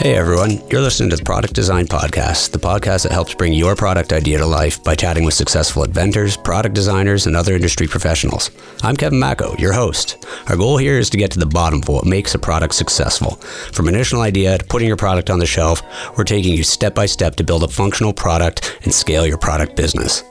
Hey 0.00 0.14
everyone, 0.14 0.66
you're 0.70 0.80
listening 0.80 1.10
to 1.10 1.16
the 1.16 1.24
Product 1.24 1.52
Design 1.52 1.84
Podcast, 1.84 2.52
the 2.52 2.58
podcast 2.58 3.02
that 3.02 3.12
helps 3.12 3.34
bring 3.34 3.52
your 3.52 3.76
product 3.76 4.14
idea 4.14 4.38
to 4.38 4.46
life 4.46 4.82
by 4.82 4.94
chatting 4.94 5.24
with 5.24 5.34
successful 5.34 5.84
inventors, 5.84 6.38
product 6.38 6.74
designers, 6.74 7.26
and 7.26 7.36
other 7.36 7.54
industry 7.54 7.86
professionals. 7.86 8.50
I'm 8.82 8.96
Kevin 8.96 9.18
Mako, 9.18 9.56
your 9.58 9.74
host. 9.74 10.24
Our 10.48 10.56
goal 10.56 10.78
here 10.78 10.98
is 10.98 11.10
to 11.10 11.18
get 11.18 11.30
to 11.32 11.38
the 11.38 11.44
bottom 11.44 11.82
of 11.82 11.88
what 11.88 12.06
makes 12.06 12.34
a 12.34 12.38
product 12.38 12.76
successful. 12.76 13.32
From 13.74 13.88
initial 13.88 14.22
idea 14.22 14.56
to 14.56 14.64
putting 14.64 14.88
your 14.88 14.96
product 14.96 15.28
on 15.28 15.38
the 15.38 15.44
shelf, 15.44 15.82
we're 16.16 16.24
taking 16.24 16.54
you 16.54 16.64
step 16.64 16.94
by 16.94 17.04
step 17.04 17.36
to 17.36 17.44
build 17.44 17.62
a 17.62 17.68
functional 17.68 18.14
product 18.14 18.78
and 18.84 18.94
scale 18.94 19.26
your 19.26 19.36
product 19.36 19.76
business. 19.76 20.24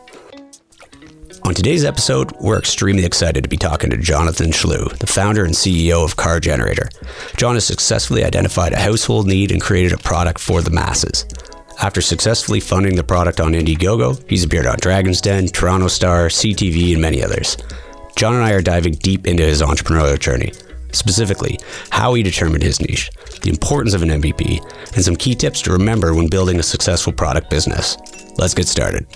On 1.49 1.55
today's 1.55 1.83
episode, 1.83 2.31
we're 2.39 2.59
extremely 2.59 3.03
excited 3.05 3.41
to 3.41 3.49
be 3.49 3.57
talking 3.57 3.89
to 3.89 3.97
Jonathan 3.97 4.51
Schloo, 4.51 4.95
the 4.99 5.07
founder 5.07 5.45
and 5.45 5.53
CEO 5.55 6.05
of 6.05 6.15
Car 6.15 6.39
Generator. 6.39 6.89
John 7.37 7.55
has 7.55 7.65
successfully 7.65 8.23
identified 8.23 8.71
a 8.71 8.79
household 8.79 9.25
need 9.25 9.51
and 9.51 9.59
created 9.59 9.91
a 9.91 9.97
product 9.97 10.39
for 10.39 10.61
the 10.61 10.69
masses. 10.69 11.25
After 11.81 12.01
successfully 12.01 12.59
funding 12.59 12.95
the 12.95 13.03
product 13.03 13.39
on 13.39 13.53
Indiegogo, 13.53 14.23
he's 14.29 14.43
appeared 14.43 14.67
on 14.67 14.77
Dragon's 14.79 15.21
Den, 15.21 15.47
Toronto 15.47 15.87
Star, 15.87 16.27
CTV, 16.27 16.93
and 16.93 17.01
many 17.01 17.23
others. 17.23 17.57
John 18.15 18.35
and 18.35 18.43
I 18.43 18.51
are 18.51 18.61
diving 18.61 18.93
deep 18.93 19.25
into 19.25 19.41
his 19.41 19.63
entrepreneurial 19.63 20.19
journey, 20.19 20.53
specifically 20.91 21.57
how 21.89 22.13
he 22.13 22.21
determined 22.21 22.61
his 22.61 22.79
niche, 22.79 23.09
the 23.41 23.49
importance 23.49 23.95
of 23.95 24.03
an 24.03 24.09
MVP, 24.09 24.93
and 24.93 25.03
some 25.03 25.15
key 25.15 25.33
tips 25.33 25.63
to 25.63 25.71
remember 25.71 26.13
when 26.13 26.27
building 26.27 26.59
a 26.59 26.63
successful 26.63 27.11
product 27.11 27.49
business. 27.49 27.97
Let's 28.37 28.53
get 28.53 28.67
started. 28.67 29.07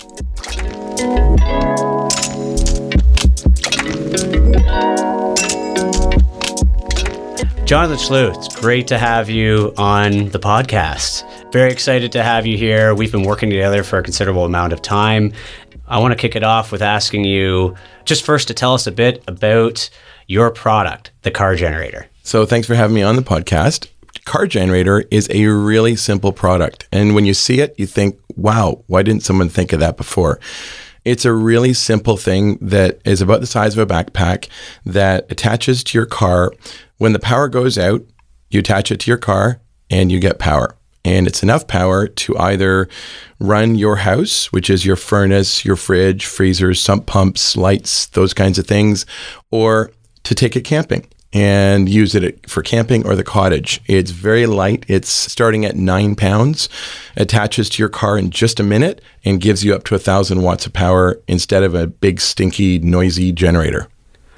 Jonathan 7.74 7.98
Schloo, 7.98 8.36
it's 8.36 8.56
great 8.56 8.86
to 8.86 9.00
have 9.00 9.32
you 9.32 9.74
on 9.78 10.30
the 10.30 10.38
podcast. 10.38 11.24
Very 11.52 11.72
excited 11.72 12.12
to 12.12 12.22
have 12.22 12.46
you 12.46 12.56
here. 12.56 12.94
We've 12.94 13.12
been 13.12 13.24
working 13.24 13.50
together 13.50 13.82
for 13.82 13.98
a 13.98 14.04
considerable 14.04 14.46
amount 14.46 14.74
of 14.74 14.82
time. 14.84 15.34
I 15.88 15.98
want 15.98 16.12
to 16.12 16.16
kick 16.16 16.36
it 16.36 16.44
off 16.44 16.72
with 16.72 16.84
asking 16.84 17.24
you 17.24 17.74
just 18.06 18.24
first 18.24 18.48
to 18.50 18.54
tell 18.54 18.76
us 18.76 18.86
a 18.86 18.92
bit 18.92 19.24
about 19.28 19.90
your 20.28 20.52
product, 20.52 21.10
the 21.24 21.32
car 21.32 21.56
generator. 21.56 22.06
So, 22.22 22.46
thanks 22.46 22.68
for 22.68 22.76
having 22.76 22.94
me 22.94 23.02
on 23.02 23.16
the 23.16 23.24
podcast. 23.24 23.88
Car 24.24 24.46
Generator 24.46 25.06
is 25.10 25.28
a 25.32 25.48
really 25.48 25.96
simple 25.96 26.32
product. 26.32 26.88
And 26.92 27.16
when 27.16 27.26
you 27.26 27.34
see 27.34 27.60
it, 27.60 27.74
you 27.80 27.88
think, 27.88 28.20
wow, 28.36 28.84
why 28.86 29.02
didn't 29.02 29.24
someone 29.24 29.50
think 29.50 29.74
of 29.74 29.80
that 29.80 29.98
before? 29.98 30.40
It's 31.06 31.26
a 31.26 31.34
really 31.34 31.74
simple 31.74 32.18
thing 32.18 32.58
that 32.62 33.02
is 33.06 33.22
about 33.22 33.42
the 33.42 33.48
size 33.48 33.78
of 33.78 33.90
a 33.90 33.94
backpack 33.94 34.48
that 34.86 35.30
attaches 35.30 35.84
to 35.86 35.98
your 35.98 36.06
car. 36.06 36.54
When 36.98 37.14
the 37.14 37.20
power 37.20 37.50
goes 37.50 37.78
out, 37.78 38.04
you 38.50 38.60
attach 38.60 38.92
it 38.92 39.02
to 39.02 39.12
your 39.12 39.18
car 39.18 39.60
and 39.90 40.12
you 40.12 40.20
get 40.20 40.40
power. 40.40 40.76
And 41.06 41.28
it's 41.28 41.44
enough 41.44 41.68
power 41.68 42.08
to 42.08 42.38
either 42.38 42.88
run 43.40 43.76
your 43.76 43.98
house, 43.98 44.54
which 44.54 44.70
is 44.70 44.86
your 44.86 44.96
furnace, 44.96 45.66
your 45.66 45.76
fridge, 45.76 46.26
freezers, 46.26 46.80
sump 46.80 47.06
pumps, 47.06 47.58
lights, 47.58 48.06
those 48.08 48.34
kinds 48.34 48.58
of 48.58 48.66
things, 48.66 49.06
or 49.52 49.92
to 50.24 50.34
take 50.34 50.56
it 50.56 50.62
camping 50.62 51.06
and 51.34 51.90
use 51.90 52.16
it 52.16 52.50
for 52.50 52.62
camping 52.62 53.06
or 53.06 53.16
the 53.16 53.24
cottage. 53.24 53.82
It's 53.88 54.12
very 54.12 54.46
light. 54.46 54.86
It's 54.88 55.10
starting 55.10 55.66
at 55.66 55.76
nine 55.76 56.16
pounds, 56.16 56.70
attaches 57.16 57.70
to 57.72 57.82
your 57.82 57.90
car 57.90 58.18
in 58.18 58.30
just 58.30 58.60
a 58.60 58.64
minute, 58.64 59.02
and 59.26 59.42
gives 59.42 59.64
you 59.64 59.74
up 59.74 59.84
to 59.86 59.96
a 59.96 60.00
thousand 60.00 60.44
watts 60.44 60.66
of 60.66 60.74
power 60.74 61.20
instead 61.28 61.64
of 61.64 61.74
a 61.74 61.88
big, 61.88 62.22
stinky, 62.22 62.80
noisy 62.80 63.32
generator 63.32 63.88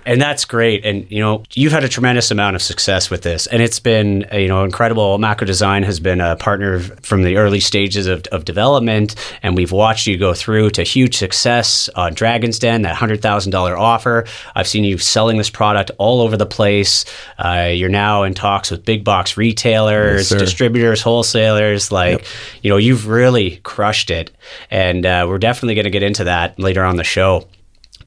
and 0.06 0.22
that's 0.22 0.46
great. 0.46 0.86
And 0.86 1.10
you 1.10 1.20
know, 1.20 1.44
you've 1.54 1.72
had 1.72 1.84
a 1.84 1.90
tremendous 1.90 2.32
amount 2.32 2.56
of 2.56 2.62
success 2.62 3.10
with 3.10 3.24
this, 3.24 3.48
and 3.48 3.62
it's 3.62 3.80
been 3.80 4.26
you 4.32 4.48
know 4.48 4.64
incredible. 4.64 5.18
Mako 5.18 5.46
Design 5.46 5.84
has 5.84 6.00
been 6.00 6.22
a 6.22 6.36
partner 6.36 6.80
from 6.80 7.24
the 7.24 7.38
early 7.38 7.60
stages 7.60 8.08
of, 8.08 8.26
of 8.28 8.46
development, 8.46 9.16
and 9.42 9.56
we've 9.56 9.72
watched 9.72 10.08
you 10.08 10.18
go 10.18 10.34
through 10.34 10.70
to 10.72 10.84
huge 10.84 11.18
success 11.18 11.90
on 11.90 12.14
Dragon's 12.14 12.60
Den, 12.60 12.84
that 12.84 12.96
hundred 12.96 13.22
thousand 13.22 13.52
dollar 13.52 13.78
offer. 13.78 14.26
I've 14.56 14.68
seen 14.68 14.84
you 14.84 14.98
selling 14.98 15.38
this 15.38 15.50
product 15.50 15.92
all 15.98 16.22
over 16.22 16.38
the 16.38 16.46
place. 16.46 17.06
Uh, 17.38 17.72
you're 17.74 17.90
now 17.90 18.24
in 18.24 18.34
talks 18.34 18.70
with 18.70 18.86
big 18.86 19.04
box 19.04 19.38
retailers, 19.38 20.32
yes, 20.32 20.40
distributors, 20.40 21.02
wholesalers. 21.02 21.92
Like, 21.92 22.20
yep. 22.20 22.28
you 22.62 22.70
know, 22.70 22.78
you've 22.78 23.08
really 23.08 23.58
crushed 23.58 24.12
it, 24.12 24.32
and 24.70 25.06
uh, 25.06 25.26
we're 25.28 25.40
definitely 25.40 25.76
going 25.76 25.86
to 25.86 25.92
get 25.92 26.04
into 26.04 26.26
that 26.26 26.60
later 26.60 26.84
on 26.84 26.98
the 26.98 27.04
show. 27.04 27.48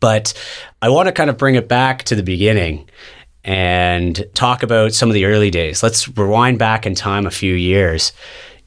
But 0.00 0.32
I 0.82 0.88
want 0.88 1.06
to 1.06 1.12
kind 1.12 1.30
of 1.30 1.38
bring 1.38 1.54
it 1.54 1.68
back 1.68 2.04
to 2.04 2.14
the 2.14 2.22
beginning 2.22 2.88
and 3.44 4.24
talk 4.34 4.62
about 4.62 4.92
some 4.92 5.08
of 5.08 5.14
the 5.14 5.24
early 5.24 5.50
days. 5.50 5.82
Let's 5.82 6.08
rewind 6.16 6.58
back 6.58 6.86
in 6.86 6.94
time 6.94 7.26
a 7.26 7.30
few 7.30 7.54
years. 7.54 8.12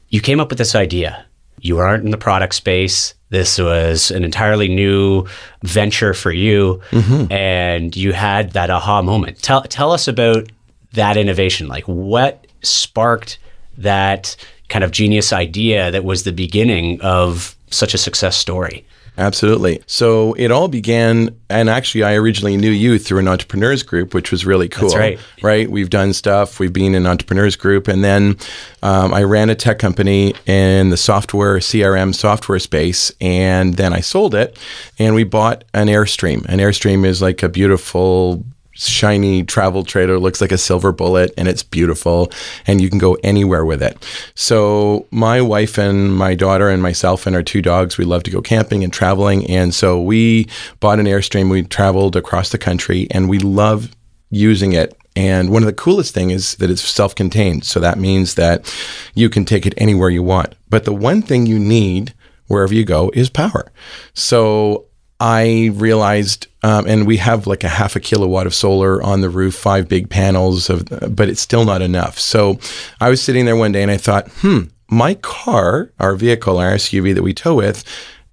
You 0.08 0.20
came 0.20 0.40
up 0.40 0.50
with 0.50 0.58
this 0.58 0.74
idea. 0.74 1.24
You 1.60 1.78
aren't 1.78 2.04
in 2.04 2.10
the 2.10 2.18
product 2.18 2.54
space. 2.54 3.14
This 3.28 3.58
was 3.58 4.10
an 4.10 4.24
entirely 4.24 4.68
new 4.68 5.26
venture 5.62 6.12
for 6.12 6.32
you, 6.32 6.82
mm-hmm. 6.90 7.32
and 7.32 7.96
you 7.96 8.12
had 8.12 8.50
that 8.52 8.68
aha 8.68 9.00
moment. 9.00 9.40
Tell 9.40 9.62
tell 9.62 9.92
us 9.92 10.06
about 10.06 10.50
that 10.92 11.16
innovation. 11.16 11.68
Like 11.68 11.84
what 11.84 12.46
sparked 12.62 13.38
that 13.78 14.36
kind 14.68 14.84
of 14.84 14.90
genius 14.90 15.32
idea 15.32 15.90
that 15.90 16.04
was 16.04 16.24
the 16.24 16.32
beginning 16.32 17.00
of 17.00 17.56
such 17.70 17.94
a 17.94 17.98
success 17.98 18.36
story? 18.36 18.84
Absolutely. 19.18 19.82
So 19.86 20.32
it 20.34 20.50
all 20.50 20.68
began, 20.68 21.36
and 21.50 21.68
actually, 21.68 22.02
I 22.02 22.14
originally 22.14 22.56
knew 22.56 22.70
you 22.70 22.98
through 22.98 23.18
an 23.18 23.28
entrepreneurs 23.28 23.82
group, 23.82 24.14
which 24.14 24.30
was 24.30 24.46
really 24.46 24.68
cool. 24.68 24.88
That's 24.88 24.98
right. 24.98 25.20
Right. 25.42 25.70
We've 25.70 25.90
done 25.90 26.14
stuff. 26.14 26.58
We've 26.58 26.72
been 26.72 26.94
in 26.94 27.06
entrepreneurs 27.06 27.56
group, 27.56 27.88
and 27.88 28.02
then 28.02 28.38
um, 28.82 29.12
I 29.12 29.22
ran 29.24 29.50
a 29.50 29.54
tech 29.54 29.78
company 29.78 30.34
in 30.46 30.90
the 30.90 30.96
software 30.96 31.58
CRM 31.58 32.14
software 32.14 32.58
space, 32.58 33.12
and 33.20 33.74
then 33.74 33.92
I 33.92 34.00
sold 34.00 34.34
it, 34.34 34.58
and 34.98 35.14
we 35.14 35.24
bought 35.24 35.64
an 35.74 35.88
Airstream. 35.88 36.46
An 36.46 36.58
Airstream 36.58 37.04
is 37.04 37.20
like 37.20 37.42
a 37.42 37.50
beautiful 37.50 38.44
shiny 38.74 39.44
travel 39.44 39.84
trailer 39.84 40.18
looks 40.18 40.40
like 40.40 40.52
a 40.52 40.58
silver 40.58 40.92
bullet 40.92 41.32
and 41.36 41.48
it's 41.48 41.62
beautiful 41.62 42.30
and 42.66 42.80
you 42.80 42.88
can 42.88 42.98
go 42.98 43.14
anywhere 43.22 43.64
with 43.64 43.82
it. 43.82 43.96
So 44.34 45.06
my 45.10 45.40
wife 45.40 45.78
and 45.78 46.16
my 46.16 46.34
daughter 46.34 46.68
and 46.68 46.82
myself 46.82 47.26
and 47.26 47.36
our 47.36 47.42
two 47.42 47.62
dogs 47.62 47.98
we 47.98 48.04
love 48.04 48.22
to 48.24 48.30
go 48.30 48.40
camping 48.40 48.82
and 48.82 48.92
traveling 48.92 49.48
and 49.48 49.74
so 49.74 50.00
we 50.00 50.48
bought 50.80 50.98
an 50.98 51.06
airstream. 51.06 51.50
We 51.50 51.62
traveled 51.62 52.16
across 52.16 52.50
the 52.50 52.58
country 52.58 53.06
and 53.10 53.28
we 53.28 53.38
love 53.38 53.94
using 54.30 54.72
it. 54.72 54.96
And 55.14 55.50
one 55.50 55.62
of 55.62 55.66
the 55.66 55.74
coolest 55.74 56.14
things 56.14 56.32
is 56.32 56.54
that 56.56 56.70
it's 56.70 56.80
self-contained 56.82 57.64
so 57.64 57.80
that 57.80 57.98
means 57.98 58.36
that 58.36 58.74
you 59.14 59.28
can 59.28 59.44
take 59.44 59.66
it 59.66 59.74
anywhere 59.76 60.08
you 60.08 60.22
want. 60.22 60.54
But 60.70 60.84
the 60.84 60.94
one 60.94 61.20
thing 61.20 61.44
you 61.44 61.58
need 61.58 62.14
wherever 62.46 62.74
you 62.74 62.84
go 62.84 63.10
is 63.14 63.28
power. 63.28 63.70
So 64.14 64.86
I 65.24 65.70
realized, 65.74 66.48
um, 66.64 66.84
and 66.88 67.06
we 67.06 67.18
have 67.18 67.46
like 67.46 67.62
a 67.62 67.68
half 67.68 67.94
a 67.94 68.00
kilowatt 68.00 68.48
of 68.48 68.54
solar 68.56 69.00
on 69.00 69.20
the 69.20 69.30
roof, 69.30 69.54
five 69.54 69.88
big 69.88 70.10
panels 70.10 70.68
of, 70.68 70.84
but 71.14 71.28
it's 71.28 71.40
still 71.40 71.64
not 71.64 71.80
enough. 71.80 72.18
So 72.18 72.58
I 73.00 73.08
was 73.08 73.22
sitting 73.22 73.44
there 73.44 73.54
one 73.54 73.70
day 73.70 73.82
and 73.82 73.90
I 73.90 73.98
thought, 73.98 74.28
hmm, 74.38 74.62
my 74.90 75.14
car, 75.14 75.92
our 76.00 76.16
vehicle, 76.16 76.58
our 76.58 76.72
SUV 76.72 77.14
that 77.14 77.22
we 77.22 77.32
tow 77.34 77.54
with, 77.54 77.84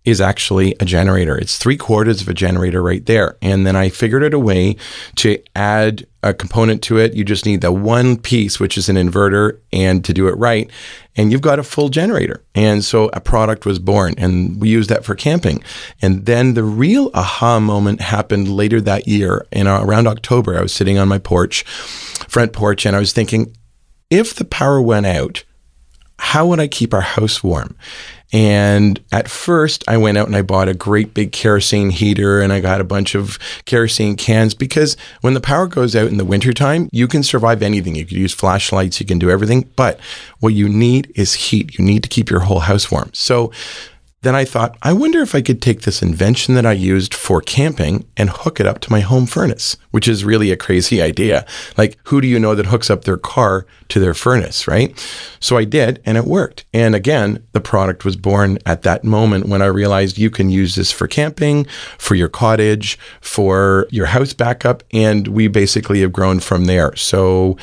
is 0.05 0.21
actually 0.21 0.75
a 0.79 0.85
generator. 0.85 1.37
It's 1.37 1.57
three 1.57 1.77
quarters 1.77 2.21
of 2.21 2.29
a 2.29 2.33
generator 2.33 2.81
right 2.81 3.05
there. 3.05 3.37
And 3.41 3.67
then 3.67 3.75
I 3.75 3.89
figured 3.89 4.23
out 4.23 4.33
a 4.33 4.39
way 4.39 4.77
to 5.17 5.41
add 5.55 6.07
a 6.23 6.33
component 6.33 6.81
to 6.83 6.97
it. 6.97 7.13
You 7.13 7.23
just 7.23 7.45
need 7.45 7.61
the 7.61 7.71
one 7.71 8.17
piece, 8.17 8.59
which 8.59 8.77
is 8.77 8.89
an 8.89 8.95
inverter, 8.95 9.59
and 9.71 10.03
to 10.05 10.13
do 10.13 10.27
it 10.27 10.37
right. 10.37 10.69
And 11.15 11.31
you've 11.31 11.41
got 11.41 11.59
a 11.59 11.63
full 11.63 11.89
generator. 11.89 12.43
And 12.55 12.83
so 12.83 13.09
a 13.13 13.19
product 13.19 13.65
was 13.65 13.77
born, 13.77 14.15
and 14.17 14.59
we 14.59 14.69
used 14.69 14.89
that 14.89 15.05
for 15.05 15.15
camping. 15.15 15.63
And 16.01 16.25
then 16.25 16.53
the 16.53 16.63
real 16.63 17.11
aha 17.13 17.59
moment 17.59 18.01
happened 18.01 18.49
later 18.49 18.79
that 18.81 19.07
year. 19.07 19.45
In 19.51 19.67
uh, 19.67 19.81
around 19.83 20.07
October, 20.07 20.57
I 20.57 20.61
was 20.61 20.73
sitting 20.73 20.97
on 20.97 21.07
my 21.07 21.19
porch, 21.19 21.63
front 21.63 22.53
porch, 22.53 22.85
and 22.85 22.95
I 22.95 22.99
was 22.99 23.13
thinking, 23.13 23.55
if 24.09 24.33
the 24.33 24.45
power 24.45 24.81
went 24.81 25.05
out, 25.05 25.43
how 26.19 26.45
would 26.47 26.59
I 26.59 26.67
keep 26.67 26.93
our 26.93 27.01
house 27.01 27.43
warm? 27.43 27.75
And 28.31 28.99
at 29.11 29.27
first, 29.27 29.83
I 29.87 29.97
went 29.97 30.17
out 30.17 30.27
and 30.27 30.35
I 30.35 30.43
bought 30.43 30.69
a 30.69 30.75
great 30.75 31.15
big 31.15 31.31
kerosene 31.31 31.89
heater 31.89 32.41
and 32.41 32.53
I 32.53 32.59
got 32.59 32.79
a 32.79 32.83
bunch 32.83 33.15
of 33.15 33.39
kerosene 33.65 34.15
cans 34.15 34.53
because 34.53 34.95
when 35.21 35.33
the 35.33 35.41
power 35.41 35.65
goes 35.65 35.95
out 35.95 36.09
in 36.09 36.17
the 36.17 36.25
wintertime, 36.25 36.89
you 36.91 37.07
can 37.07 37.23
survive 37.23 37.63
anything. 37.63 37.95
You 37.95 38.05
can 38.05 38.17
use 38.17 38.33
flashlights, 38.33 38.99
you 38.99 39.05
can 39.07 39.17
do 39.17 39.31
everything. 39.31 39.67
But 39.75 39.99
what 40.41 40.53
you 40.53 40.69
need 40.69 41.11
is 41.15 41.33
heat. 41.33 41.79
You 41.79 41.83
need 41.83 42.03
to 42.03 42.09
keep 42.09 42.29
your 42.29 42.41
whole 42.41 42.59
house 42.59 42.91
warm. 42.91 43.09
So 43.13 43.51
then 44.21 44.35
I 44.35 44.43
thought, 44.43 44.77
I 44.81 44.91
wonder 44.91 45.21
if 45.21 45.33
I 45.33 45.41
could 45.41 45.61
take 45.61 45.81
this 45.81 46.01
invention 46.01 46.55
that 46.55 46.65
I 46.65 46.73
used 46.73 47.13
for 47.13 47.41
camping 47.41 48.05
and 48.17 48.29
hook 48.29 48.59
it 48.59 48.65
up 48.65 48.79
to 48.81 48.91
my 48.91 48.99
home 48.99 49.25
furnace, 49.25 49.77
which 49.91 50.09
is 50.09 50.25
really 50.25 50.51
a 50.51 50.57
crazy 50.57 51.01
idea. 51.01 51.45
Like, 51.77 51.97
who 52.03 52.19
do 52.19 52.27
you 52.27 52.37
know 52.37 52.53
that 52.53 52.65
hooks 52.65 52.89
up 52.89 53.05
their 53.05 53.17
car 53.17 53.65
to 53.87 53.99
their 53.99 54.13
furnace, 54.13 54.67
right? 54.67 54.93
So 55.39 55.57
I 55.57 55.63
did, 55.63 56.01
and 56.05 56.17
it 56.17 56.25
worked. 56.25 56.65
And 56.73 56.95
again, 56.95 57.45
the 57.53 57.61
product 57.61 58.03
was 58.03 58.17
born 58.17 58.59
at 58.65 58.81
that 58.81 59.05
moment 59.05 59.47
when 59.47 59.61
I 59.61 59.67
realized 59.67 60.17
you 60.17 60.29
can 60.29 60.49
use 60.49 60.75
this 60.75 60.91
for 60.91 61.07
camping, 61.07 61.65
for 61.97 62.15
your 62.15 62.29
cottage, 62.29 62.99
for 63.21 63.87
your 63.89 64.07
house 64.07 64.33
backup. 64.33 64.83
And 64.91 65.29
we 65.29 65.47
basically 65.47 66.01
have 66.01 66.11
grown 66.11 66.41
from 66.41 66.65
there. 66.65 66.93
So 66.97 67.57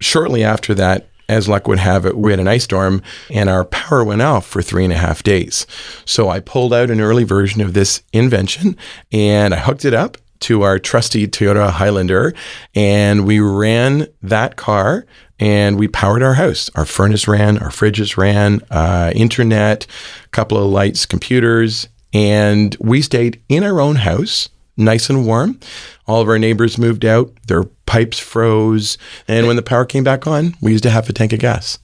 shortly 0.00 0.42
after 0.42 0.74
that, 0.74 1.08
as 1.28 1.48
luck 1.48 1.68
would 1.68 1.78
have 1.78 2.06
it, 2.06 2.16
we 2.16 2.32
had 2.32 2.40
an 2.40 2.48
ice 2.48 2.64
storm 2.64 3.02
and 3.30 3.48
our 3.48 3.64
power 3.64 4.04
went 4.04 4.22
off 4.22 4.46
for 4.46 4.62
three 4.62 4.84
and 4.84 4.92
a 4.92 4.96
half 4.96 5.22
days. 5.22 5.66
So 6.04 6.28
I 6.28 6.40
pulled 6.40 6.74
out 6.74 6.90
an 6.90 7.00
early 7.00 7.24
version 7.24 7.60
of 7.60 7.74
this 7.74 8.02
invention 8.12 8.76
and 9.10 9.54
I 9.54 9.58
hooked 9.58 9.84
it 9.84 9.94
up 9.94 10.18
to 10.40 10.62
our 10.62 10.78
trusty 10.78 11.28
Toyota 11.28 11.70
Highlander 11.70 12.34
and 12.74 13.26
we 13.26 13.40
ran 13.40 14.08
that 14.22 14.56
car 14.56 15.06
and 15.38 15.78
we 15.78 15.88
powered 15.88 16.22
our 16.22 16.34
house. 16.34 16.70
Our 16.74 16.84
furnace 16.84 17.26
ran, 17.26 17.58
our 17.58 17.70
fridges 17.70 18.16
ran, 18.16 18.60
uh, 18.70 19.12
internet, 19.14 19.86
a 20.24 20.28
couple 20.28 20.58
of 20.58 20.70
lights, 20.70 21.06
computers, 21.06 21.88
and 22.12 22.76
we 22.78 23.02
stayed 23.02 23.42
in 23.48 23.64
our 23.64 23.80
own 23.80 23.96
house, 23.96 24.48
nice 24.76 25.10
and 25.10 25.26
warm. 25.26 25.58
All 26.06 26.20
of 26.20 26.28
our 26.28 26.38
neighbors 26.38 26.78
moved 26.78 27.04
out, 27.04 27.32
their 27.46 27.64
pipes 27.86 28.18
froze, 28.18 28.98
and 29.28 29.46
when 29.46 29.56
the 29.56 29.62
power 29.62 29.84
came 29.84 30.04
back 30.04 30.26
on, 30.26 30.54
we 30.60 30.72
used 30.72 30.84
to 30.84 30.90
have 30.90 31.08
a 31.08 31.12
tank 31.12 31.32
of 31.32 31.40
gas. 31.40 31.78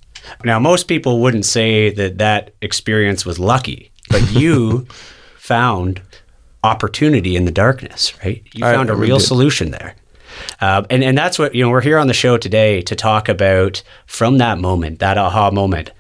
Now, 0.45 0.59
most 0.59 0.89
people 0.89 1.21
wouldn't 1.21 1.47
say 1.47 1.91
that 1.91 2.19
that 2.19 2.55
experience 2.61 3.25
was 3.25 3.39
lucky, 3.39 3.91
but 4.11 4.31
you 4.33 4.87
found 5.37 6.03
opportunity 6.65 7.37
in 7.37 7.45
the 7.45 7.53
darkness, 7.53 8.13
right? 8.25 8.43
You 8.53 8.63
found 8.63 8.91
a 8.91 8.93
I 8.93 8.97
real 8.97 9.19
did. 9.19 9.27
solution 9.27 9.71
there. 9.71 9.95
Um, 10.61 10.87
and, 10.91 11.03
and 11.03 11.17
that's 11.17 11.39
what, 11.39 11.55
you 11.55 11.65
know, 11.65 11.71
we're 11.71 11.81
here 11.81 11.99
on 11.99 12.07
the 12.07 12.15
show 12.15 12.37
today 12.37 12.83
to 12.83 12.95
talk 12.95 13.29
about 13.29 13.83
from 14.07 14.39
that 14.39 14.59
moment, 14.59 14.99
that 15.01 15.19
aha 15.19 15.51
moment. 15.51 15.91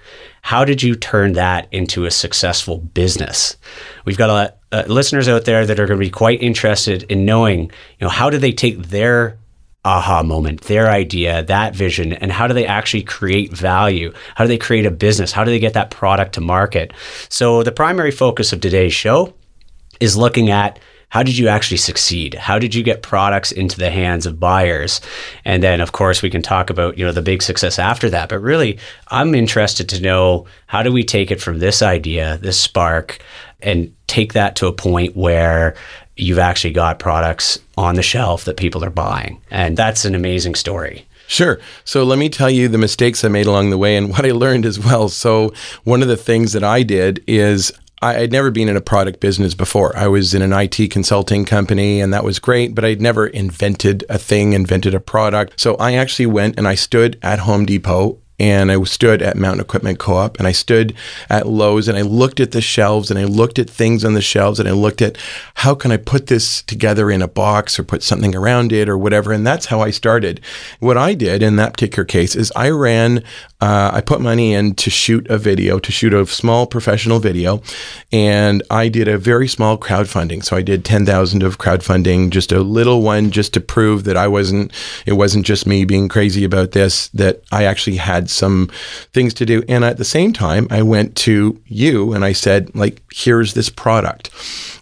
How 0.42 0.64
did 0.64 0.82
you 0.82 0.94
turn 0.94 1.32
that 1.34 1.68
into 1.72 2.04
a 2.04 2.10
successful 2.10 2.78
business? 2.78 3.56
We've 4.04 4.18
got 4.18 4.30
a 4.30 4.54
uh, 4.70 4.84
listeners 4.86 5.28
out 5.28 5.44
there 5.44 5.64
that 5.64 5.80
are 5.80 5.86
going 5.86 5.98
to 5.98 6.06
be 6.06 6.10
quite 6.10 6.42
interested 6.42 7.04
in 7.04 7.24
knowing, 7.24 7.62
you 7.62 8.02
know, 8.02 8.08
how 8.08 8.28
do 8.28 8.38
they 8.38 8.52
take 8.52 8.78
their 8.88 9.38
aha 9.84 10.22
moment, 10.22 10.62
their 10.62 10.90
idea, 10.90 11.42
that 11.44 11.74
vision, 11.74 12.12
and 12.12 12.30
how 12.30 12.46
do 12.46 12.52
they 12.52 12.66
actually 12.66 13.02
create 13.02 13.52
value? 13.52 14.12
How 14.34 14.44
do 14.44 14.48
they 14.48 14.58
create 14.58 14.84
a 14.84 14.90
business? 14.90 15.32
How 15.32 15.44
do 15.44 15.50
they 15.50 15.58
get 15.58 15.72
that 15.74 15.90
product 15.90 16.34
to 16.34 16.40
market? 16.40 16.92
So 17.30 17.62
the 17.62 17.72
primary 17.72 18.10
focus 18.10 18.52
of 18.52 18.60
today's 18.60 18.92
show 18.92 19.32
is 20.00 20.16
looking 20.16 20.50
at 20.50 20.78
how 21.10 21.22
did 21.22 21.38
you 21.38 21.48
actually 21.48 21.78
succeed? 21.78 22.34
How 22.34 22.58
did 22.58 22.74
you 22.74 22.82
get 22.82 23.02
products 23.02 23.50
into 23.50 23.78
the 23.78 23.90
hands 23.90 24.26
of 24.26 24.38
buyers? 24.38 25.00
And 25.44 25.62
then 25.62 25.80
of 25.80 25.92
course 25.92 26.22
we 26.22 26.30
can 26.30 26.42
talk 26.42 26.70
about, 26.70 26.98
you 26.98 27.04
know, 27.04 27.12
the 27.12 27.22
big 27.22 27.42
success 27.42 27.78
after 27.78 28.10
that. 28.10 28.28
But 28.28 28.40
really, 28.40 28.78
I'm 29.08 29.34
interested 29.34 29.88
to 29.90 30.02
know 30.02 30.46
how 30.66 30.82
do 30.82 30.92
we 30.92 31.02
take 31.02 31.30
it 31.30 31.40
from 31.40 31.58
this 31.58 31.80
idea, 31.82 32.38
this 32.38 32.60
spark 32.60 33.22
and 33.60 33.94
take 34.06 34.34
that 34.34 34.54
to 34.56 34.66
a 34.66 34.72
point 34.72 35.16
where 35.16 35.74
you've 36.16 36.38
actually 36.38 36.72
got 36.72 36.98
products 36.98 37.58
on 37.76 37.94
the 37.94 38.02
shelf 38.02 38.44
that 38.44 38.56
people 38.56 38.84
are 38.84 38.90
buying. 38.90 39.40
And 39.50 39.76
that's 39.76 40.04
an 40.04 40.14
amazing 40.14 40.56
story. 40.56 41.06
Sure. 41.28 41.60
So 41.84 42.04
let 42.04 42.18
me 42.18 42.28
tell 42.28 42.50
you 42.50 42.68
the 42.68 42.78
mistakes 42.78 43.22
I 43.22 43.28
made 43.28 43.46
along 43.46 43.70
the 43.70 43.78
way 43.78 43.96
and 43.96 44.10
what 44.12 44.24
I 44.24 44.30
learned 44.32 44.66
as 44.66 44.78
well. 44.78 45.08
So, 45.08 45.52
one 45.84 46.02
of 46.02 46.08
the 46.08 46.16
things 46.16 46.52
that 46.54 46.64
I 46.64 46.82
did 46.82 47.22
is 47.26 47.72
I 48.00 48.14
had 48.14 48.32
never 48.32 48.50
been 48.50 48.68
in 48.68 48.76
a 48.76 48.80
product 48.80 49.20
business 49.20 49.54
before. 49.54 49.96
I 49.96 50.06
was 50.06 50.34
in 50.34 50.42
an 50.42 50.52
IT 50.52 50.90
consulting 50.90 51.44
company 51.44 52.00
and 52.00 52.12
that 52.14 52.24
was 52.24 52.38
great, 52.38 52.74
but 52.74 52.84
I'd 52.84 53.00
never 53.00 53.26
invented 53.26 54.04
a 54.08 54.18
thing, 54.18 54.52
invented 54.52 54.94
a 54.94 55.00
product. 55.00 55.58
So 55.58 55.74
I 55.76 55.94
actually 55.94 56.26
went 56.26 56.56
and 56.58 56.68
I 56.68 56.74
stood 56.74 57.18
at 57.22 57.40
Home 57.40 57.66
Depot 57.66 58.18
and 58.38 58.70
I 58.70 58.82
stood 58.84 59.22
at 59.22 59.36
Mountain 59.36 59.60
Equipment 59.60 59.98
Co-op 59.98 60.38
and 60.38 60.46
I 60.46 60.52
stood 60.52 60.94
at 61.28 61.46
Lowe's 61.46 61.88
and 61.88 61.98
I 61.98 62.02
looked 62.02 62.40
at 62.40 62.52
the 62.52 62.60
shelves 62.60 63.10
and 63.10 63.18
I 63.18 63.24
looked 63.24 63.58
at 63.58 63.68
things 63.68 64.04
on 64.04 64.14
the 64.14 64.20
shelves 64.20 64.60
and 64.60 64.68
I 64.68 64.72
looked 64.72 65.02
at 65.02 65.18
how 65.54 65.74
can 65.74 65.90
I 65.90 65.96
put 65.96 66.28
this 66.28 66.62
together 66.62 67.10
in 67.10 67.22
a 67.22 67.28
box 67.28 67.78
or 67.78 67.84
put 67.84 68.02
something 68.02 68.34
around 68.34 68.72
it 68.72 68.88
or 68.88 68.96
whatever 68.96 69.32
and 69.32 69.46
that's 69.46 69.66
how 69.66 69.80
I 69.80 69.90
started. 69.90 70.40
What 70.78 70.96
I 70.96 71.14
did 71.14 71.42
in 71.42 71.56
that 71.56 71.72
particular 71.72 72.04
case 72.04 72.36
is 72.36 72.52
I 72.54 72.70
ran 72.70 73.24
uh, 73.60 73.90
I 73.92 74.00
put 74.02 74.20
money 74.20 74.54
in 74.54 74.74
to 74.76 74.88
shoot 74.88 75.28
a 75.28 75.36
video, 75.36 75.80
to 75.80 75.90
shoot 75.90 76.14
a 76.14 76.24
small 76.26 76.64
professional 76.64 77.18
video, 77.18 77.60
and 78.12 78.62
I 78.70 78.88
did 78.88 79.08
a 79.08 79.18
very 79.18 79.48
small 79.48 79.76
crowdfunding. 79.76 80.44
So 80.44 80.56
I 80.56 80.62
did 80.62 80.84
ten 80.84 81.04
thousand 81.04 81.42
of 81.42 81.58
crowdfunding, 81.58 82.30
just 82.30 82.52
a 82.52 82.60
little 82.60 83.02
one, 83.02 83.32
just 83.32 83.52
to 83.54 83.60
prove 83.60 84.04
that 84.04 84.16
I 84.16 84.28
wasn't. 84.28 84.72
It 85.06 85.14
wasn't 85.14 85.44
just 85.44 85.66
me 85.66 85.84
being 85.84 86.08
crazy 86.08 86.44
about 86.44 86.70
this. 86.70 87.08
That 87.08 87.42
I 87.50 87.64
actually 87.64 87.96
had 87.96 88.27
some 88.30 88.70
things 89.12 89.34
to 89.34 89.46
do, 89.46 89.62
and 89.68 89.84
at 89.84 89.96
the 89.96 90.04
same 90.04 90.32
time, 90.32 90.66
I 90.70 90.82
went 90.82 91.16
to 91.16 91.60
you 91.66 92.12
and 92.12 92.24
I 92.24 92.32
said, 92.32 92.74
like, 92.74 93.02
here's 93.12 93.54
this 93.54 93.70
product. 93.70 94.28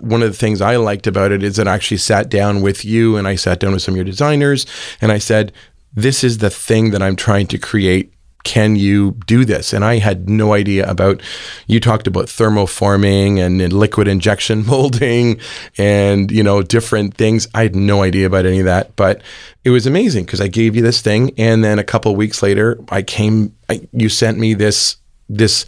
One 0.00 0.22
of 0.22 0.30
the 0.30 0.36
things 0.36 0.60
I 0.60 0.76
liked 0.76 1.06
about 1.06 1.32
it 1.32 1.42
is 1.42 1.56
that 1.56 1.68
I 1.68 1.74
actually 1.74 1.98
sat 1.98 2.28
down 2.28 2.62
with 2.62 2.84
you 2.84 3.16
and 3.16 3.26
I 3.26 3.36
sat 3.36 3.60
down 3.60 3.72
with 3.72 3.82
some 3.82 3.94
of 3.94 3.96
your 3.96 4.04
designers, 4.04 4.66
and 5.00 5.12
I 5.12 5.18
said, 5.18 5.52
this 5.94 6.22
is 6.22 6.38
the 6.38 6.50
thing 6.50 6.90
that 6.90 7.02
I'm 7.02 7.16
trying 7.16 7.46
to 7.48 7.58
create 7.58 8.12
can 8.46 8.76
you 8.76 9.16
do 9.26 9.44
this? 9.44 9.72
And 9.72 9.84
I 9.84 9.98
had 9.98 10.30
no 10.30 10.54
idea 10.54 10.88
about, 10.88 11.20
you 11.66 11.80
talked 11.80 12.06
about 12.06 12.26
thermoforming 12.26 13.38
and, 13.44 13.60
and 13.60 13.72
liquid 13.72 14.06
injection 14.06 14.64
molding 14.66 15.40
and, 15.76 16.30
you 16.30 16.44
know, 16.44 16.62
different 16.62 17.14
things. 17.14 17.48
I 17.54 17.64
had 17.64 17.74
no 17.74 18.02
idea 18.02 18.24
about 18.24 18.46
any 18.46 18.60
of 18.60 18.64
that, 18.66 18.94
but 18.94 19.20
it 19.64 19.70
was 19.70 19.84
amazing 19.84 20.26
because 20.26 20.40
I 20.40 20.46
gave 20.46 20.76
you 20.76 20.82
this 20.82 21.02
thing. 21.02 21.32
And 21.36 21.64
then 21.64 21.80
a 21.80 21.84
couple 21.84 22.14
weeks 22.14 22.40
later, 22.40 22.78
I 22.88 23.02
came, 23.02 23.52
I, 23.68 23.80
you 23.92 24.08
sent 24.08 24.38
me 24.38 24.54
this, 24.54 24.96
this, 25.28 25.66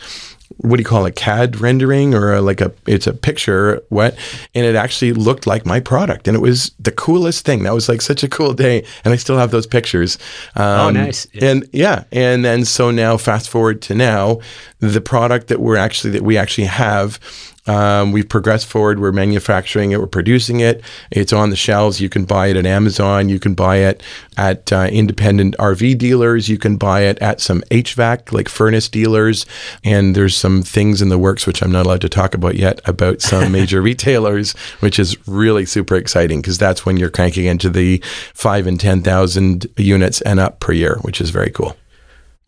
what 0.58 0.76
do 0.76 0.80
you 0.82 0.84
call 0.88 1.06
it 1.06 1.14
CAD 1.16 1.60
rendering 1.60 2.14
or 2.14 2.34
a, 2.34 2.40
like 2.40 2.60
a 2.60 2.72
it's 2.86 3.06
a 3.06 3.12
picture 3.12 3.80
what? 3.90 4.16
And 4.54 4.66
it 4.66 4.74
actually 4.74 5.12
looked 5.12 5.46
like 5.46 5.64
my 5.64 5.78
product 5.80 6.26
and 6.26 6.36
it 6.36 6.40
was 6.40 6.72
the 6.80 6.90
coolest 6.92 7.44
thing. 7.44 7.62
That 7.62 7.74
was 7.74 7.88
like 7.88 8.00
such 8.00 8.22
a 8.24 8.28
cool 8.28 8.54
day 8.54 8.84
and 9.04 9.14
I 9.14 9.16
still 9.16 9.38
have 9.38 9.50
those 9.52 9.66
pictures. 9.66 10.18
Um, 10.56 10.64
Oh, 10.64 10.90
nice. 10.90 11.26
and 11.40 11.68
yeah 11.72 12.04
and 12.12 12.44
then 12.44 12.64
so 12.64 12.90
now 12.90 13.16
fast 13.16 13.48
forward 13.48 13.80
to 13.82 13.94
now 13.94 14.40
the 14.80 15.00
product 15.00 15.48
that 15.48 15.60
we're 15.60 15.76
actually 15.76 16.10
that 16.10 16.22
we 16.22 16.36
actually 16.36 16.66
have 16.66 17.20
um, 17.68 18.12
we've 18.12 18.28
progressed 18.28 18.66
forward. 18.66 18.98
We're 18.98 19.12
manufacturing 19.12 19.92
it. 19.92 20.00
We're 20.00 20.06
producing 20.06 20.60
it. 20.60 20.82
It's 21.10 21.32
on 21.32 21.50
the 21.50 21.56
shelves. 21.56 22.00
You 22.00 22.08
can 22.08 22.24
buy 22.24 22.48
it 22.48 22.56
at 22.56 22.66
Amazon. 22.66 23.28
You 23.28 23.38
can 23.38 23.54
buy 23.54 23.76
it 23.76 24.02
at 24.36 24.72
uh, 24.72 24.88
independent 24.90 25.54
RV 25.58 25.98
dealers. 25.98 26.48
You 26.48 26.58
can 26.58 26.76
buy 26.76 27.02
it 27.02 27.18
at 27.18 27.40
some 27.40 27.60
HVAC, 27.70 28.32
like 28.32 28.48
furnace 28.48 28.88
dealers. 28.88 29.44
And 29.84 30.14
there's 30.14 30.34
some 30.34 30.62
things 30.62 31.02
in 31.02 31.10
the 31.10 31.18
works, 31.18 31.46
which 31.46 31.62
I'm 31.62 31.72
not 31.72 31.84
allowed 31.84 32.00
to 32.00 32.08
talk 32.08 32.34
about 32.34 32.54
yet, 32.54 32.80
about 32.88 33.20
some 33.20 33.52
major 33.58 33.82
retailers, 33.82 34.52
which 34.80 34.98
is 34.98 35.16
really 35.28 35.66
super 35.66 35.96
exciting 35.96 36.40
because 36.40 36.58
that's 36.58 36.86
when 36.86 36.96
you're 36.96 37.10
cranking 37.10 37.44
into 37.44 37.68
the 37.68 37.98
five 38.32 38.66
and 38.66 38.80
10,000 38.80 39.66
units 39.76 40.20
and 40.22 40.40
up 40.40 40.60
per 40.60 40.72
year, 40.72 40.96
which 41.02 41.20
is 41.20 41.30
very 41.30 41.50
cool. 41.50 41.76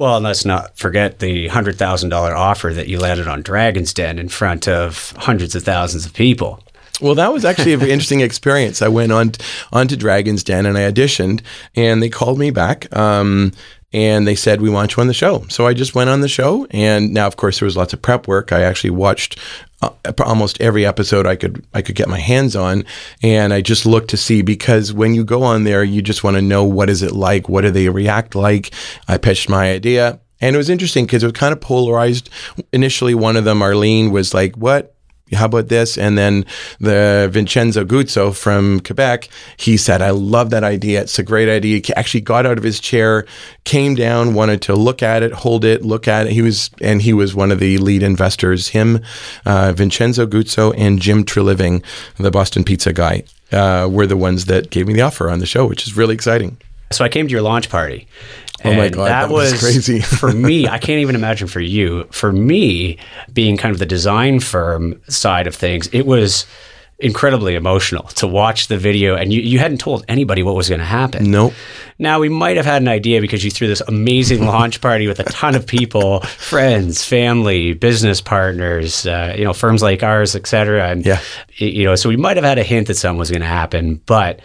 Well, 0.01 0.17
and 0.17 0.25
let's 0.25 0.47
not 0.47 0.79
forget 0.79 1.19
the 1.19 1.49
hundred 1.49 1.77
thousand 1.77 2.09
dollar 2.09 2.35
offer 2.35 2.73
that 2.73 2.89
you 2.89 2.99
landed 2.99 3.29
on 3.29 3.43
Dragon's 3.43 3.93
Den 3.93 4.19
in 4.19 4.31
front 4.31 4.67
of 4.67 5.13
hundreds 5.19 5.55
of 5.55 5.63
thousands 5.63 6.07
of 6.07 6.15
people. 6.15 6.65
Well, 7.03 7.15
that 7.17 7.35
was 7.35 7.45
actually 7.45 7.75
an 7.75 7.83
interesting 7.83 8.23
experience. 8.23 8.81
I 8.81 8.89
went 8.89 9.13
on 9.13 9.33
onto 9.75 9.97
Dragon's 9.97 10.43
Den 10.43 10.65
and 10.65 10.79
I 10.79 10.91
auditioned, 10.91 11.43
and 11.77 12.03
they 12.03 12.09
called 12.09 12.39
me 12.39 12.51
back. 12.51 12.91
Um, 12.97 13.53
and 13.93 14.27
they 14.27 14.35
said 14.35 14.61
we 14.61 14.71
want 14.71 14.97
you 14.97 15.01
on 15.01 15.09
the 15.09 15.15
show. 15.15 15.45
So 15.49 15.67
I 15.67 15.75
just 15.75 15.95
went 15.95 16.11
on 16.11 16.21
the 16.21 16.29
show, 16.29 16.67
and 16.71 17.13
now, 17.13 17.27
of 17.27 17.37
course, 17.37 17.59
there 17.59 17.67
was 17.67 17.77
lots 17.77 17.93
of 17.93 18.03
prep 18.03 18.29
work. 18.29 18.53
I 18.53 18.63
actually 18.63 18.91
watched 18.91 19.39
uh, 19.83 19.91
almost 20.25 20.61
every 20.61 20.87
episode 20.87 21.27
I 21.27 21.37
could 21.37 21.65
I 21.75 21.83
could 21.83 21.97
get 21.97 22.09
my 22.09 22.19
hands 22.19 22.55
on, 22.55 22.85
and 23.23 23.53
I 23.53 23.61
just 23.61 23.87
looked 23.87 24.11
to 24.11 24.17
see 24.17 24.43
because 24.43 24.93
when 24.93 25.15
you 25.15 25.25
go 25.25 25.43
on 25.43 25.65
there, 25.65 25.83
you 25.83 26.03
just 26.03 26.23
want 26.23 26.37
to 26.37 26.43
know 26.43 26.65
what 26.65 26.91
is 26.91 27.03
it 27.03 27.13
like, 27.13 27.49
what 27.49 27.63
do 27.63 27.71
they 27.71 27.89
react 27.89 28.35
like. 28.35 28.73
I 29.09 29.19
pitched 29.19 29.49
my 29.49 29.71
idea, 29.73 30.21
and 30.41 30.55
it 30.55 30.59
was 30.59 30.71
interesting 30.71 31.07
because 31.07 31.23
it 31.23 31.27
was 31.27 31.33
kind 31.33 31.53
of 31.53 31.61
polarized. 31.61 32.31
Initially, 32.73 33.15
one 33.15 33.37
of 33.37 33.45
them, 33.45 33.63
Arlene, 33.63 34.11
was 34.11 34.35
like, 34.35 34.57
"What." 34.57 34.95
How 35.33 35.47
about 35.47 35.69
this? 35.69 35.97
And 35.97 36.19
then 36.19 36.45
the 36.81 37.29
Vincenzo 37.31 37.85
Guzzo 37.85 38.35
from 38.35 38.81
Quebec, 38.81 39.29
he 39.57 39.77
said, 39.77 40.03
I 40.03 40.11
love 40.11 40.51
that 40.51 40.65
idea. 40.65 41.03
It's 41.03 41.19
a 41.19 41.23
great 41.23 41.49
idea. 41.49 41.81
He 41.85 41.95
actually 41.95 42.23
got 42.23 42.47
out 42.47 42.59
of 42.59 42.65
his 42.65 42.81
chair, 42.81 43.27
came 43.65 43.95
down, 43.95 44.35
wanted 44.35 44.63
to 44.63 44.75
look 44.75 45.03
at 45.03 45.23
it, 45.23 45.33
hold 45.33 45.65
it, 45.65 45.83
look 45.83 46.09
at 46.09 46.27
it. 46.27 46.33
He 46.33 46.43
was, 46.43 46.71
and 46.81 47.03
he 47.03 47.13
was 47.13 47.35
one 47.35 47.53
of 47.53 47.61
the 47.61 47.79
lead 47.79 48.03
investors, 48.03 48.69
him, 48.69 49.01
uh, 49.47 49.73
Vincenzo 49.73 50.27
Guzzo, 50.27 50.75
and 50.77 51.01
Jim 51.01 51.25
Treliving, 51.25 51.83
the 52.17 52.31
Boston 52.31 52.65
pizza 52.65 52.93
guy, 52.93 53.23
uh, 53.53 53.89
were 53.91 54.07
the 54.07 54.17
ones 54.17 54.47
that 54.47 54.71
gave 54.71 54.87
me 54.87 54.95
the 54.95 55.03
offer 55.03 55.31
on 55.31 55.39
the 55.39 55.47
show, 55.47 55.67
which 55.67 55.87
is 55.87 55.97
really 55.97 56.15
exciting. 56.15 56.57
So 56.93 57.05
I 57.05 57.09
came 57.09 57.29
to 57.29 57.33
your 57.33 57.43
launch 57.43 57.69
party. 57.69 58.09
Oh 58.65 58.75
my 58.75 58.89
God, 58.89 59.09
that 59.09 59.31
was 59.31 59.59
crazy. 59.59 60.01
for 60.19 60.33
me, 60.33 60.67
I 60.69 60.79
can't 60.79 61.01
even 61.01 61.15
imagine 61.15 61.47
for 61.49 61.61
you. 61.61 62.05
For 62.11 62.33
me, 62.33 62.99
being 63.33 63.57
kind 63.57 63.73
of 63.73 63.79
the 63.79 63.87
design 63.87 64.41
firm 64.41 65.01
side 65.09 65.47
of 65.47 65.55
things, 65.55 65.87
it 65.93 66.03
was 66.05 66.47
incredibly 66.99 67.55
emotional 67.55 68.03
to 68.09 68.27
watch 68.27 68.67
the 68.67 68.77
video 68.77 69.17
and 69.17 69.33
you, 69.33 69.41
you 69.41 69.59
hadn't 69.59 69.79
told 69.79 70.05
anybody 70.07 70.43
what 70.43 70.55
was 70.55 70.69
going 70.69 70.81
to 70.81 70.85
happen. 70.85 71.31
Nope. 71.31 71.55
Now 71.99 72.21
we 72.21 72.29
might 72.29 72.59
have 72.59 72.67
had 72.67 72.83
an 72.83 72.89
idea 72.89 73.23
because 73.23 73.43
you 73.43 73.51
threw 73.51 73.69
this 73.69 73.81
amazing 73.89 74.45
launch 74.47 74.83
party 74.83 75.07
with 75.07 75.19
a 75.19 75.25
ton 75.25 75.55
of 75.55 75.67
people, 75.67 76.21
friends, 76.21 77.03
family, 77.03 77.73
business 77.73 78.21
partners, 78.21 79.07
uh, 79.07 79.35
you 79.39 79.45
know, 79.45 79.55
firms 79.55 79.81
like 79.81 80.03
ours, 80.03 80.37
et 80.37 80.47
cetera. 80.47 80.91
And 80.91 81.07
Yeah. 81.07 81.21
you 81.55 81.85
know, 81.85 81.95
so 81.95 82.09
we 82.11 82.17
might 82.19 82.37
have 82.37 82.45
had 82.45 82.59
a 82.59 82.65
hint 82.65 82.89
that 82.89 82.97
something 82.97 83.17
was 83.19 83.31
going 83.31 83.41
to 83.41 83.47
happen, 83.47 84.03
but 84.05 84.41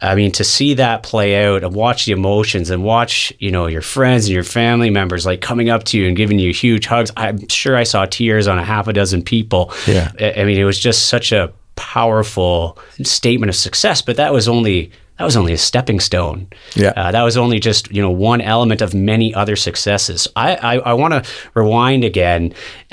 I 0.00 0.14
mean, 0.14 0.30
to 0.32 0.44
see 0.44 0.74
that 0.74 1.02
play 1.02 1.46
out 1.46 1.64
and 1.64 1.74
watch 1.74 2.04
the 2.04 2.12
emotions 2.12 2.68
and 2.68 2.84
watch, 2.84 3.32
you 3.38 3.50
know, 3.50 3.66
your 3.66 3.80
friends 3.80 4.26
and 4.26 4.34
your 4.34 4.44
family 4.44 4.90
members 4.90 5.24
like 5.24 5.40
coming 5.40 5.70
up 5.70 5.84
to 5.84 5.98
you 5.98 6.06
and 6.06 6.16
giving 6.16 6.38
you 6.38 6.52
huge 6.52 6.86
hugs. 6.86 7.10
I'm 7.16 7.48
sure 7.48 7.76
I 7.76 7.84
saw 7.84 8.04
tears 8.04 8.46
on 8.46 8.58
a 8.58 8.64
half 8.64 8.88
a 8.88 8.92
dozen 8.92 9.22
people. 9.22 9.72
Yeah. 9.86 10.12
I 10.20 10.44
mean, 10.44 10.58
it 10.58 10.64
was 10.64 10.78
just 10.78 11.06
such 11.06 11.32
a 11.32 11.52
powerful 11.76 12.78
statement 13.02 13.48
of 13.48 13.56
success, 13.56 14.02
but 14.02 14.16
that 14.16 14.32
was 14.32 14.48
only 14.48 14.90
that 15.18 15.24
was 15.24 15.36
only 15.36 15.54
a 15.54 15.58
stepping 15.58 15.98
stone. 15.98 16.46
Yeah. 16.74 16.92
Uh, 16.94 17.10
that 17.10 17.22
was 17.22 17.38
only 17.38 17.58
just 17.58 17.90
you 17.90 18.02
know 18.02 18.10
one 18.10 18.42
element 18.42 18.82
of 18.82 18.92
many 18.92 19.34
other 19.34 19.56
successes. 19.56 20.28
I 20.36 20.56
I, 20.56 20.74
I 20.78 20.92
want 20.92 21.24
to 21.24 21.30
rewind 21.54 22.04
again 22.04 22.52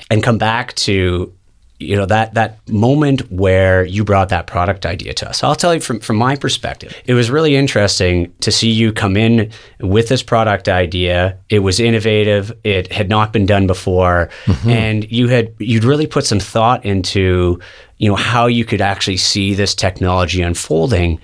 and 0.10 0.24
come 0.24 0.38
back 0.38 0.74
to 0.76 1.34
you 1.80 1.96
know 1.96 2.06
that 2.06 2.34
that 2.34 2.68
moment 2.70 3.32
where 3.32 3.84
you 3.86 4.04
brought 4.04 4.30
that 4.30 4.48
product 4.48 4.86
idea 4.86 5.14
to 5.14 5.30
us. 5.30 5.44
I'll 5.44 5.56
tell 5.56 5.74
you 5.74 5.80
from 5.80 6.00
from 6.00 6.16
my 6.16 6.36
perspective. 6.36 6.96
It 7.06 7.14
was 7.14 7.30
really 7.30 7.56
interesting 7.56 8.34
to 8.42 8.52
see 8.52 8.72
you 8.72 8.94
come 8.94 9.18
in 9.18 9.52
with 9.80 10.08
this 10.08 10.24
product 10.24 10.70
idea. 10.70 11.38
It 11.50 11.60
was 11.60 11.80
innovative. 11.80 12.52
It 12.64 12.92
had 12.92 13.10
not 13.10 13.34
been 13.34 13.46
done 13.46 13.68
before, 13.68 14.30
mm-hmm. 14.46 14.70
and 14.70 15.12
you 15.12 15.28
had 15.28 15.54
you'd 15.60 15.84
really 15.84 16.08
put 16.08 16.26
some 16.26 16.40
thought 16.40 16.86
into 16.86 17.60
you 17.98 18.10
know 18.10 18.16
how 18.16 18.48
you 18.48 18.66
could 18.66 18.82
actually 18.82 19.18
see 19.18 19.54
this 19.54 19.76
technology 19.76 20.42
unfolding 20.42 21.20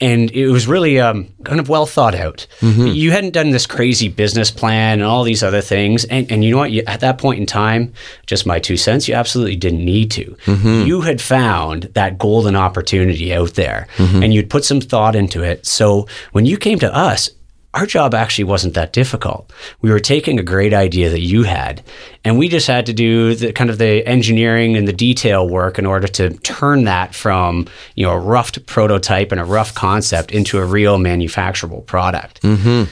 and 0.00 0.30
it 0.30 0.48
was 0.48 0.66
really 0.66 0.98
um, 0.98 1.28
kind 1.44 1.60
of 1.60 1.68
well 1.68 1.86
thought 1.86 2.14
out. 2.14 2.46
Mm-hmm. 2.60 2.86
You 2.86 3.10
hadn't 3.10 3.32
done 3.34 3.50
this 3.50 3.66
crazy 3.66 4.08
business 4.08 4.50
plan 4.50 5.00
and 5.00 5.08
all 5.08 5.24
these 5.24 5.42
other 5.42 5.60
things, 5.60 6.04
and, 6.04 6.30
and 6.30 6.44
you 6.44 6.52
know 6.52 6.58
what? 6.58 6.70
You, 6.70 6.82
at 6.86 7.00
that 7.00 7.18
point 7.18 7.40
in 7.40 7.46
time, 7.46 7.92
just 8.26 8.46
my 8.46 8.58
two 8.58 8.76
cents, 8.76 9.08
you 9.08 9.14
absolutely 9.14 9.56
didn't 9.56 9.84
need 9.84 10.10
to. 10.12 10.36
Mm-hmm. 10.46 10.86
You 10.86 11.02
had 11.02 11.20
found 11.20 11.84
that 11.94 12.18
golden 12.18 12.56
opportunity 12.56 13.34
out 13.34 13.54
there, 13.54 13.88
mm-hmm. 13.96 14.22
and 14.22 14.32
you'd 14.32 14.50
put 14.50 14.64
some 14.64 14.80
thought 14.80 15.14
into 15.14 15.42
it. 15.42 15.66
So 15.66 16.06
when 16.32 16.46
you 16.46 16.56
came 16.56 16.78
to 16.78 16.94
us, 16.94 17.30
our 17.72 17.86
job 17.86 18.14
actually 18.14 18.44
wasn't 18.44 18.74
that 18.74 18.92
difficult. 18.92 19.52
We 19.80 19.90
were 19.90 20.00
taking 20.00 20.40
a 20.40 20.42
great 20.42 20.74
idea 20.74 21.08
that 21.08 21.20
you 21.20 21.44
had, 21.44 21.82
and 22.24 22.38
we 22.38 22.48
just 22.48 22.66
had 22.66 22.86
to 22.86 22.92
do 22.92 23.34
the 23.34 23.52
kind 23.52 23.70
of 23.70 23.78
the 23.78 24.06
engineering 24.06 24.76
and 24.76 24.88
the 24.88 24.92
detail 24.92 25.48
work 25.48 25.78
in 25.78 25.86
order 25.86 26.08
to 26.08 26.30
turn 26.38 26.84
that 26.84 27.14
from 27.14 27.68
you 27.94 28.04
know 28.04 28.12
a 28.12 28.18
rough 28.18 28.52
prototype 28.66 29.30
and 29.30 29.40
a 29.40 29.44
rough 29.44 29.74
concept 29.74 30.32
into 30.32 30.58
a 30.58 30.64
real 30.64 30.98
manufacturable 30.98 31.86
product. 31.86 32.42
Mm-hmm. 32.42 32.90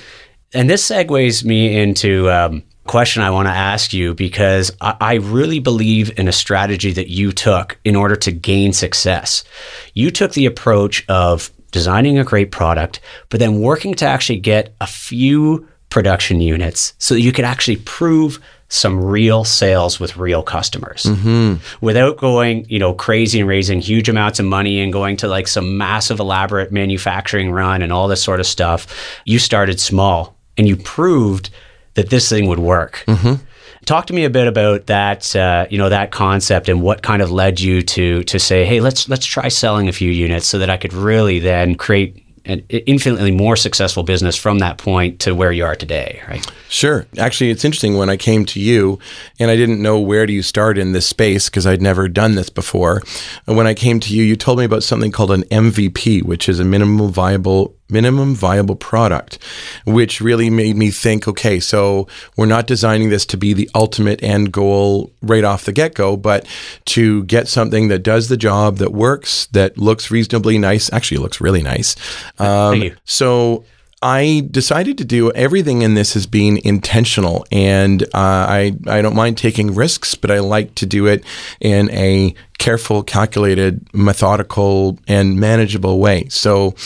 And 0.54 0.70
this 0.70 0.88
segues 0.88 1.44
me 1.44 1.80
into. 1.80 2.30
Um, 2.30 2.62
question 2.86 3.22
I 3.22 3.28
want 3.28 3.48
to 3.48 3.52
ask 3.52 3.92
you 3.92 4.14
because 4.14 4.72
I, 4.80 4.96
I 4.98 5.14
really 5.16 5.58
believe 5.58 6.18
in 6.18 6.26
a 6.26 6.32
strategy 6.32 6.90
that 6.92 7.08
you 7.08 7.32
took 7.32 7.78
in 7.84 7.94
order 7.94 8.16
to 8.16 8.32
gain 8.32 8.72
success. 8.72 9.44
You 9.92 10.10
took 10.10 10.32
the 10.32 10.46
approach 10.46 11.04
of 11.06 11.52
designing 11.70 12.18
a 12.18 12.24
great 12.24 12.50
product, 12.50 13.00
but 13.28 13.40
then 13.40 13.60
working 13.60 13.94
to 13.94 14.06
actually 14.06 14.38
get 14.38 14.74
a 14.80 14.86
few 14.86 15.68
production 15.90 16.40
units 16.40 16.94
so 16.98 17.14
that 17.14 17.20
you 17.20 17.32
could 17.32 17.44
actually 17.44 17.76
prove 17.76 18.38
some 18.70 19.02
real 19.02 19.44
sales 19.44 19.98
with 19.98 20.16
real 20.18 20.42
customers 20.42 21.04
mm-hmm. 21.04 21.54
without 21.80 22.18
going, 22.18 22.66
you 22.68 22.78
know, 22.78 22.92
crazy 22.92 23.40
and 23.40 23.48
raising 23.48 23.80
huge 23.80 24.08
amounts 24.10 24.38
of 24.38 24.44
money 24.44 24.80
and 24.80 24.92
going 24.92 25.16
to 25.16 25.26
like 25.26 25.48
some 25.48 25.78
massive 25.78 26.20
elaborate 26.20 26.70
manufacturing 26.70 27.50
run 27.50 27.80
and 27.80 27.92
all 27.92 28.08
this 28.08 28.22
sort 28.22 28.40
of 28.40 28.46
stuff. 28.46 28.86
You 29.24 29.38
started 29.38 29.80
small 29.80 30.36
and 30.58 30.68
you 30.68 30.76
proved 30.76 31.48
that 31.94 32.10
this 32.10 32.28
thing 32.28 32.46
would 32.46 32.58
work. 32.58 33.04
Mm-hmm. 33.06 33.42
Talk 33.84 34.06
to 34.06 34.12
me 34.12 34.24
a 34.24 34.30
bit 34.30 34.46
about 34.46 34.86
that, 34.86 35.34
uh, 35.34 35.66
you 35.70 35.78
know, 35.78 35.88
that 35.88 36.10
concept 36.10 36.68
and 36.68 36.82
what 36.82 37.02
kind 37.02 37.22
of 37.22 37.30
led 37.30 37.60
you 37.60 37.82
to 37.82 38.22
to 38.24 38.38
say, 38.38 38.64
hey, 38.64 38.80
let's 38.80 39.08
let's 39.08 39.26
try 39.26 39.48
selling 39.48 39.88
a 39.88 39.92
few 39.92 40.10
units 40.10 40.46
so 40.46 40.58
that 40.58 40.70
I 40.70 40.76
could 40.76 40.92
really 40.92 41.38
then 41.38 41.74
create 41.74 42.24
an 42.48 42.60
infinitely 42.70 43.30
more 43.30 43.56
successful 43.56 44.02
business 44.02 44.34
from 44.34 44.58
that 44.60 44.78
point 44.78 45.20
to 45.20 45.34
where 45.34 45.52
you 45.52 45.64
are 45.64 45.76
today, 45.76 46.22
right? 46.28 46.50
Sure. 46.70 47.06
Actually, 47.18 47.50
it's 47.50 47.64
interesting 47.64 47.96
when 47.96 48.08
I 48.08 48.16
came 48.16 48.46
to 48.46 48.60
you 48.60 48.98
and 49.38 49.50
I 49.50 49.56
didn't 49.56 49.82
know 49.82 50.00
where 50.00 50.26
do 50.26 50.32
you 50.32 50.42
start 50.42 50.78
in 50.78 50.92
this 50.92 51.06
space 51.06 51.50
because 51.50 51.66
I'd 51.66 51.82
never 51.82 52.08
done 52.08 52.34
this 52.36 52.48
before. 52.48 53.02
And 53.46 53.56
when 53.56 53.66
I 53.66 53.74
came 53.74 54.00
to 54.00 54.16
you, 54.16 54.22
you 54.22 54.34
told 54.34 54.58
me 54.58 54.64
about 54.64 54.82
something 54.82 55.12
called 55.12 55.30
an 55.30 55.42
MVP, 55.44 56.22
which 56.22 56.48
is 56.48 56.58
a 56.58 56.64
minimum 56.64 57.12
viable 57.12 57.77
minimum 57.88 58.34
viable 58.34 58.76
product, 58.76 59.38
which 59.86 60.20
really 60.20 60.50
made 60.50 60.76
me 60.76 60.90
think, 60.90 61.26
okay, 61.26 61.60
so 61.60 62.06
we're 62.36 62.46
not 62.46 62.66
designing 62.66 63.10
this 63.10 63.24
to 63.26 63.36
be 63.36 63.52
the 63.52 63.68
ultimate 63.74 64.22
end 64.22 64.52
goal 64.52 65.12
right 65.22 65.44
off 65.44 65.64
the 65.64 65.72
get-go, 65.72 66.16
but 66.16 66.46
to 66.84 67.24
get 67.24 67.48
something 67.48 67.88
that 67.88 68.00
does 68.00 68.28
the 68.28 68.36
job, 68.36 68.76
that 68.78 68.92
works, 68.92 69.46
that 69.46 69.78
looks 69.78 70.10
reasonably 70.10 70.58
nice. 70.58 70.92
Actually, 70.92 71.18
it 71.18 71.22
looks 71.22 71.40
really 71.40 71.62
nice. 71.62 71.96
Um, 72.38 72.72
Thank 72.72 72.84
you. 72.84 72.96
so 73.04 73.64
I 74.00 74.46
decided 74.50 74.96
to 74.98 75.04
do 75.04 75.32
everything 75.32 75.82
in 75.82 75.94
this 75.94 76.14
as 76.14 76.26
being 76.26 76.64
intentional, 76.64 77.44
and 77.50 78.02
uh, 78.04 78.06
I 78.14 78.76
I 78.86 79.02
don't 79.02 79.16
mind 79.16 79.38
taking 79.38 79.74
risks, 79.74 80.14
but 80.14 80.30
I 80.30 80.38
like 80.38 80.76
to 80.76 80.86
do 80.86 81.06
it 81.06 81.24
in 81.60 81.90
a 81.90 82.34
careful, 82.58 83.02
calculated, 83.02 83.92
methodical, 83.92 84.98
and 85.08 85.40
manageable 85.40 85.98
way. 85.98 86.28
So 86.28 86.76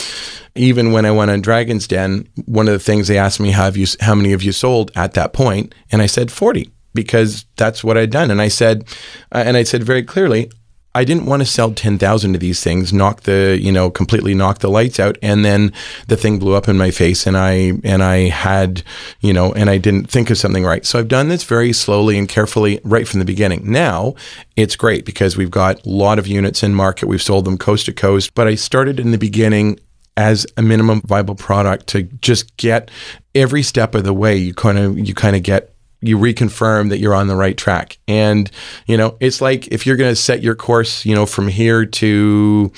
even 0.55 0.91
when 0.91 1.05
I 1.05 1.11
went 1.11 1.29
on 1.29 1.41
Dragon's 1.41 1.87
Den, 1.87 2.27
one 2.45 2.67
of 2.67 2.73
the 2.73 2.79
things 2.79 3.07
they 3.07 3.17
asked 3.17 3.39
me, 3.39 3.51
"Have 3.51 3.77
you? 3.77 3.85
How 3.99 4.15
many 4.15 4.33
of 4.33 4.41
you 4.41 4.51
sold 4.51 4.91
at 4.95 5.13
that 5.13 5.33
point?" 5.33 5.75
And 5.91 6.01
I 6.01 6.07
said 6.07 6.31
forty 6.31 6.71
because 6.95 7.45
that's 7.57 7.83
what 7.83 7.97
I'd 7.97 8.11
done, 8.11 8.31
and 8.31 8.41
I 8.41 8.47
said, 8.47 8.85
uh, 9.31 9.43
and 9.45 9.57
I 9.57 9.63
said 9.63 9.83
very 9.83 10.03
clearly, 10.03 10.49
I 10.95 11.03
didn't 11.03 11.25
want 11.25 11.41
to 11.41 11.45
sell 11.45 11.73
10,000 11.73 12.35
of 12.35 12.39
these 12.41 12.63
things, 12.63 12.93
knock 12.93 13.21
the, 13.21 13.57
you 13.59 13.71
know, 13.71 13.89
completely 13.89 14.35
knock 14.35 14.59
the 14.59 14.69
lights 14.69 14.99
out. 14.99 15.17
And 15.23 15.43
then 15.43 15.73
the 16.07 16.15
thing 16.15 16.37
blew 16.37 16.53
up 16.53 16.67
in 16.67 16.77
my 16.77 16.91
face 16.91 17.25
and 17.25 17.35
I, 17.35 17.73
and 17.83 18.03
I 18.03 18.29
had, 18.29 18.83
you 19.19 19.33
know, 19.33 19.53
and 19.53 19.71
I 19.71 19.79
didn't 19.79 20.11
think 20.11 20.29
of 20.29 20.37
something 20.37 20.63
right. 20.63 20.85
So 20.85 20.99
I've 20.99 21.07
done 21.07 21.29
this 21.29 21.43
very 21.43 21.73
slowly 21.73 22.17
and 22.17 22.29
carefully 22.29 22.79
right 22.83 23.07
from 23.07 23.19
the 23.19 23.25
beginning. 23.25 23.71
Now 23.71 24.13
it's 24.55 24.75
great 24.75 25.03
because 25.03 25.35
we've 25.35 25.49
got 25.49 25.83
a 25.83 25.89
lot 25.89 26.19
of 26.19 26.27
units 26.27 26.61
in 26.61 26.75
market. 26.75 27.07
We've 27.07 27.21
sold 27.21 27.45
them 27.45 27.57
coast 27.57 27.87
to 27.87 27.93
coast, 27.93 28.35
but 28.35 28.47
I 28.47 28.53
started 28.53 28.99
in 28.99 29.09
the 29.09 29.17
beginning 29.17 29.79
as 30.15 30.45
a 30.57 30.61
minimum 30.61 31.01
viable 31.05 31.33
product 31.33 31.87
to 31.87 32.03
just 32.03 32.55
get 32.57 32.91
every 33.33 33.63
step 33.63 33.95
of 33.95 34.03
the 34.03 34.13
way. 34.13 34.37
You 34.37 34.53
kind 34.53 34.77
of, 34.77 34.99
you 34.99 35.15
kind 35.15 35.35
of 35.35 35.41
get 35.41 35.72
you 36.03 36.17
reconfirm 36.17 36.89
that 36.89 36.99
you're 36.99 37.15
on 37.15 37.27
the 37.27 37.35
right 37.35 37.57
track. 37.57 37.97
And, 38.07 38.49
you 38.87 38.97
know, 38.97 39.17
it's 39.19 39.41
like 39.41 39.67
if 39.67 39.85
you're 39.85 39.95
going 39.95 40.11
to 40.11 40.15
set 40.15 40.41
your 40.41 40.55
course, 40.55 41.05
you 41.05 41.15
know, 41.15 41.25
from 41.25 41.47
here 41.47 41.85
to 41.85 42.71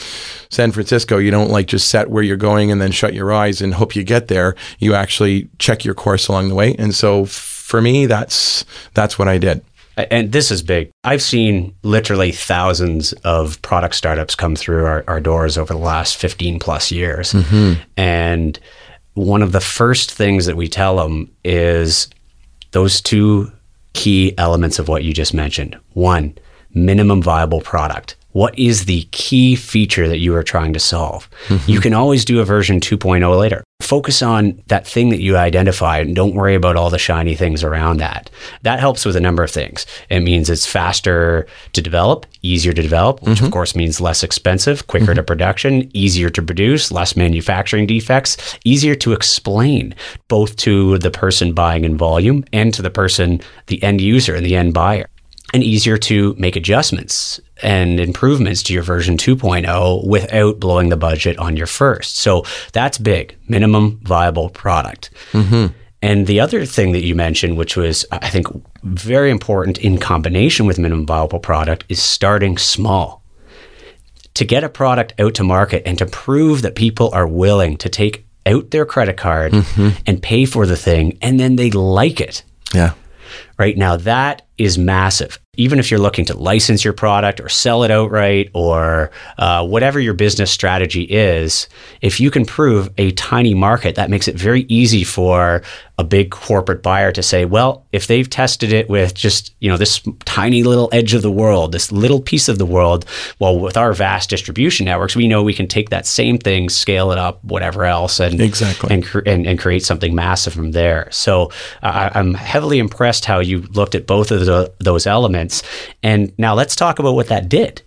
San 0.49 0.71
Francisco, 0.71 1.17
you 1.17 1.31
don't 1.31 1.49
like 1.49 1.67
just 1.67 1.89
set 1.89 2.09
where 2.09 2.23
you're 2.23 2.37
going 2.37 2.71
and 2.71 2.81
then 2.81 2.91
shut 2.91 3.13
your 3.13 3.33
eyes 3.33 3.61
and 3.61 3.73
hope 3.73 3.95
you 3.95 4.03
get 4.03 4.27
there. 4.27 4.55
You 4.79 4.93
actually 4.93 5.49
check 5.59 5.85
your 5.85 5.95
course 5.95 6.27
along 6.27 6.49
the 6.49 6.55
way. 6.55 6.75
And 6.75 6.93
so 6.93 7.25
for 7.25 7.81
me, 7.81 8.05
that's 8.05 8.65
that's 8.93 9.17
what 9.17 9.27
I 9.27 9.37
did. 9.37 9.63
And 9.97 10.31
this 10.31 10.51
is 10.51 10.61
big. 10.61 10.91
I've 11.03 11.21
seen 11.21 11.73
literally 11.83 12.31
thousands 12.31 13.13
of 13.23 13.61
product 13.61 13.95
startups 13.95 14.35
come 14.35 14.55
through 14.55 14.85
our, 14.85 15.03
our 15.07 15.21
doors 15.21 15.57
over 15.57 15.73
the 15.73 15.79
last 15.79 16.17
15 16.17 16.59
plus 16.59 16.91
years. 16.91 17.31
Mm-hmm. 17.31 17.81
And 17.95 18.59
one 19.13 19.41
of 19.41 19.53
the 19.53 19.61
first 19.61 20.11
things 20.11 20.45
that 20.45 20.57
we 20.57 20.67
tell 20.67 20.97
them 20.97 21.31
is 21.45 22.09
those 22.75 22.99
two 22.99 23.49
key 23.93 24.37
elements 24.37 24.79
of 24.79 24.89
what 24.89 25.05
you 25.05 25.13
just 25.13 25.33
mentioned. 25.33 25.79
One, 25.93 26.37
minimum 26.73 27.21
viable 27.21 27.61
product. 27.61 28.17
What 28.35 28.59
is 28.59 28.83
the 28.83 29.03
key 29.11 29.55
feature 29.55 30.09
that 30.09 30.19
you 30.19 30.35
are 30.35 30.43
trying 30.43 30.73
to 30.73 30.79
solve? 30.79 31.29
Mm-hmm. 31.47 31.71
You 31.71 31.79
can 31.79 31.93
always 31.93 32.25
do 32.25 32.41
a 32.41 32.43
version 32.43 32.81
2.0 32.81 33.39
later. 33.39 33.63
Focus 33.79 34.21
on 34.21 34.61
that 34.67 34.85
thing 34.85 35.07
that 35.11 35.21
you 35.21 35.37
identify 35.37 35.99
and 35.99 36.13
don't 36.13 36.35
worry 36.35 36.53
about 36.53 36.75
all 36.75 36.89
the 36.89 36.99
shiny 36.99 37.33
things 37.35 37.63
around 37.63 37.95
that. 38.01 38.29
That 38.63 38.81
helps 38.81 39.05
with 39.05 39.15
a 39.15 39.21
number 39.21 39.41
of 39.41 39.51
things. 39.51 39.85
It 40.09 40.19
means 40.19 40.49
it's 40.49 40.65
faster 40.65 41.47
to 41.71 41.81
develop, 41.81 42.25
easier 42.41 42.73
to 42.73 42.81
develop, 42.81 43.21
which 43.21 43.39
of 43.39 43.45
mm-hmm. 43.45 43.53
course 43.53 43.73
means 43.73 44.01
less 44.01 44.21
expensive, 44.21 44.87
quicker 44.87 45.13
to 45.13 45.21
mm-hmm. 45.21 45.27
production, 45.27 45.89
easier 45.95 46.29
to 46.31 46.41
produce, 46.41 46.91
less 46.91 47.15
manufacturing 47.15 47.87
defects, 47.87 48.35
easier 48.65 48.95
to 48.95 49.13
explain 49.13 49.95
both 50.27 50.57
to 50.57 50.97
the 50.97 51.09
person 51.09 51.53
buying 51.53 51.85
in 51.85 51.95
volume 51.95 52.43
and 52.51 52.73
to 52.73 52.81
the 52.81 52.89
person, 52.89 53.39
the 53.67 53.81
end 53.81 54.01
user 54.01 54.35
and 54.35 54.45
the 54.45 54.57
end 54.57 54.73
buyer 54.73 55.07
and 55.53 55.63
easier 55.63 55.97
to 55.97 56.35
make 56.37 56.57
adjustments 56.57 57.39
and 57.63 57.99
improvements 57.99 58.63
to 58.63 58.73
your 58.73 58.83
version 58.83 59.17
2.0 59.17 60.05
without 60.07 60.59
blowing 60.59 60.89
the 60.89 60.97
budget 60.97 61.37
on 61.37 61.55
your 61.55 61.67
first. 61.67 62.17
So 62.17 62.43
that's 62.73 62.97
big, 62.97 63.35
minimum 63.47 63.99
viable 64.03 64.49
product. 64.49 65.09
Mm-hmm. 65.31 65.73
And 66.01 66.27
the 66.27 66.39
other 66.39 66.65
thing 66.65 66.91
that 66.91 67.03
you 67.03 67.15
mentioned, 67.15 67.57
which 67.57 67.75
was, 67.75 68.05
I 68.11 68.29
think, 68.29 68.47
very 68.83 69.31
important 69.31 69.79
in 69.79 69.97
combination 69.97 70.65
with 70.65 70.77
minimum 70.77 71.05
viable 71.05 71.39
product, 71.39 71.85
is 71.89 72.01
starting 72.01 72.57
small. 72.57 73.23
To 74.35 74.45
get 74.45 74.63
a 74.65 74.69
product 74.69 75.13
out 75.17 75.33
to 75.35 75.43
market 75.43 75.83
and 75.85 75.97
to 75.97 76.05
prove 76.05 76.61
that 76.61 76.75
people 76.75 77.09
are 77.13 77.25
willing 77.25 77.77
to 77.77 77.89
take 77.89 78.25
out 78.45 78.69
their 78.71 78.85
credit 78.85 79.17
card 79.17 79.53
mm-hmm. 79.53 79.97
and 80.05 80.21
pay 80.21 80.45
for 80.45 80.65
the 80.67 80.75
thing 80.75 81.17
and 81.21 81.39
then 81.39 81.55
they 81.55 81.71
like 81.71 82.21
it 82.21 82.43
Yeah. 82.73 82.93
right 83.57 83.75
now 83.75 83.95
that 83.97 84.44
is 84.57 84.77
massive. 84.77 85.39
Even 85.57 85.79
if 85.79 85.89
you're 85.89 85.99
looking 85.99 86.25
to 86.25 86.37
license 86.37 86.83
your 86.83 86.93
product 86.93 87.39
or 87.39 87.47
sell 87.47 87.83
it 87.83 87.91
outright 87.91 88.49
or 88.53 89.09
uh, 89.37 89.65
whatever 89.65 90.01
your 90.01 90.13
business 90.13 90.51
strategy 90.51 91.03
is, 91.03 91.69
if 92.01 92.19
you 92.19 92.29
can 92.29 92.45
prove 92.45 92.89
a 92.97 93.11
tiny 93.11 93.53
market, 93.53 93.95
that 93.95 94.09
makes 94.09 94.27
it 94.27 94.35
very 94.35 94.63
easy 94.63 95.05
for 95.05 95.61
a 95.97 96.03
big 96.03 96.29
corporate 96.29 96.83
buyer 96.83 97.11
to 97.11 97.23
say, 97.23 97.45
well, 97.45 97.85
if 97.93 98.07
they've 98.07 98.29
tested 98.29 98.73
it 98.73 98.89
with 98.89 99.13
just 99.13 99.55
you 99.59 99.69
know 99.69 99.77
this 99.77 100.01
tiny 100.25 100.63
little 100.63 100.89
edge 100.91 101.13
of 101.13 101.21
the 101.21 101.31
world, 101.31 101.71
this 101.71 101.91
little 101.91 102.19
piece 102.19 102.49
of 102.49 102.57
the 102.57 102.65
world, 102.65 103.05
well, 103.39 103.57
with 103.57 103.77
our 103.77 103.93
vast 103.93 104.29
distribution 104.29 104.85
networks, 104.85 105.15
we 105.15 105.27
know 105.27 105.41
we 105.41 105.53
can 105.53 105.67
take 105.67 105.89
that 105.89 106.05
same 106.05 106.37
thing, 106.37 106.69
scale 106.69 107.11
it 107.11 107.17
up, 107.17 107.41
whatever 107.45 107.85
else, 107.85 108.19
and 108.19 108.41
exactly 108.41 108.93
and 108.93 109.05
and, 109.25 109.47
and 109.47 109.59
create 109.59 109.85
something 109.85 110.13
massive 110.13 110.53
from 110.53 110.71
there. 110.71 111.07
So 111.11 111.51
uh, 111.81 112.09
I'm 112.13 112.33
heavily 112.33 112.79
impressed 112.79 113.23
how 113.23 113.39
you 113.39 113.61
looked 113.71 113.95
at 113.95 114.05
both 114.05 114.31
of 114.31 114.44
the, 114.45 114.55
uh, 114.55 114.67
those 114.79 115.07
elements. 115.07 115.63
And 116.03 116.33
now 116.37 116.53
let's 116.53 116.75
talk 116.75 116.99
about 116.99 117.15
what 117.15 117.27
that 117.27 117.49
did, 117.49 117.81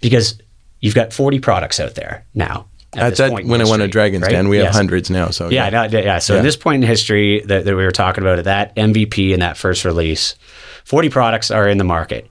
because 0.00 0.40
you've 0.80 0.94
got 0.94 1.12
40 1.12 1.40
products 1.40 1.80
out 1.80 1.94
there 1.94 2.26
now. 2.34 2.66
At, 2.94 3.12
at 3.12 3.16
that 3.16 3.44
when 3.44 3.60
I 3.60 3.68
went 3.68 3.82
to 3.82 3.88
Dragon's 3.88 4.22
right? 4.22 4.30
Den, 4.30 4.48
we 4.48 4.58
yes. 4.58 4.66
have 4.66 4.74
hundreds 4.74 5.10
now. 5.10 5.30
So 5.30 5.50
yeah, 5.50 5.64
yeah. 5.64 5.86
No, 5.88 5.98
yeah. 5.98 6.18
So 6.18 6.34
yeah. 6.34 6.40
in 6.40 6.44
this 6.44 6.56
point 6.56 6.82
in 6.82 6.88
history 6.88 7.40
that, 7.46 7.64
that 7.64 7.76
we 7.76 7.84
were 7.84 7.90
talking 7.90 8.22
about, 8.22 8.38
at 8.38 8.44
that 8.44 8.74
MVP 8.76 9.32
and 9.32 9.42
that 9.42 9.56
first 9.56 9.84
release, 9.84 10.36
40 10.84 11.08
products 11.08 11.50
are 11.50 11.68
in 11.68 11.78
the 11.78 11.84
market. 11.84 12.30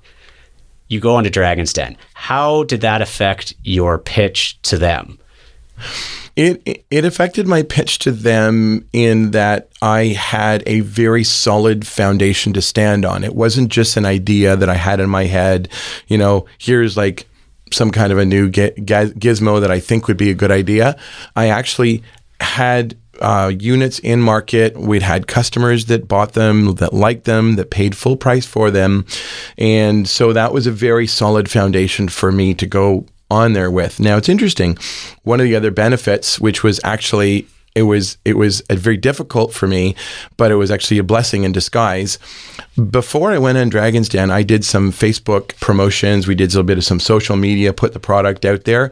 You 0.88 1.00
go 1.00 1.18
into 1.18 1.30
Dragon's 1.30 1.74
Den. 1.74 1.98
How 2.14 2.64
did 2.64 2.82
that 2.82 3.02
affect 3.02 3.54
your 3.64 3.98
pitch 3.98 4.62
to 4.64 4.78
them? 4.78 5.20
It 6.36 6.86
it 6.90 7.06
affected 7.06 7.48
my 7.48 7.62
pitch 7.62 8.00
to 8.00 8.12
them 8.12 8.88
in 8.92 9.32
that 9.32 9.70
I 9.82 10.06
had 10.06 10.64
a 10.66 10.80
very 10.80 11.24
solid 11.24 11.86
foundation 11.86 12.54
to 12.54 12.62
stand 12.62 13.06
on. 13.06 13.24
It 13.24 13.36
wasn't 13.36 13.70
just 13.70 13.98
an 13.98 14.06
idea 14.06 14.56
that 14.56 14.70
I 14.70 14.76
had 14.76 15.00
in 15.00 15.10
my 15.10 15.26
head. 15.26 15.70
You 16.08 16.18
know, 16.18 16.46
here's 16.58 16.98
like 16.98 17.28
some 17.72 17.92
kind 17.92 18.12
of 18.12 18.18
a 18.18 18.26
new 18.26 18.50
gizmo 18.50 19.62
that 19.62 19.72
I 19.72 19.80
think 19.80 20.08
would 20.08 20.18
be 20.18 20.32
a 20.32 20.36
good 20.36 20.52
idea. 20.52 20.98
I 21.36 21.48
actually 21.48 22.04
had 22.40 22.96
uh, 23.20 23.52
units 23.58 24.00
in 24.00 24.22
market. 24.22 24.76
We'd 24.78 25.02
had 25.02 25.28
customers 25.28 25.86
that 25.86 26.08
bought 26.08 26.34
them, 26.34 26.76
that 26.76 26.94
liked 26.94 27.26
them, 27.26 27.56
that 27.56 27.70
paid 27.70 27.96
full 27.96 28.18
price 28.18 28.46
for 28.46 28.72
them. 28.72 29.06
And 29.58 30.08
so 30.08 30.34
that 30.34 30.54
was 30.54 30.68
a 30.68 30.72
very 30.72 31.08
solid 31.08 31.50
foundation 31.50 32.10
for 32.10 32.32
me 32.32 32.54
to 32.56 32.66
go 32.66 33.06
on 33.34 33.54
there 33.54 33.72
with. 33.72 34.00
Now 34.00 34.18
it's 34.18 34.30
interesting. 34.30 34.78
One 35.24 35.40
of 35.40 35.46
the 35.46 35.56
other 35.56 35.72
benefits, 35.72 36.40
which 36.40 36.64
was 36.64 36.80
actually 36.84 37.48
it 37.76 37.84
was 37.84 38.18
it 38.24 38.38
was 38.38 38.62
very 38.70 38.98
difficult 38.98 39.52
for 39.54 39.68
me, 39.68 39.96
but 40.38 40.52
it 40.52 40.56
was 40.56 40.70
actually 40.70 41.00
a 41.00 41.04
blessing 41.04 41.44
in 41.44 41.52
disguise. 41.52 42.20
Before 42.90 43.32
I 43.32 43.40
went 43.40 43.58
on 43.58 43.70
Dragon's 43.70 44.10
Den, 44.10 44.30
I 44.30 44.44
did 44.44 44.64
some 44.64 44.92
Facebook 44.92 45.60
promotions. 45.60 46.28
We 46.28 46.36
did 46.36 46.46
a 46.46 46.48
little 46.50 46.64
bit 46.64 46.78
of 46.78 46.84
some 46.84 47.00
social 47.00 47.36
media, 47.36 47.74
put 47.74 47.94
the 47.94 48.00
product 48.00 48.46
out 48.46 48.66
there, 48.66 48.92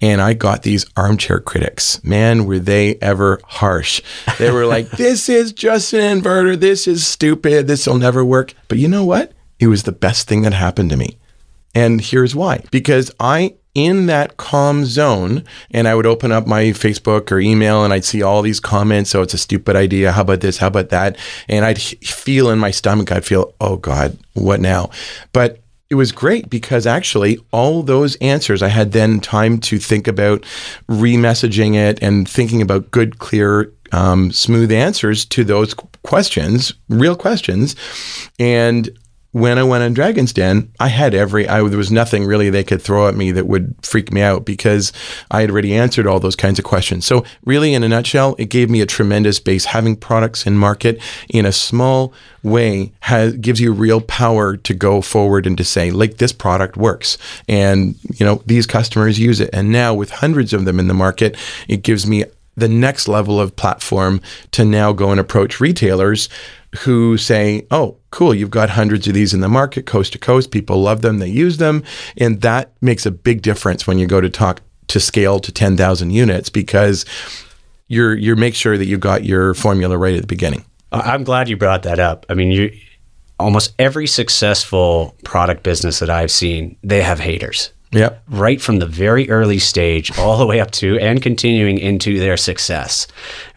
and 0.00 0.22
I 0.22 0.32
got 0.32 0.62
these 0.62 0.86
armchair 0.96 1.40
critics. 1.40 2.02
Man, 2.04 2.46
were 2.46 2.58
they 2.58 2.96
ever 2.96 3.40
harsh? 3.44 4.00
They 4.38 4.50
were 4.50 4.66
like, 4.66 4.90
"This 4.96 5.28
is 5.28 5.52
just 5.52 5.92
an 5.92 6.20
inverter. 6.20 6.58
This 6.58 6.88
is 6.88 7.06
stupid. 7.06 7.66
This 7.66 7.86
will 7.86 7.98
never 7.98 8.24
work." 8.24 8.54
But 8.68 8.78
you 8.78 8.88
know 8.88 9.04
what? 9.04 9.32
It 9.60 9.66
was 9.66 9.82
the 9.82 9.92
best 9.92 10.26
thing 10.26 10.42
that 10.42 10.54
happened 10.54 10.90
to 10.90 10.96
me. 10.96 11.18
And 11.74 12.00
here's 12.00 12.34
why. 12.34 12.64
Because 12.70 13.10
I 13.20 13.54
in 13.74 14.06
that 14.06 14.36
calm 14.36 14.84
zone 14.84 15.44
and 15.70 15.88
I 15.88 15.94
would 15.94 16.06
open 16.06 16.30
up 16.30 16.46
my 16.46 16.64
Facebook 16.64 17.32
or 17.32 17.40
email 17.40 17.84
and 17.84 17.92
I'd 17.92 18.04
see 18.04 18.22
all 18.22 18.42
these 18.42 18.60
comments. 18.60 19.10
So 19.10 19.22
it's 19.22 19.34
a 19.34 19.38
stupid 19.38 19.76
idea. 19.76 20.12
How 20.12 20.22
about 20.22 20.40
this? 20.40 20.58
How 20.58 20.66
about 20.66 20.90
that? 20.90 21.16
And 21.48 21.64
I'd 21.64 21.80
feel 21.80 22.50
in 22.50 22.58
my 22.58 22.70
stomach, 22.70 23.10
I'd 23.10 23.24
feel, 23.24 23.54
oh 23.60 23.76
God, 23.76 24.18
what 24.34 24.60
now? 24.60 24.90
But 25.32 25.62
it 25.88 25.94
was 25.94 26.12
great 26.12 26.48
because 26.48 26.86
actually 26.86 27.38
all 27.50 27.82
those 27.82 28.16
answers 28.16 28.62
I 28.62 28.68
had 28.68 28.92
then 28.92 29.20
time 29.20 29.58
to 29.60 29.78
think 29.78 30.08
about 30.08 30.44
remessaging 30.88 31.74
it 31.74 32.02
and 32.02 32.28
thinking 32.28 32.62
about 32.62 32.90
good, 32.90 33.18
clear, 33.18 33.72
um, 33.92 34.32
smooth 34.32 34.72
answers 34.72 35.26
to 35.26 35.44
those 35.44 35.74
questions, 36.02 36.72
real 36.88 37.14
questions. 37.14 37.76
And 38.38 38.90
when 39.32 39.58
I 39.58 39.62
went 39.62 39.82
on 39.82 39.94
Dragon's 39.94 40.32
Den, 40.34 40.70
I 40.78 40.88
had 40.88 41.14
every, 41.14 41.48
I, 41.48 41.66
there 41.66 41.78
was 41.78 41.90
nothing 41.90 42.26
really 42.26 42.50
they 42.50 42.62
could 42.62 42.82
throw 42.82 43.08
at 43.08 43.16
me 43.16 43.32
that 43.32 43.46
would 43.46 43.74
freak 43.82 44.12
me 44.12 44.20
out 44.20 44.44
because 44.44 44.92
I 45.30 45.40
had 45.40 45.50
already 45.50 45.74
answered 45.74 46.06
all 46.06 46.20
those 46.20 46.36
kinds 46.36 46.58
of 46.58 46.66
questions. 46.66 47.06
So, 47.06 47.24
really, 47.44 47.72
in 47.72 47.82
a 47.82 47.88
nutshell, 47.88 48.36
it 48.38 48.50
gave 48.50 48.68
me 48.68 48.82
a 48.82 48.86
tremendous 48.86 49.40
base. 49.40 49.64
Having 49.64 49.96
products 49.96 50.46
in 50.46 50.58
market 50.58 51.00
in 51.30 51.46
a 51.46 51.52
small 51.52 52.12
way 52.42 52.92
has, 53.00 53.32
gives 53.38 53.58
you 53.58 53.72
real 53.72 54.02
power 54.02 54.58
to 54.58 54.74
go 54.74 55.00
forward 55.00 55.46
and 55.46 55.56
to 55.56 55.64
say, 55.64 55.90
like, 55.90 56.18
this 56.18 56.32
product 56.32 56.76
works. 56.76 57.16
And, 57.48 57.96
you 58.14 58.26
know, 58.26 58.42
these 58.44 58.66
customers 58.66 59.18
use 59.18 59.40
it. 59.40 59.48
And 59.54 59.72
now, 59.72 59.94
with 59.94 60.10
hundreds 60.10 60.52
of 60.52 60.66
them 60.66 60.78
in 60.78 60.88
the 60.88 60.94
market, 60.94 61.38
it 61.68 61.82
gives 61.82 62.06
me 62.06 62.24
the 62.56 62.68
next 62.68 63.08
level 63.08 63.40
of 63.40 63.56
platform 63.56 64.20
to 64.52 64.64
now 64.64 64.92
go 64.92 65.10
and 65.10 65.20
approach 65.20 65.60
retailers 65.60 66.28
who 66.80 67.16
say, 67.18 67.66
oh, 67.70 67.96
cool, 68.10 68.34
you've 68.34 68.50
got 68.50 68.70
hundreds 68.70 69.06
of 69.06 69.14
these 69.14 69.34
in 69.34 69.40
the 69.40 69.48
market, 69.48 69.86
coast 69.86 70.12
to 70.12 70.18
coast. 70.18 70.50
People 70.50 70.80
love 70.80 71.02
them, 71.02 71.18
they 71.18 71.28
use 71.28 71.58
them. 71.58 71.82
And 72.16 72.40
that 72.42 72.72
makes 72.80 73.04
a 73.04 73.10
big 73.10 73.42
difference 73.42 73.86
when 73.86 73.98
you 73.98 74.06
go 74.06 74.20
to 74.20 74.30
talk 74.30 74.60
to 74.88 75.00
scale 75.00 75.38
to 75.40 75.52
10,000 75.52 76.10
units 76.10 76.48
because 76.48 77.04
you're, 77.88 78.14
you're 78.14 78.36
make 78.36 78.54
sure 78.54 78.78
that 78.78 78.86
you 78.86 78.98
got 78.98 79.24
your 79.24 79.54
formula 79.54 79.98
right 79.98 80.14
at 80.14 80.22
the 80.22 80.26
beginning. 80.26 80.64
I'm 80.92 81.24
glad 81.24 81.48
you 81.48 81.56
brought 81.56 81.82
that 81.84 81.98
up. 81.98 82.26
I 82.28 82.34
mean, 82.34 82.50
you 82.50 82.70
almost 83.38 83.74
every 83.78 84.06
successful 84.06 85.16
product 85.24 85.62
business 85.62 85.98
that 85.98 86.10
I've 86.10 86.30
seen, 86.30 86.76
they 86.82 87.02
have 87.02 87.18
haters. 87.18 87.72
Yeah. 87.92 88.14
Right 88.28 88.60
from 88.60 88.78
the 88.78 88.86
very 88.86 89.28
early 89.28 89.58
stage 89.58 90.16
all 90.18 90.38
the 90.38 90.46
way 90.46 90.60
up 90.60 90.70
to 90.72 90.98
and 90.98 91.20
continuing 91.20 91.76
into 91.76 92.18
their 92.18 92.38
success. 92.38 93.06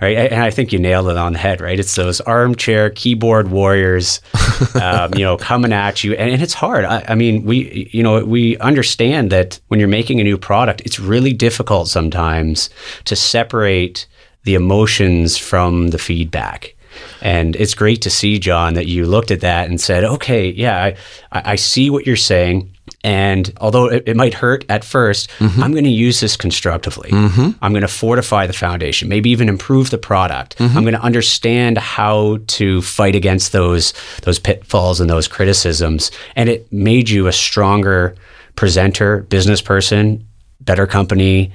Right. 0.02 0.18
And 0.18 0.44
I 0.44 0.52
think 0.52 0.74
you 0.74 0.80
nailed 0.80 1.08
it 1.08 1.16
on 1.16 1.34
the 1.34 1.40
head, 1.40 1.62
right? 1.62 1.80
It's 1.80 1.96
those 1.96 2.20
armchair 2.22 2.90
keyboard 2.90 3.50
warriors, 3.50 4.20
um, 4.82 5.14
you 5.14 5.24
know, 5.24 5.38
coming 5.38 5.72
at 5.72 6.04
you. 6.04 6.14
And, 6.16 6.32
and 6.32 6.42
it's 6.42 6.54
hard. 6.54 6.84
I, 6.84 7.06
I, 7.08 7.16
mean, 7.16 7.46
we, 7.46 7.90
you 7.94 8.04
know, 8.04 8.26
we 8.26 8.58
understand 8.58 9.32
that 9.32 9.62
when 9.70 9.80
you're 9.80 9.88
making 9.88 10.20
a 10.20 10.24
new 10.24 10.38
product, 10.38 10.82
it's 10.82 11.00
really 11.00 11.32
difficult 11.32 11.88
sometimes 11.88 12.70
to 13.06 13.16
separate 13.16 14.06
the 14.44 14.56
emotions 14.56 15.38
from 15.38 15.90
the 15.90 15.98
feedback. 15.98 16.76
And 17.22 17.56
it's 17.56 17.74
great 17.74 18.02
to 18.04 18.10
see, 18.10 18.40
John, 18.40 18.74
that 18.74 18.88
you 18.88 19.06
looked 19.06 19.32
at 19.32 19.42
that 19.42 19.70
and 19.70 19.80
said, 19.80 20.04
okay, 20.04 20.50
yeah, 20.50 20.96
I, 21.32 21.52
I 21.54 21.56
see 21.56 21.90
what 21.90 22.06
you're 22.06 22.16
saying. 22.16 22.75
And 23.06 23.54
although 23.62 23.86
it, 23.86 24.02
it 24.08 24.18
might 24.18 24.34
hurt 24.34 24.66
at 24.68 24.82
1st 24.82 25.30
i 25.30 25.46
mm-hmm. 25.46 25.64
I'm 25.64 25.74
going 25.74 25.84
to 25.84 25.92
use 25.92 26.22
this 26.22 26.36
constructively. 26.36 27.12
Mm-hmm. 27.12 27.52
I'm 27.62 27.72
going 27.72 27.84
to 27.84 27.88
fortify 27.88 28.48
the 28.48 28.54
foundation, 28.54 29.10
maybe 29.10 29.30
even 29.30 29.48
improve 29.48 29.92
the 29.92 30.00
product. 30.00 30.58
Mm-hmm. 30.58 30.76
I'm 30.76 30.84
going 30.84 30.96
to 30.96 31.02
understand 31.02 31.78
how 31.78 32.40
to 32.48 32.82
fight 32.82 33.16
against 33.16 33.52
those 33.52 33.94
those 34.24 34.40
pitfalls 34.40 35.00
and 35.00 35.08
those 35.08 35.28
criticisms. 35.28 36.10
And 36.36 36.50
it 36.50 36.72
made 36.74 37.08
you 37.08 37.28
a 37.28 37.32
stronger 37.32 38.16
presenter, 38.56 39.22
business 39.30 39.62
person, 39.62 40.28
better 40.62 40.88
company. 40.88 41.52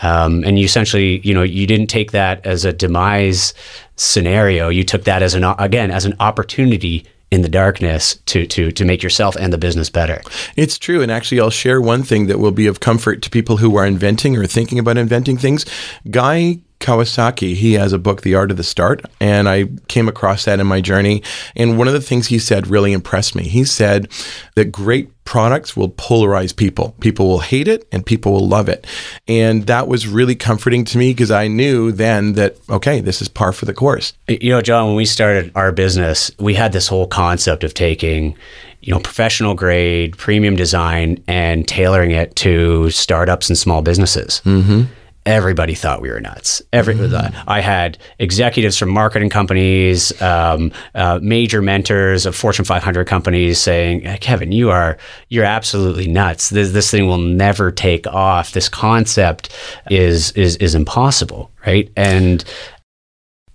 Um, 0.00 0.42
and 0.44 0.58
you 0.58 0.64
essentially, 0.64 1.20
you 1.20 1.34
know, 1.34 1.42
you 1.42 1.66
didn't 1.66 1.88
take 1.88 2.12
that 2.12 2.46
as 2.46 2.64
a 2.64 2.72
demise 2.72 3.52
scenario. 3.96 4.70
You 4.70 4.84
took 4.84 5.04
that 5.04 5.22
as 5.22 5.34
an 5.34 5.44
again 5.44 5.90
as 5.90 6.06
an 6.06 6.14
opportunity 6.18 7.04
in 7.30 7.42
the 7.42 7.48
darkness 7.48 8.16
to 8.26 8.46
to 8.46 8.70
to 8.72 8.84
make 8.84 9.02
yourself 9.02 9.36
and 9.36 9.52
the 9.52 9.58
business 9.58 9.90
better. 9.90 10.22
It's 10.56 10.78
true, 10.78 11.02
and 11.02 11.10
actually, 11.10 11.40
I'll 11.40 11.50
share 11.50 11.80
one 11.80 12.02
thing 12.02 12.26
that 12.26 12.38
will 12.38 12.52
be 12.52 12.66
of 12.66 12.80
comfort 12.80 13.22
to 13.22 13.30
people 13.30 13.58
who 13.58 13.76
are 13.76 13.86
inventing 13.86 14.36
or 14.36 14.46
thinking 14.46 14.78
about 14.78 14.98
inventing 14.98 15.38
things. 15.38 15.66
Guy 16.10 16.60
Kawasaki, 16.84 17.54
he 17.54 17.74
has 17.74 17.94
a 17.94 17.98
book, 17.98 18.20
The 18.20 18.34
Art 18.34 18.50
of 18.50 18.58
the 18.58 18.62
Start, 18.62 19.06
and 19.18 19.48
I 19.48 19.68
came 19.88 20.06
across 20.06 20.44
that 20.44 20.60
in 20.60 20.66
my 20.66 20.82
journey. 20.82 21.22
And 21.56 21.78
one 21.78 21.88
of 21.88 21.94
the 21.94 22.00
things 22.00 22.26
he 22.26 22.38
said 22.38 22.66
really 22.66 22.92
impressed 22.92 23.34
me. 23.34 23.44
He 23.44 23.64
said 23.64 24.08
that 24.54 24.66
great 24.66 25.10
products 25.24 25.76
will 25.76 25.88
polarize 25.88 26.54
people. 26.54 26.94
People 27.00 27.26
will 27.26 27.40
hate 27.40 27.68
it 27.68 27.86
and 27.90 28.04
people 28.04 28.32
will 28.32 28.46
love 28.46 28.68
it. 28.68 28.86
And 29.26 29.66
that 29.66 29.88
was 29.88 30.06
really 30.06 30.34
comforting 30.34 30.84
to 30.86 30.98
me 30.98 31.12
because 31.12 31.30
I 31.30 31.48
knew 31.48 31.92
then 31.92 32.34
that, 32.34 32.56
okay, 32.68 33.00
this 33.00 33.22
is 33.22 33.28
par 33.28 33.52
for 33.52 33.64
the 33.64 33.74
course. 33.74 34.12
You 34.28 34.50
know, 34.50 34.60
John, 34.60 34.88
when 34.88 34.96
we 34.96 35.06
started 35.06 35.50
our 35.54 35.72
business, 35.72 36.30
we 36.38 36.54
had 36.54 36.72
this 36.72 36.88
whole 36.88 37.06
concept 37.06 37.64
of 37.64 37.74
taking 37.74 38.36
you 38.80 38.92
know, 38.92 39.00
professional 39.00 39.54
grade, 39.54 40.16
premium 40.18 40.56
design, 40.56 41.22
and 41.26 41.66
tailoring 41.66 42.10
it 42.10 42.36
to 42.36 42.90
startups 42.90 43.48
and 43.48 43.56
small 43.56 43.80
businesses. 43.80 44.42
Mm-hmm 44.44 44.84
everybody 45.26 45.74
thought 45.74 46.00
we 46.00 46.10
were 46.10 46.20
nuts. 46.20 46.60
Every 46.72 46.94
mm. 46.94 47.44
I 47.46 47.60
had 47.60 47.98
executives 48.18 48.76
from 48.76 48.90
marketing 48.90 49.30
companies, 49.30 50.20
um, 50.20 50.72
uh, 50.94 51.18
major 51.22 51.62
mentors 51.62 52.26
of 52.26 52.36
Fortune 52.36 52.64
500 52.64 53.06
companies 53.06 53.58
saying, 53.58 54.02
"Kevin, 54.20 54.52
you 54.52 54.70
are 54.70 54.98
you're 55.28 55.44
absolutely 55.44 56.06
nuts. 56.06 56.50
This 56.50 56.72
this 56.72 56.90
thing 56.90 57.06
will 57.06 57.18
never 57.18 57.70
take 57.70 58.06
off. 58.06 58.52
This 58.52 58.68
concept 58.68 59.54
is 59.90 60.32
is 60.32 60.56
is 60.56 60.74
impossible." 60.74 61.50
Right? 61.66 61.90
And 61.96 62.44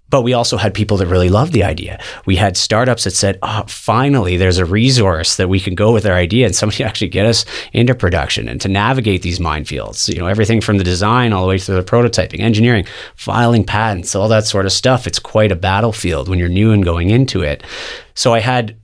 But 0.09 0.23
we 0.23 0.33
also 0.33 0.57
had 0.57 0.73
people 0.73 0.97
that 0.97 1.07
really 1.07 1.29
loved 1.29 1.53
the 1.53 1.63
idea. 1.63 1.99
We 2.25 2.35
had 2.35 2.57
startups 2.57 3.03
that 3.03 3.11
said, 3.11 3.37
oh, 3.41 3.63
finally, 3.67 4.37
there's 4.37 4.57
a 4.57 4.65
resource 4.65 5.35
that 5.37 5.49
we 5.49 5.59
can 5.59 5.75
go 5.75 5.91
with 5.91 6.05
our 6.05 6.15
idea 6.15 6.45
and 6.45 6.55
somebody 6.55 6.83
actually 6.89 7.09
get 7.09 7.25
us 7.25 7.45
into 7.73 7.93
production 7.95 8.47
and 8.47 8.59
to 8.61 8.67
navigate 8.67 9.21
these 9.21 9.39
minefields. 9.39 10.11
You 10.11 10.19
know, 10.19 10.27
everything 10.27 10.61
from 10.61 10.77
the 10.77 10.83
design 10.83 11.33
all 11.33 11.43
the 11.43 11.49
way 11.49 11.59
through 11.59 11.75
the 11.75 11.83
prototyping, 11.83 12.39
engineering, 12.39 12.85
filing 13.15 13.63
patents, 13.63 14.15
all 14.15 14.27
that 14.29 14.45
sort 14.45 14.65
of 14.65 14.71
stuff. 14.71 15.07
It's 15.07 15.19
quite 15.19 15.51
a 15.51 15.55
battlefield 15.55 16.27
when 16.27 16.39
you're 16.39 16.49
new 16.49 16.71
and 16.71 16.83
going 16.83 17.09
into 17.09 17.41
it. 17.41 17.63
So 18.15 18.33
I 18.33 18.39
had 18.39 18.75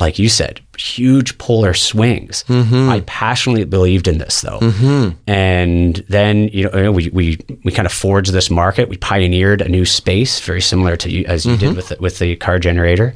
like 0.00 0.18
you 0.18 0.30
said, 0.30 0.60
huge 0.78 1.36
polar 1.38 1.74
swings. 1.74 2.44
Mm-hmm. 2.48 2.88
I 2.88 3.00
passionately 3.00 3.64
believed 3.64 4.08
in 4.08 4.18
this 4.18 4.40
though. 4.40 4.60
Mm-hmm. 4.60 5.18
And 5.26 5.96
then, 6.08 6.48
you 6.48 6.70
know, 6.70 6.92
we, 6.92 7.10
we, 7.10 7.38
we 7.64 7.72
kind 7.72 7.86
of 7.86 7.92
forged 7.92 8.32
this 8.32 8.50
market. 8.50 8.88
We 8.88 8.96
pioneered 8.96 9.60
a 9.60 9.68
new 9.68 9.84
space 9.84 10.40
very 10.40 10.60
similar 10.60 10.96
to 10.96 11.10
you, 11.10 11.24
as 11.26 11.44
you 11.44 11.52
mm-hmm. 11.52 11.60
did 11.60 11.76
with 11.76 11.88
the, 11.88 11.96
with 12.00 12.18
the 12.18 12.36
car 12.36 12.58
generator. 12.58 13.14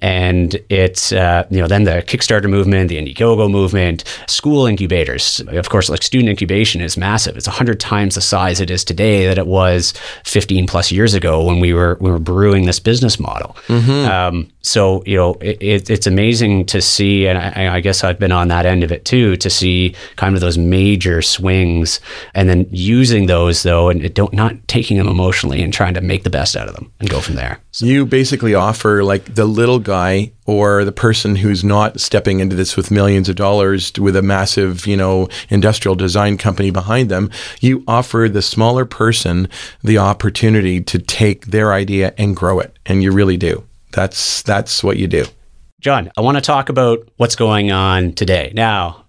And 0.00 0.54
it's, 0.68 1.12
uh, 1.12 1.46
you 1.50 1.60
know, 1.60 1.68
then 1.68 1.84
the 1.84 2.02
Kickstarter 2.06 2.48
movement, 2.48 2.88
the 2.88 2.96
Indiegogo 2.96 3.50
movement, 3.50 4.04
school 4.26 4.66
incubators. 4.66 5.40
Of 5.48 5.68
course, 5.68 5.88
like 5.88 6.02
student 6.02 6.30
incubation 6.30 6.80
is 6.80 6.96
massive. 6.96 7.36
It's 7.36 7.46
a 7.46 7.50
100 7.50 7.80
times 7.80 8.16
the 8.16 8.20
size 8.20 8.60
it 8.60 8.70
is 8.70 8.84
today 8.84 9.26
that 9.26 9.38
it 9.38 9.46
was 9.46 9.94
15 10.24 10.66
plus 10.66 10.90
years 10.90 11.14
ago 11.14 11.44
when 11.44 11.60
we 11.60 11.72
were, 11.72 11.96
we 12.00 12.10
were 12.10 12.18
brewing 12.18 12.66
this 12.66 12.80
business 12.80 13.20
model. 13.20 13.56
Mm-hmm. 13.68 14.10
Um, 14.10 14.50
so, 14.62 15.02
you 15.04 15.16
know, 15.16 15.34
it, 15.40 15.90
it's 15.90 16.06
amazing 16.06 16.66
to 16.66 16.80
see 16.80 16.93
see, 16.94 17.26
and 17.26 17.38
I, 17.38 17.76
I, 17.76 17.80
guess 17.80 18.04
I've 18.04 18.18
been 18.18 18.32
on 18.32 18.48
that 18.48 18.66
end 18.66 18.84
of 18.84 18.92
it 18.92 19.04
too, 19.04 19.36
to 19.36 19.50
see 19.50 19.94
kind 20.16 20.34
of 20.34 20.40
those 20.40 20.56
major 20.58 21.22
swings, 21.22 22.00
and 22.34 22.48
then 22.48 22.66
using 22.70 23.26
those 23.26 23.62
though, 23.62 23.88
and 23.88 24.12
don't 24.14 24.32
not 24.32 24.66
taking 24.68 24.96
them 24.96 25.08
emotionally 25.08 25.62
and 25.62 25.72
trying 25.72 25.94
to 25.94 26.00
make 26.00 26.24
the 26.24 26.30
best 26.30 26.56
out 26.56 26.68
of 26.68 26.74
them 26.74 26.90
and 27.00 27.10
go 27.10 27.20
from 27.20 27.34
there. 27.34 27.60
So. 27.72 27.86
You 27.86 28.06
basically 28.06 28.54
offer 28.54 29.02
like 29.02 29.34
the 29.34 29.46
little 29.46 29.78
guy 29.78 30.32
or 30.46 30.84
the 30.84 30.92
person 30.92 31.36
who's 31.36 31.64
not 31.64 32.00
stepping 32.00 32.40
into 32.40 32.54
this 32.54 32.76
with 32.76 32.90
millions 32.90 33.28
of 33.28 33.36
dollars 33.36 33.92
with 33.98 34.14
a 34.16 34.22
massive, 34.22 34.86
you 34.86 34.96
know, 34.96 35.28
industrial 35.48 35.94
design 35.94 36.36
company 36.36 36.70
behind 36.70 37.08
them. 37.08 37.30
You 37.60 37.82
offer 37.88 38.28
the 38.28 38.42
smaller 38.42 38.84
person 38.84 39.48
the 39.82 39.98
opportunity 39.98 40.80
to 40.82 40.98
take 40.98 41.46
their 41.46 41.72
idea 41.72 42.14
and 42.18 42.36
grow 42.36 42.60
it, 42.60 42.76
and 42.86 43.02
you 43.02 43.10
really 43.10 43.36
do. 43.36 43.64
That's 43.92 44.42
that's 44.42 44.82
what 44.84 44.96
you 44.96 45.06
do. 45.06 45.24
John, 45.84 46.10
I 46.16 46.22
want 46.22 46.38
to 46.38 46.40
talk 46.40 46.70
about 46.70 47.06
what's 47.18 47.36
going 47.36 47.70
on 47.70 48.14
today. 48.14 48.54
Now, 48.54 49.03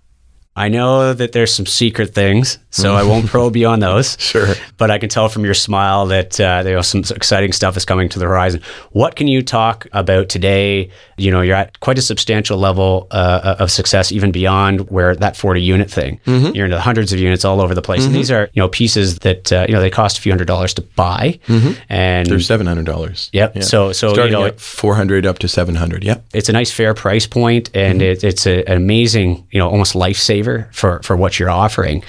I 0.58 0.70
know 0.70 1.14
that 1.14 1.34
there's 1.34 1.54
some 1.54 1.66
secret 1.66 2.16
things, 2.16 2.60
so 2.70 2.96
I 2.96 3.04
won't 3.04 3.26
probe 3.28 3.58
you 3.58 3.68
on 3.68 3.82
those. 3.82 4.18
Sure. 4.20 4.54
But 4.78 4.90
I 4.90 4.98
can 5.00 5.10
tell 5.10 5.28
from 5.28 5.44
your 5.44 5.54
smile 5.54 6.06
that 6.08 6.40
uh, 6.40 6.64
there 6.64 6.82
some 6.82 7.02
exciting 7.14 7.52
stuff 7.52 7.76
is 7.76 7.84
coming 7.84 8.08
to 8.10 8.20
the 8.20 8.26
horizon. 8.26 8.62
What 8.92 9.18
can 9.18 9.28
you 9.28 9.42
talk 9.42 9.86
about 9.92 10.30
today? 10.30 10.92
You 11.18 11.32
know, 11.32 11.42
you're 11.42 11.58
at 11.58 11.80
quite 11.82 11.98
a 11.98 12.02
substantial 12.02 12.58
level 12.58 13.08
uh, 13.12 13.58
of 13.60 13.70
success, 13.70 14.14
even 14.14 14.32
beyond 14.32 14.90
where 14.90 15.14
that 15.16 15.36
40 15.36 15.62
unit 15.62 15.92
thing. 15.92 16.22
Mm-hmm. 16.26 16.56
You're 16.56 16.66
into 16.66 16.80
hundreds 16.80 17.12
of 17.12 17.20
units 17.20 17.44
all 17.44 17.60
over 17.60 17.76
the 17.76 17.82
place, 17.82 18.02
mm-hmm. 18.02 18.08
and 18.08 18.16
these 18.16 18.32
are 18.32 18.50
you 18.54 18.62
know 18.62 18.70
pieces 18.70 19.20
that 19.20 19.52
uh, 19.52 19.66
you 19.68 19.74
know 19.74 19.82
they 19.82 19.90
cost 19.90 20.18
a 20.18 20.22
few 20.22 20.32
hundred 20.32 20.48
dollars 20.48 20.74
to 20.76 20.82
buy, 20.82 21.38
mm-hmm. 21.48 21.74
and 21.90 22.28
they're 22.28 22.40
seven 22.40 22.66
hundred 22.66 22.86
dollars. 22.86 23.30
Yep. 23.34 23.58
Yeah. 23.58 23.62
So 23.62 23.92
so 23.92 24.14
Starting 24.14 24.32
you 24.32 24.40
know, 24.40 24.46
at 24.46 24.62
four 24.62 24.96
hundred 24.96 25.26
up 25.26 25.40
to 25.40 25.50
seven 25.50 25.76
hundred. 25.76 26.06
Yep. 26.06 26.26
It's 26.34 26.48
a 26.48 26.54
nice 26.54 26.72
fair 26.72 26.94
price 26.94 27.28
point, 27.28 27.72
and 27.74 28.00
mm-hmm. 28.00 28.12
it, 28.12 28.24
it's 28.24 28.48
a, 28.48 28.64
an 28.70 28.78
amazing 28.78 29.48
you 29.52 29.60
know 29.60 29.70
almost 29.70 29.96
lifesaver 29.96 30.45
for 30.72 31.02
for 31.04 31.16
what 31.16 31.40
you're 31.40 31.50
offering, 31.50 32.04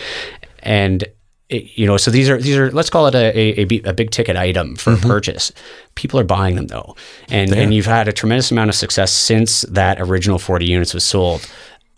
and 0.60 1.04
it, 1.48 1.78
you 1.78 1.86
know, 1.86 1.96
so 1.96 2.10
these 2.10 2.28
are 2.28 2.40
these 2.40 2.56
are 2.56 2.70
let's 2.72 2.90
call 2.90 3.06
it 3.06 3.14
a, 3.14 3.60
a, 3.60 3.80
a 3.84 3.92
big 3.92 4.10
ticket 4.10 4.36
item 4.36 4.74
for 4.74 4.94
mm-hmm. 4.94 5.08
purchase. 5.08 5.52
People 5.94 6.18
are 6.18 6.24
buying 6.24 6.56
them 6.56 6.66
though, 6.66 6.96
and 7.28 7.54
and 7.54 7.72
you've 7.72 7.86
had 7.86 8.08
a 8.08 8.12
tremendous 8.12 8.50
amount 8.50 8.68
of 8.68 8.74
success 8.74 9.12
since 9.12 9.62
that 9.62 10.00
original 10.00 10.38
40 10.38 10.66
units 10.66 10.92
was 10.92 11.04
sold. 11.04 11.48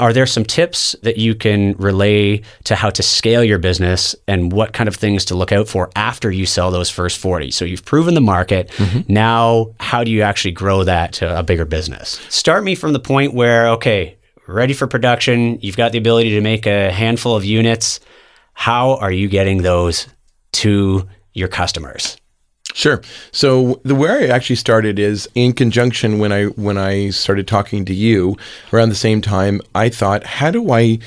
Are 0.00 0.12
there 0.12 0.26
some 0.26 0.44
tips 0.44 0.94
that 1.02 1.16
you 1.16 1.34
can 1.34 1.72
relay 1.72 2.42
to 2.64 2.76
how 2.76 2.88
to 2.90 3.02
scale 3.02 3.42
your 3.42 3.58
business 3.58 4.14
and 4.28 4.52
what 4.52 4.72
kind 4.72 4.86
of 4.86 4.94
things 4.94 5.24
to 5.24 5.34
look 5.34 5.50
out 5.50 5.66
for 5.66 5.90
after 5.96 6.30
you 6.30 6.46
sell 6.46 6.70
those 6.70 6.88
first 6.88 7.18
40? 7.18 7.50
So 7.50 7.64
you've 7.64 7.84
proven 7.84 8.14
the 8.14 8.20
market. 8.20 8.68
Mm-hmm. 8.76 9.12
Now, 9.12 9.74
how 9.80 10.04
do 10.04 10.12
you 10.12 10.22
actually 10.22 10.52
grow 10.52 10.84
that 10.84 11.14
to 11.14 11.36
a 11.36 11.42
bigger 11.42 11.64
business? 11.64 12.20
Start 12.28 12.62
me 12.62 12.76
from 12.76 12.92
the 12.92 13.00
point 13.00 13.34
where, 13.34 13.70
okay, 13.70 14.17
ready 14.48 14.74
for 14.74 14.86
production. 14.86 15.58
You've 15.60 15.76
got 15.76 15.92
the 15.92 15.98
ability 15.98 16.30
to 16.30 16.40
make 16.40 16.66
a 16.66 16.90
handful 16.90 17.36
of 17.36 17.44
units. 17.44 18.00
How 18.54 18.96
are 18.96 19.12
you 19.12 19.28
getting 19.28 19.62
those 19.62 20.08
to 20.52 21.08
your 21.34 21.48
customers? 21.48 22.16
Sure. 22.74 23.02
So 23.32 23.80
the 23.84 23.94
where 23.94 24.18
I 24.18 24.26
actually 24.26 24.56
started 24.56 24.98
is 24.98 25.28
in 25.34 25.52
conjunction 25.52 26.18
when 26.18 26.32
I 26.32 26.44
when 26.44 26.78
I 26.78 27.10
started 27.10 27.48
talking 27.48 27.84
to 27.86 27.94
you 27.94 28.36
around 28.72 28.88
the 28.90 28.94
same 28.94 29.20
time, 29.20 29.60
I 29.74 29.88
thought, 29.88 30.24
how 30.24 30.50
do 30.50 30.72
I 30.72 30.98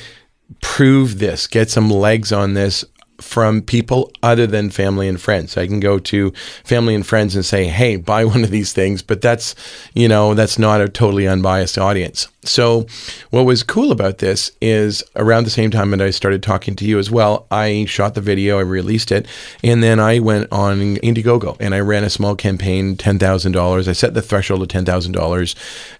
prove 0.61 1.19
this, 1.19 1.47
get 1.47 1.69
some 1.69 1.89
legs 1.89 2.31
on 2.31 2.53
this 2.53 2.83
from 3.21 3.61
people 3.61 4.11
other 4.23 4.47
than 4.47 4.69
family 4.69 5.07
and 5.07 5.19
friends. 5.19 5.57
I 5.57 5.67
can 5.67 5.79
go 5.79 5.99
to 5.99 6.31
family 6.63 6.95
and 6.95 7.05
friends 7.05 7.35
and 7.35 7.45
say, 7.45 7.65
"Hey, 7.65 7.95
buy 7.95 8.25
one 8.33 8.43
of 8.43 8.51
these 8.51 8.73
things," 8.73 9.01
but 9.01 9.21
that's, 9.21 9.55
you 9.93 10.07
know, 10.07 10.33
that's 10.33 10.59
not 10.59 10.81
a 10.81 10.89
totally 10.89 11.27
unbiased 11.27 11.77
audience. 11.77 12.27
So, 12.43 12.87
what 13.29 13.45
was 13.45 13.61
cool 13.61 13.91
about 13.91 14.17
this 14.17 14.51
is 14.61 15.03
around 15.15 15.43
the 15.43 15.51
same 15.51 15.69
time 15.69 15.91
that 15.91 16.01
I 16.01 16.09
started 16.09 16.41
talking 16.41 16.75
to 16.77 16.85
you 16.85 16.97
as 16.97 17.11
well, 17.11 17.45
I 17.51 17.85
shot 17.87 18.15
the 18.15 18.21
video, 18.21 18.57
I 18.57 18.61
released 18.61 19.11
it, 19.11 19.27
and 19.63 19.83
then 19.83 19.99
I 19.99 20.19
went 20.19 20.51
on 20.51 20.97
Indiegogo 20.97 21.55
and 21.59 21.75
I 21.75 21.81
ran 21.81 22.03
a 22.03 22.09
small 22.09 22.35
campaign, 22.35 22.95
$10,000. 22.95 23.87
I 23.87 23.91
set 23.91 24.15
the 24.15 24.23
threshold 24.23 24.63
of 24.63 24.69
$10,000 24.69 25.55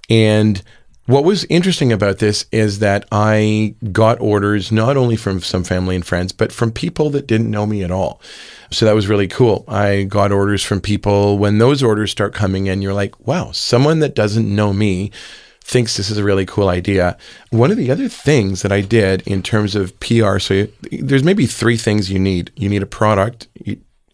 and 0.09 0.63
what 1.07 1.23
was 1.23 1.45
interesting 1.45 1.91
about 1.91 2.19
this 2.19 2.45
is 2.51 2.79
that 2.79 3.05
I 3.11 3.75
got 3.91 4.21
orders 4.21 4.71
not 4.71 4.97
only 4.97 5.15
from 5.15 5.41
some 5.41 5.63
family 5.63 5.95
and 5.95 6.05
friends, 6.05 6.31
but 6.31 6.51
from 6.51 6.71
people 6.71 7.09
that 7.11 7.27
didn't 7.27 7.49
know 7.49 7.65
me 7.65 7.83
at 7.83 7.91
all. 7.91 8.21
So 8.71 8.85
that 8.85 8.95
was 8.95 9.07
really 9.07 9.27
cool. 9.27 9.65
I 9.67 10.03
got 10.03 10.31
orders 10.31 10.63
from 10.63 10.79
people. 10.79 11.37
When 11.37 11.57
those 11.57 11.81
orders 11.81 12.11
start 12.11 12.33
coming 12.33 12.67
in, 12.67 12.81
you're 12.81 12.93
like, 12.93 13.27
wow, 13.27 13.51
someone 13.51 13.99
that 13.99 14.15
doesn't 14.15 14.53
know 14.53 14.73
me 14.73 15.11
thinks 15.63 15.97
this 15.97 16.09
is 16.09 16.17
a 16.17 16.23
really 16.23 16.45
cool 16.45 16.69
idea. 16.69 17.17
One 17.49 17.71
of 17.71 17.77
the 17.77 17.91
other 17.91 18.07
things 18.07 18.61
that 18.61 18.71
I 18.71 18.81
did 18.81 19.21
in 19.27 19.41
terms 19.41 19.75
of 19.75 19.99
PR, 19.99 20.37
so 20.39 20.67
there's 20.91 21.23
maybe 21.23 21.45
three 21.45 21.77
things 21.77 22.11
you 22.11 22.19
need. 22.19 22.51
You 22.55 22.69
need 22.69 22.83
a 22.83 22.87
product 22.87 23.47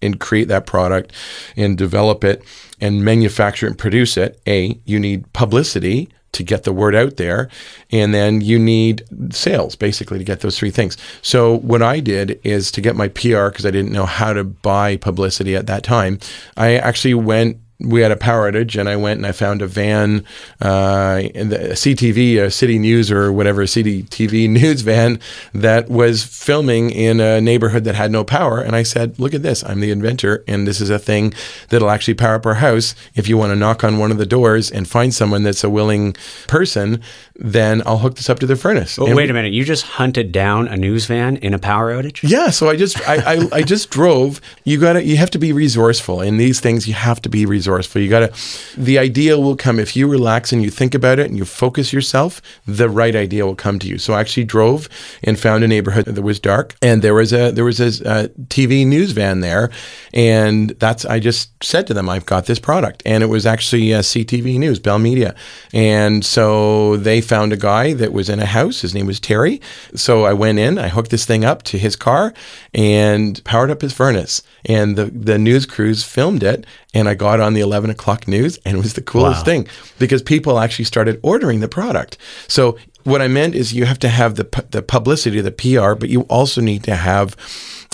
and 0.02 0.20
create 0.20 0.48
that 0.48 0.66
product 0.66 1.12
and 1.56 1.78
develop 1.78 2.24
it 2.24 2.44
and 2.80 3.04
manufacture 3.04 3.68
and 3.68 3.78
produce 3.78 4.18
it. 4.18 4.40
A, 4.48 4.80
you 4.86 5.00
need 5.00 5.32
publicity 5.34 6.10
to 6.34 6.44
get 6.44 6.64
the 6.64 6.74
word 6.74 6.96
out 6.96 7.18
there. 7.18 7.50
And 7.92 8.14
then 8.14 8.42
you 8.42 8.60
need 8.60 9.04
sales 9.32 9.76
basically 9.76 10.18
to 10.18 10.24
get 10.24 10.42
those 10.42 10.58
three 10.58 10.72
things. 10.72 10.98
So 11.22 11.58
what 11.60 11.82
I 11.82 12.00
did 12.00 12.40
is 12.44 12.72
to 12.72 12.82
get 12.82 12.96
my 12.96 13.08
PR 13.08 13.48
because 13.48 13.66
I 13.66 13.72
didn't 13.72 13.92
know 13.92 14.06
how 14.06 14.34
to 14.34 14.44
buy 14.44 14.98
publicity 14.98 15.56
at 15.56 15.68
that 15.68 15.84
time, 15.84 16.20
I 16.56 16.76
actually 16.76 17.14
went 17.14 17.60
we 17.80 18.02
had 18.02 18.12
a 18.12 18.16
power 18.16 18.52
outage 18.52 18.80
and 18.80 18.90
I 18.90 18.96
went 18.96 19.18
and 19.18 19.28
I 19.28 19.32
found 19.32 19.62
a 19.62 19.68
van 19.68 20.26
uh, 20.62 21.22
in 21.36 21.50
the 21.50 21.58
CTV, 21.58 22.42
a 22.42 22.50
City 22.50 22.80
News 22.80 23.12
or 23.12 23.32
whatever, 23.32 23.64
CTV 23.64 24.50
news 24.58 24.82
van 24.82 25.20
that 25.54 25.88
was 25.90 26.24
filming 26.24 26.90
in 26.90 27.20
a 27.20 27.40
neighborhood 27.40 27.84
that 27.84 27.94
had 27.94 28.12
no 28.12 28.24
power. 28.24 28.60
And 28.60 28.76
I 28.76 28.82
said, 28.82 29.20
look 29.20 29.34
at 29.34 29.44
this. 29.44 29.64
I'm 29.64 29.80
the 29.80 29.92
inventor 29.92 30.44
and 30.48 30.68
this 30.68 30.82
is 30.82 30.90
a 30.90 30.98
thing 30.98 31.34
that'll 31.70 31.92
actually 31.92 32.16
power 32.16 32.36
up 32.36 32.46
our 32.48 32.56
house. 32.56 32.96
If 33.14 33.28
you 33.28 33.38
want 33.38 33.52
to 33.52 33.56
knock 33.56 33.84
on 33.84 34.00
one 34.00 34.10
of 34.10 34.18
the 34.18 34.26
doors 34.26 34.72
and 34.72 34.88
find 34.88 35.14
someone 35.14 35.44
that's 35.44 35.64
a 35.64 35.70
willing 35.70 36.16
person, 36.48 37.02
then 37.36 37.84
I'll 37.86 38.00
hook 38.00 38.16
this 38.16 38.30
up 38.30 38.40
to 38.40 38.48
their 38.48 38.56
furnace. 38.56 38.98
Well, 38.98 39.16
wait 39.16 39.30
a 39.30 39.34
minute. 39.34 39.54
You 39.54 39.64
just 39.64 39.84
hunted 39.84 40.32
down 40.32 40.68
a 40.68 40.78
news 40.78 41.06
van 41.06 41.38
in 41.38 41.54
a 41.54 41.60
power 41.60 41.94
outage? 41.94 42.28
Yeah. 42.28 42.50
So 42.50 42.70
I 42.70 42.76
just, 42.76 43.08
I, 43.08 43.36
I, 43.36 43.48
I 43.52 43.62
just 43.62 43.90
drove. 43.92 44.42
You 44.64 44.80
got 44.80 44.94
to, 44.94 45.04
you 45.04 45.18
have 45.18 45.30
to 45.32 45.40
be 45.40 45.54
resourceful 45.54 46.22
in 46.22 46.38
these 46.38 46.60
things. 46.60 46.88
You 46.88 46.96
have 46.96 47.22
to 47.22 47.30
be 47.30 47.46
resourceful 47.46 47.67
You 47.68 48.10
got 48.10 48.34
to, 48.34 48.80
the 48.80 48.98
idea 48.98 49.40
will 49.40 49.56
come 49.56 49.80
if 49.80 49.96
you 49.96 50.08
relax 50.08 50.52
and 50.52 50.64
you 50.64 50.70
think 50.70 50.96
about 50.96 51.20
it 51.20 51.28
and 51.28 51.38
you 51.38 51.46
focus 51.46 51.94
yourself, 51.94 52.42
the 52.66 52.90
right 52.90 53.16
idea 53.16 53.46
will 53.46 53.56
come 53.56 53.80
to 53.80 53.88
you. 53.88 53.98
So 53.98 54.14
I 54.14 54.22
actually 54.22 54.46
drove 54.46 54.90
and 55.24 55.40
found 55.40 55.64
a 55.64 55.68
neighborhood 55.68 56.06
that 56.06 56.22
was 56.22 56.40
dark 56.40 56.76
and 56.82 57.02
there 57.02 57.14
was 57.14 57.34
a, 57.34 57.52
there 57.52 57.66
was 57.66 57.80
a, 57.80 57.88
a 58.10 58.28
TV 58.50 58.86
news 58.86 59.12
van 59.12 59.42
there. 59.42 59.70
And 60.14 60.72
that's, 60.80 61.06
I 61.06 61.20
just 61.20 61.52
said 61.64 61.88
to 61.88 61.94
them, 61.94 62.10
I've 62.10 62.26
got 62.26 62.46
this 62.46 62.60
product. 62.60 63.04
And 63.06 63.24
it 63.24 63.28
was 63.28 63.46
actually 63.46 63.94
uh, 63.94 63.98
a 63.98 64.02
CTV 64.02 64.58
News, 64.58 64.80
Bell 64.80 65.00
Media. 65.00 65.36
And 65.74 66.24
so 66.26 66.98
they 66.98 67.22
found 67.22 67.54
a 67.54 67.58
guy 67.58 67.94
that 67.94 68.14
was 68.14 68.30
in 68.30 68.40
a 68.40 68.46
house. 68.46 68.82
His 68.82 68.94
name 68.94 69.08
was 69.08 69.20
Terry. 69.20 69.62
So 69.96 70.26
I 70.26 70.34
went 70.34 70.60
in, 70.60 70.78
I 70.78 70.90
hooked 70.90 71.12
this 71.12 71.26
thing 71.26 71.44
up 71.44 71.64
to 71.64 71.78
his 71.78 71.96
car 71.96 72.34
and 72.74 73.44
powered 73.44 73.72
up 73.72 73.82
his 73.82 73.94
furnace. 73.94 74.44
And 74.66 74.96
the, 74.96 75.06
the 75.06 75.38
news 75.38 75.66
crews 75.66 76.04
filmed 76.04 76.44
it. 76.44 76.66
And 76.94 77.10
I 77.10 77.14
got 77.14 77.40
on 77.40 77.54
the 77.58 77.64
11 77.64 77.90
o'clock 77.90 78.28
news 78.28 78.60
and 78.66 78.78
it 78.78 78.82
was 78.82 78.94
the 78.94 79.02
coolest 79.02 79.40
Wow. 79.42 79.44
thing 79.52 79.68
because 80.00 80.22
people 80.22 80.60
actually 80.60 80.86
started 80.86 81.20
ordering 81.24 81.60
the 81.60 81.68
product. 81.68 82.18
So 82.48 82.78
what 83.04 83.22
I 83.22 83.28
meant 83.28 83.56
is 83.56 83.74
you 83.74 83.86
have 83.86 84.00
to 84.00 84.10
have 84.10 84.36
the, 84.36 84.46
the 84.72 84.82
publicity, 84.82 85.42
the 85.42 85.52
PR, 85.52 85.94
but 85.96 86.10
you 86.10 86.22
also 86.30 86.62
need 86.62 86.84
to 86.84 86.96
have 86.96 87.36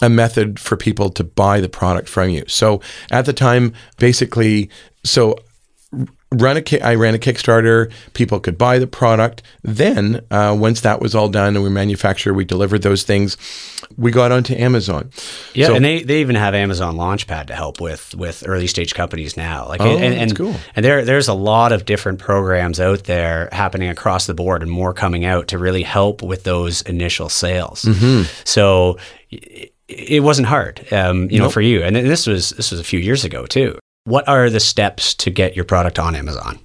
a 0.02 0.10
method 0.10 0.60
for 0.60 0.76
people 0.76 1.10
to 1.12 1.24
buy 1.24 1.62
the 1.62 1.70
product 1.70 2.10
from 2.10 2.30
you. 2.30 2.44
So 2.48 2.82
at 3.12 3.26
the 3.26 3.34
time, 3.34 3.74
basically, 4.00 4.70
so 5.04 5.36
run 6.42 6.58
a 6.58 6.82
I 6.82 6.96
ran 6.96 7.16
a 7.16 7.18
Kickstarter. 7.18 7.92
People 8.14 8.40
could 8.40 8.58
buy 8.58 8.80
the 8.80 8.88
product. 8.88 9.42
Then 9.64 10.26
uh, 10.32 10.56
once 10.60 10.82
that 10.82 11.02
was 11.02 11.16
all 11.16 11.30
done 11.30 11.56
and 11.56 11.64
we 11.64 11.70
manufactured, 11.70 12.34
we 12.34 12.46
delivered 12.46 12.82
those 12.82 13.04
things. 13.04 13.38
We 13.98 14.12
got 14.12 14.32
onto 14.32 14.54
Amazon. 14.56 15.12
Yeah, 15.54 15.68
So- 15.68 15.76
and 15.76 15.86
they, 15.86 16.04
they 16.04 16.22
even 16.22 16.36
have 16.36 16.54
Amazon 16.56 16.96
Launchpad 16.96 17.48
to 17.48 17.56
help 17.56 17.80
with 17.80 18.16
with 18.16 18.44
early 18.48 18.68
stage 18.68 18.94
companies 18.96 19.38
now. 19.38 19.68
Like, 19.68 19.82
Oh, 19.82 19.86
and, 19.96 20.04
and, 20.04 20.32
that's 20.32 20.34
cool. 20.34 20.56
and 20.76 20.84
there 20.84 21.06
there's 21.06 21.28
a 21.28 21.34
lot 21.34 21.72
of 21.72 21.86
different 21.86 22.20
programs 22.20 22.80
out 22.80 23.04
there 23.04 23.50
happening 23.52 23.90
across 23.90 24.26
the 24.26 24.34
board, 24.34 24.62
and 24.64 24.72
more 24.72 24.94
coming 24.94 25.26
out 25.26 25.48
to 25.50 25.58
really 25.58 25.84
help 25.84 26.22
with 26.24 26.44
those 26.44 26.82
initial 26.84 27.30
sales. 27.30 27.84
Mm-hmm. 27.84 28.24
So 28.46 28.98
it, 29.30 29.74
it 29.88 30.24
wasn't 30.24 30.48
hard, 30.48 30.86
um, 30.92 31.30
you 31.30 31.40
know, 31.40 31.50
for 31.50 31.62
you. 31.62 31.84
And 31.84 31.96
this 31.96 32.26
was 32.26 32.50
this 32.52 32.72
was 32.72 32.80
a 32.80 32.84
few 32.84 33.00
years 33.00 33.24
ago 33.26 33.46
too. 33.46 33.78
What 34.06 34.28
are 34.28 34.50
the 34.50 34.60
steps 34.60 35.14
to 35.16 35.30
get 35.30 35.56
your 35.56 35.66
product 35.66 35.98
on 35.98 36.16
Amazon? 36.16 36.60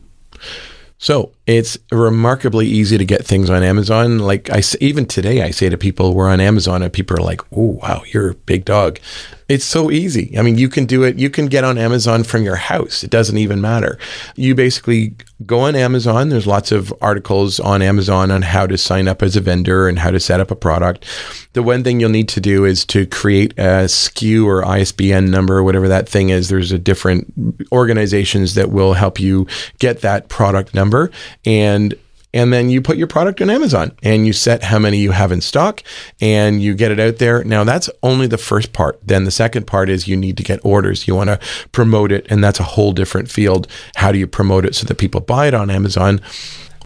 So 0.98 1.32
it's 1.48 1.78
remarkably 1.90 2.66
easy 2.66 2.98
to 2.98 3.06
get 3.06 3.24
things 3.24 3.48
on 3.48 3.62
Amazon. 3.62 4.18
Like 4.18 4.50
I 4.50 4.62
even 4.80 5.06
today, 5.06 5.42
I 5.42 5.50
say 5.50 5.70
to 5.70 5.78
people, 5.78 6.14
"We're 6.14 6.28
on 6.28 6.40
Amazon," 6.40 6.82
and 6.82 6.92
people 6.92 7.16
are 7.16 7.22
like, 7.24 7.40
"Oh, 7.50 7.78
wow, 7.82 8.02
you're 8.12 8.28
a 8.28 8.34
big 8.34 8.66
dog." 8.66 9.00
It's 9.48 9.64
so 9.64 9.90
easy. 9.90 10.38
I 10.38 10.42
mean, 10.42 10.58
you 10.58 10.68
can 10.68 10.84
do 10.84 11.04
it. 11.04 11.18
You 11.18 11.30
can 11.30 11.46
get 11.46 11.64
on 11.64 11.78
Amazon 11.78 12.22
from 12.22 12.42
your 12.42 12.56
house. 12.56 13.02
It 13.02 13.08
doesn't 13.08 13.38
even 13.38 13.62
matter. 13.62 13.98
You 14.36 14.54
basically 14.54 15.14
go 15.46 15.60
on 15.60 15.74
Amazon. 15.74 16.28
There's 16.28 16.46
lots 16.46 16.70
of 16.70 16.92
articles 17.00 17.58
on 17.58 17.80
Amazon 17.80 18.30
on 18.30 18.42
how 18.42 18.66
to 18.66 18.76
sign 18.76 19.08
up 19.08 19.22
as 19.22 19.36
a 19.36 19.40
vendor 19.40 19.88
and 19.88 20.00
how 20.00 20.10
to 20.10 20.20
set 20.20 20.40
up 20.40 20.50
a 20.50 20.54
product. 20.54 21.06
The 21.54 21.62
one 21.62 21.82
thing 21.82 21.98
you'll 21.98 22.10
need 22.10 22.28
to 22.28 22.40
do 22.42 22.66
is 22.66 22.84
to 22.86 23.06
create 23.06 23.54
a 23.56 23.88
SKU 23.88 24.44
or 24.44 24.66
ISBN 24.66 25.30
number, 25.30 25.56
or 25.56 25.62
whatever 25.62 25.88
that 25.88 26.10
thing 26.10 26.28
is. 26.28 26.50
There's 26.50 26.72
a 26.72 26.78
different 26.78 27.32
organizations 27.72 28.54
that 28.54 28.70
will 28.70 28.92
help 28.92 29.18
you 29.18 29.46
get 29.78 30.02
that 30.02 30.28
product 30.28 30.74
number 30.74 31.10
and 31.44 31.94
and 32.34 32.52
then 32.52 32.68
you 32.68 32.82
put 32.82 32.98
your 32.98 33.06
product 33.06 33.40
on 33.40 33.48
Amazon 33.48 33.92
and 34.02 34.26
you 34.26 34.32
set 34.32 34.62
how 34.62 34.78
many 34.78 34.98
you 34.98 35.12
have 35.12 35.32
in 35.32 35.40
stock 35.40 35.82
and 36.20 36.62
you 36.62 36.74
get 36.74 36.90
it 36.90 37.00
out 37.00 37.16
there. 37.16 37.42
Now 37.42 37.64
that's 37.64 37.88
only 38.02 38.26
the 38.26 38.38
first 38.38 38.72
part. 38.72 39.00
Then 39.02 39.24
the 39.24 39.30
second 39.30 39.66
part 39.66 39.88
is 39.88 40.06
you 40.06 40.16
need 40.16 40.36
to 40.36 40.42
get 40.42 40.60
orders. 40.62 41.08
You 41.08 41.14
want 41.14 41.28
to 41.30 41.40
promote 41.72 42.12
it 42.12 42.26
and 42.28 42.44
that's 42.44 42.60
a 42.60 42.64
whole 42.64 42.92
different 42.92 43.30
field. 43.30 43.66
How 43.96 44.12
do 44.12 44.18
you 44.18 44.26
promote 44.26 44.66
it 44.66 44.74
so 44.74 44.86
that 44.86 44.96
people 44.96 45.20
buy 45.22 45.48
it 45.48 45.54
on 45.54 45.70
Amazon? 45.70 46.20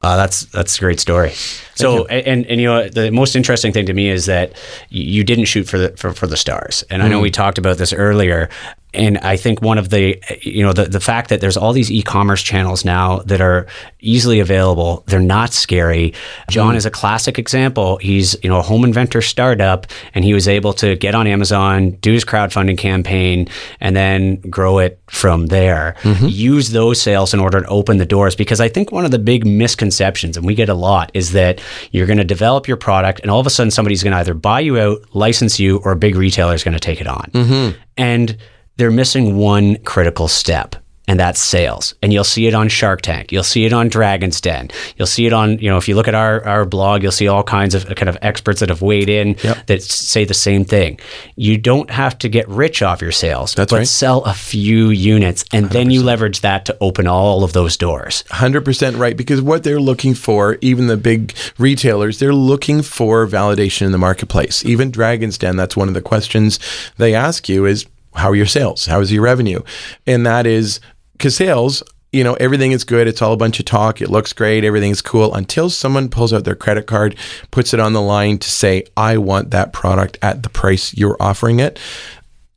Uh, 0.02 0.16
that's 0.16 0.46
that's 0.46 0.76
a 0.78 0.80
great 0.80 0.98
story. 0.98 1.30
So 1.74 2.06
and, 2.06 2.26
and 2.26 2.46
and 2.46 2.60
you 2.60 2.66
know 2.66 2.88
the 2.88 3.10
most 3.10 3.36
interesting 3.36 3.72
thing 3.72 3.86
to 3.86 3.94
me 3.94 4.08
is 4.08 4.26
that 4.26 4.52
you, 4.90 5.02
you 5.02 5.24
didn't 5.24 5.44
shoot 5.44 5.64
for 5.68 5.78
the 5.78 5.96
for, 5.96 6.12
for 6.12 6.26
the 6.26 6.36
stars. 6.36 6.82
And 6.90 7.02
I 7.02 7.08
know 7.08 7.20
we 7.20 7.30
talked 7.30 7.58
about 7.58 7.78
this 7.78 7.92
earlier. 7.92 8.48
And 8.94 9.18
I 9.18 9.36
think 9.36 9.62
one 9.62 9.78
of 9.78 9.90
the 9.90 10.20
you 10.42 10.62
know 10.62 10.72
the 10.72 10.84
the 10.84 11.00
fact 11.00 11.30
that 11.30 11.40
there's 11.40 11.56
all 11.56 11.72
these 11.72 11.90
e-commerce 11.90 12.42
channels 12.42 12.84
now 12.84 13.18
that 13.20 13.40
are 13.40 13.66
easily 14.00 14.40
available. 14.40 15.04
They're 15.06 15.20
not 15.20 15.52
scary. 15.52 16.12
John 16.50 16.74
mm. 16.74 16.76
is 16.76 16.86
a 16.86 16.90
classic 16.90 17.38
example. 17.38 17.96
He's 17.98 18.36
you 18.42 18.50
know 18.50 18.58
a 18.58 18.62
home 18.62 18.84
inventor 18.84 19.22
startup, 19.22 19.86
and 20.14 20.24
he 20.24 20.34
was 20.34 20.48
able 20.48 20.72
to 20.74 20.96
get 20.96 21.14
on 21.14 21.26
Amazon, 21.26 21.92
do 22.02 22.12
his 22.12 22.24
crowdfunding 22.24 22.78
campaign, 22.78 23.48
and 23.80 23.96
then 23.96 24.36
grow 24.42 24.78
it 24.78 25.00
from 25.08 25.46
there. 25.46 25.96
Mm-hmm. 26.02 26.26
Use 26.28 26.70
those 26.70 27.00
sales 27.00 27.32
in 27.32 27.40
order 27.40 27.60
to 27.60 27.66
open 27.68 27.96
the 27.96 28.06
doors 28.06 28.36
because 28.36 28.60
I 28.60 28.68
think 28.68 28.92
one 28.92 29.04
of 29.04 29.10
the 29.10 29.18
big 29.18 29.46
misconceptions, 29.46 30.36
and 30.36 30.46
we 30.46 30.54
get 30.54 30.68
a 30.68 30.74
lot, 30.74 31.10
is 31.14 31.32
that 31.32 31.60
you're 31.92 32.06
going 32.06 32.18
to 32.18 32.24
develop 32.24 32.68
your 32.68 32.76
product 32.76 33.20
and 33.22 33.30
all 33.30 33.40
of 33.40 33.46
a 33.46 33.50
sudden 33.50 33.70
somebody's 33.70 34.02
going 34.02 34.12
to 34.12 34.18
either 34.18 34.34
buy 34.34 34.60
you 34.60 34.78
out, 34.78 35.02
license 35.14 35.58
you, 35.58 35.78
or 35.78 35.92
a 35.92 35.96
big 35.96 36.16
retailer 36.16 36.54
is 36.54 36.64
going 36.64 36.74
to 36.74 36.80
take 36.80 37.00
it 37.00 37.06
on. 37.06 37.30
Mm-hmm. 37.32 37.78
And 37.96 38.36
they're 38.82 38.90
missing 38.90 39.36
one 39.36 39.76
critical 39.84 40.26
step. 40.26 40.74
And 41.08 41.18
that's 41.18 41.40
sales. 41.40 41.94
And 42.00 42.12
you'll 42.12 42.22
see 42.22 42.46
it 42.46 42.54
on 42.54 42.68
Shark 42.68 43.02
Tank. 43.02 43.32
You'll 43.32 43.42
see 43.42 43.64
it 43.64 43.72
on 43.72 43.88
Dragon's 43.88 44.40
Den. 44.40 44.70
You'll 44.96 45.08
see 45.08 45.26
it 45.26 45.32
on, 45.32 45.58
you 45.58 45.68
know, 45.68 45.76
if 45.76 45.88
you 45.88 45.96
look 45.96 46.06
at 46.06 46.14
our, 46.14 46.46
our 46.46 46.64
blog, 46.64 47.02
you'll 47.02 47.10
see 47.10 47.26
all 47.26 47.42
kinds 47.42 47.74
of 47.74 47.86
kind 47.96 48.08
of 48.08 48.16
experts 48.22 48.60
that 48.60 48.68
have 48.68 48.82
weighed 48.82 49.08
in 49.08 49.36
Yep. 49.42 49.66
that 49.66 49.82
say 49.82 50.24
the 50.24 50.32
same 50.32 50.64
thing. 50.64 51.00
You 51.34 51.58
don't 51.58 51.90
have 51.90 52.16
to 52.18 52.28
get 52.28 52.48
rich 52.48 52.82
off 52.82 53.02
your 53.02 53.10
sales, 53.10 53.52
That's 53.56 53.72
but 53.72 53.78
right. 53.78 53.86
sell 53.86 54.22
a 54.22 54.32
few 54.32 54.90
units 54.90 55.44
and 55.52 55.68
then 55.70 55.90
you 55.90 56.04
leverage 56.04 56.40
that 56.42 56.64
to 56.66 56.76
open 56.80 57.08
all 57.08 57.42
of 57.42 57.52
those 57.52 57.76
doors. 57.76 58.22
100% 58.30 58.96
right 58.96 59.16
because 59.16 59.42
what 59.42 59.64
they're 59.64 59.80
looking 59.80 60.14
for 60.14 60.56
even 60.60 60.86
the 60.86 60.96
big 60.96 61.34
retailers 61.58 62.20
they're 62.20 62.32
looking 62.32 62.80
for 62.80 63.26
validation 63.26 63.86
in 63.86 63.92
the 63.92 63.98
marketplace 63.98 64.64
even 64.64 64.90
dragon's 64.90 65.36
den 65.36 65.56
that's 65.56 65.76
one 65.76 65.88
of 65.88 65.94
the 65.94 66.00
questions 66.00 66.58
they 66.96 67.12
ask 67.14 67.48
you 67.48 67.66
is 67.66 67.86
how 68.14 68.30
are 68.30 68.36
your 68.36 68.46
sales 68.46 68.86
how 68.86 69.00
is 69.00 69.12
your 69.12 69.22
revenue 69.22 69.60
and 70.06 70.26
that 70.26 70.46
is 70.46 70.80
because 71.12 71.36
sales 71.36 71.82
you 72.12 72.22
know 72.22 72.34
everything 72.34 72.72
is 72.72 72.84
good 72.84 73.06
it's 73.06 73.22
all 73.22 73.32
a 73.32 73.36
bunch 73.36 73.58
of 73.58 73.64
talk 73.64 74.00
it 74.00 74.10
looks 74.10 74.32
great 74.32 74.64
everything's 74.64 75.02
cool 75.02 75.34
until 75.34 75.70
someone 75.70 76.08
pulls 76.08 76.32
out 76.32 76.44
their 76.44 76.54
credit 76.54 76.86
card 76.86 77.16
puts 77.50 77.72
it 77.72 77.80
on 77.80 77.92
the 77.92 78.02
line 78.02 78.38
to 78.38 78.50
say 78.50 78.84
i 78.96 79.16
want 79.16 79.50
that 79.50 79.72
product 79.72 80.18
at 80.22 80.42
the 80.42 80.48
price 80.48 80.94
you're 80.94 81.16
offering 81.20 81.60
it 81.60 81.78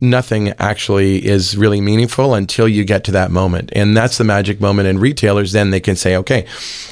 nothing 0.02 0.50
actually 0.60 1.26
is 1.26 1.58
really 1.58 1.82
meaningful 1.82 2.34
until 2.34 2.68
you 2.68 2.84
get 2.84 3.04
to 3.06 3.12
that 3.12 3.32
moment. 3.32 3.70
And 3.74 3.96
that's 3.96 4.18
the 4.18 4.24
magic 4.24 4.60
moment. 4.60 4.88
And 4.88 5.00
retailers 5.00 5.52
then 5.52 5.72
they 5.72 5.80
can 5.80 5.96
say, 5.96 6.16
okay, 6.18 6.46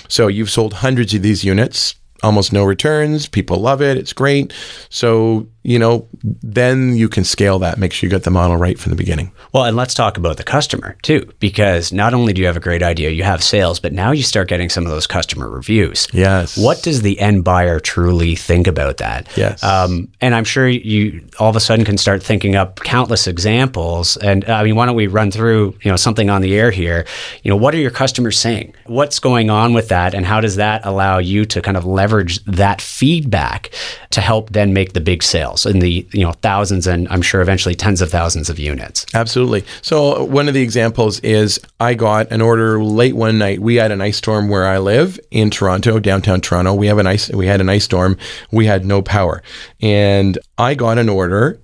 so 0.08 0.28
you've 0.28 0.50
sold 0.50 0.76
hundreds 0.76 1.14
of 1.14 1.22
these 1.22 1.44
units, 1.44 1.96
almost 2.22 2.54
no 2.54 2.64
returns. 2.64 3.28
People 3.28 3.58
love 3.58 3.82
it. 3.82 3.98
It's 3.98 4.14
great. 4.14 4.54
So, 4.90 5.48
you 5.64 5.80
know, 5.80 6.08
then 6.22 6.96
you 6.96 7.08
can 7.10 7.24
scale 7.24 7.58
that, 7.60 7.78
make 7.78 7.94
sure 7.94 8.08
you 8.08 8.12
get 8.12 8.24
the 8.24 8.32
model 8.32 8.58
right 8.58 8.78
from 8.78 8.90
the 8.90 8.96
beginning. 8.96 9.32
Well, 9.54 9.64
and 9.64 9.78
let's 9.78 9.94
talk 9.94 10.18
about 10.18 10.38
the 10.38 10.44
customer 10.44 10.98
too, 11.02 11.32
because 11.40 11.94
not 11.94 12.14
only 12.14 12.34
do 12.34 12.42
you 12.42 12.48
have 12.48 12.58
a 12.58 12.62
great 12.62 12.84
idea, 12.84 13.10
you 13.12 13.24
have 13.24 13.42
sales, 13.42 13.80
but 13.80 13.94
now 13.94 14.12
you 14.12 14.24
start 14.24 14.50
getting 14.50 14.70
some 14.70 14.86
of 14.86 14.92
those 14.92 15.08
customer 15.08 15.50
reviews. 15.50 16.08
Yes. 16.12 16.58
What 16.58 16.84
does 16.84 17.02
the 17.02 17.20
end 17.20 17.44
buyer 17.44 17.80
truly 17.80 18.36
think 18.36 18.68
about 18.68 18.98
that? 18.98 19.30
Yes. 19.38 19.64
Um, 19.64 20.10
and 20.20 20.36
I'm 20.36 20.44
sure 20.44 20.68
you 20.68 21.26
all 21.40 21.50
of 21.50 21.56
a 21.56 21.60
sudden 21.60 21.86
can 21.86 21.98
start 21.98 22.22
thinking 22.22 22.56
up 22.56 22.82
countless 22.82 23.26
examples. 23.26 24.18
And 24.18 24.48
uh, 24.50 24.54
I 24.54 24.64
mean, 24.64 24.76
why 24.76 24.86
don't 24.86 24.96
we 24.96 25.08
run 25.08 25.32
through 25.32 25.78
you 25.82 25.90
know 25.90 25.96
something 25.98 26.30
on 26.30 26.42
the 26.42 26.56
air 26.56 26.72
here? 26.72 27.06
You 27.44 27.50
know, 27.50 27.58
what 27.58 27.74
are 27.74 27.80
your 27.80 27.92
customers 27.92 28.38
saying? 28.38 28.76
What's 28.86 29.20
going 29.20 29.50
on 29.50 29.74
with 29.74 29.88
that, 29.88 30.14
and 30.14 30.26
how 30.26 30.42
does 30.42 30.58
that 30.58 30.86
allow 30.86 31.20
you 31.20 31.46
to 31.46 31.62
kind 31.62 31.78
of 31.78 31.86
leverage 31.86 32.44
that 32.46 32.82
feedback 32.82 33.72
to 34.12 34.22
help 34.22 34.52
then 34.52 34.74
make 34.74 34.94
the 34.94 35.02
big 35.02 35.24
sales 35.58 35.74
in 35.74 35.80
the 35.80 36.06
you 36.12 36.26
know 36.26 36.34
thousands 36.34 36.88
and 36.88 37.08
I'm 37.10 37.22
sure 37.22 37.42
eventually 37.42 37.76
tens 37.76 38.02
of 38.02 38.12
thousands 38.12 38.50
of 38.50 38.60
units? 38.60 39.06
Absolutely. 39.14 39.64
So 39.82 40.16
uh, 40.16 40.26
one 40.26 40.48
of 40.48 40.54
the 40.54 40.62
examples 40.62 41.20
is 41.22 41.60
I 41.80 41.94
got 41.94 42.32
an 42.32 42.42
order 42.42 42.84
late 42.84 43.16
one 43.16 43.38
night. 43.38 43.60
We 43.60 43.76
had 43.76 43.92
an 43.92 44.02
ice 44.02 44.18
storm 44.18 44.50
where 44.50 44.68
I 44.68 44.80
live 44.80 45.20
in 45.32 45.50
Toronto, 45.50 46.00
downtown 46.00 46.42
Toronto. 46.42 46.74
We 46.74 46.88
have 46.88 46.98
an 46.98 47.08
ice 47.08 47.30
we 47.30 47.48
had 47.48 47.62
an 47.62 47.70
ice 47.70 47.84
storm. 47.84 48.18
We 48.52 48.66
had 48.66 48.86
no 48.86 49.02
power. 49.02 49.42
And 49.82 50.38
I 50.58 50.76
got 50.76 50.98
an 50.98 51.10
order 51.10 51.60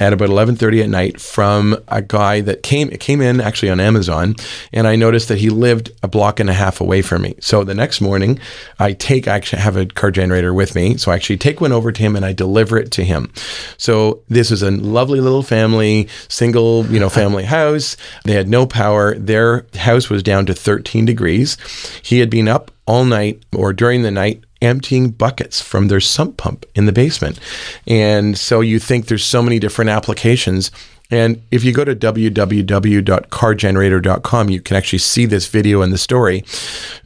at 0.00 0.14
about 0.14 0.30
11:30 0.30 0.82
at 0.82 0.88
night 0.88 1.20
from 1.20 1.76
a 1.88 2.02
guy 2.02 2.40
that 2.40 2.62
came 2.62 2.88
came 2.88 3.20
in 3.20 3.40
actually 3.40 3.70
on 3.70 3.78
Amazon 3.78 4.34
and 4.72 4.88
I 4.88 4.96
noticed 4.96 5.28
that 5.28 5.38
he 5.38 5.50
lived 5.50 5.92
a 6.02 6.08
block 6.08 6.40
and 6.40 6.48
a 6.48 6.54
half 6.54 6.80
away 6.80 7.02
from 7.02 7.22
me. 7.22 7.36
So 7.40 7.62
the 7.62 7.74
next 7.74 8.00
morning 8.00 8.40
I 8.78 8.94
take 8.94 9.28
I 9.28 9.36
actually 9.36 9.62
have 9.62 9.76
a 9.76 9.86
car 9.86 10.10
generator 10.10 10.54
with 10.54 10.74
me. 10.74 10.96
So 10.96 11.12
I 11.12 11.14
actually 11.14 11.36
take 11.36 11.60
one 11.60 11.72
over 11.72 11.92
to 11.92 12.02
him 12.02 12.16
and 12.16 12.24
I 12.24 12.32
deliver 12.32 12.78
it 12.78 12.90
to 12.92 13.04
him. 13.04 13.30
So 13.76 14.22
this 14.28 14.50
is 14.50 14.62
a 14.62 14.70
lovely 14.70 15.20
little 15.20 15.42
family, 15.42 16.08
single, 16.28 16.86
you 16.86 16.98
know, 16.98 17.10
family 17.10 17.44
house. 17.44 17.96
They 18.24 18.32
had 18.32 18.48
no 18.48 18.66
power. 18.66 19.14
Their 19.16 19.66
house 19.74 20.08
was 20.08 20.22
down 20.22 20.46
to 20.46 20.54
13 20.54 21.04
degrees. 21.04 21.58
He 22.02 22.20
had 22.20 22.30
been 22.30 22.48
up 22.48 22.70
all 22.86 23.04
night 23.04 23.42
or 23.54 23.72
during 23.72 24.02
the 24.02 24.10
night 24.10 24.42
emptying 24.62 25.10
buckets 25.10 25.60
from 25.60 25.88
their 25.88 26.00
sump 26.00 26.36
pump 26.36 26.64
in 26.74 26.86
the 26.86 26.92
basement. 26.92 27.40
And 27.86 28.38
so 28.38 28.60
you 28.60 28.78
think 28.78 29.06
there's 29.06 29.24
so 29.24 29.42
many 29.42 29.58
different 29.58 29.90
applications. 29.90 30.70
And 31.10 31.42
if 31.50 31.64
you 31.64 31.72
go 31.72 31.84
to 31.84 31.96
www.cargenerator.com, 31.96 34.50
you 34.50 34.60
can 34.60 34.76
actually 34.76 35.00
see 35.00 35.26
this 35.26 35.48
video 35.48 35.82
and 35.82 35.92
the 35.92 35.98
story 35.98 36.44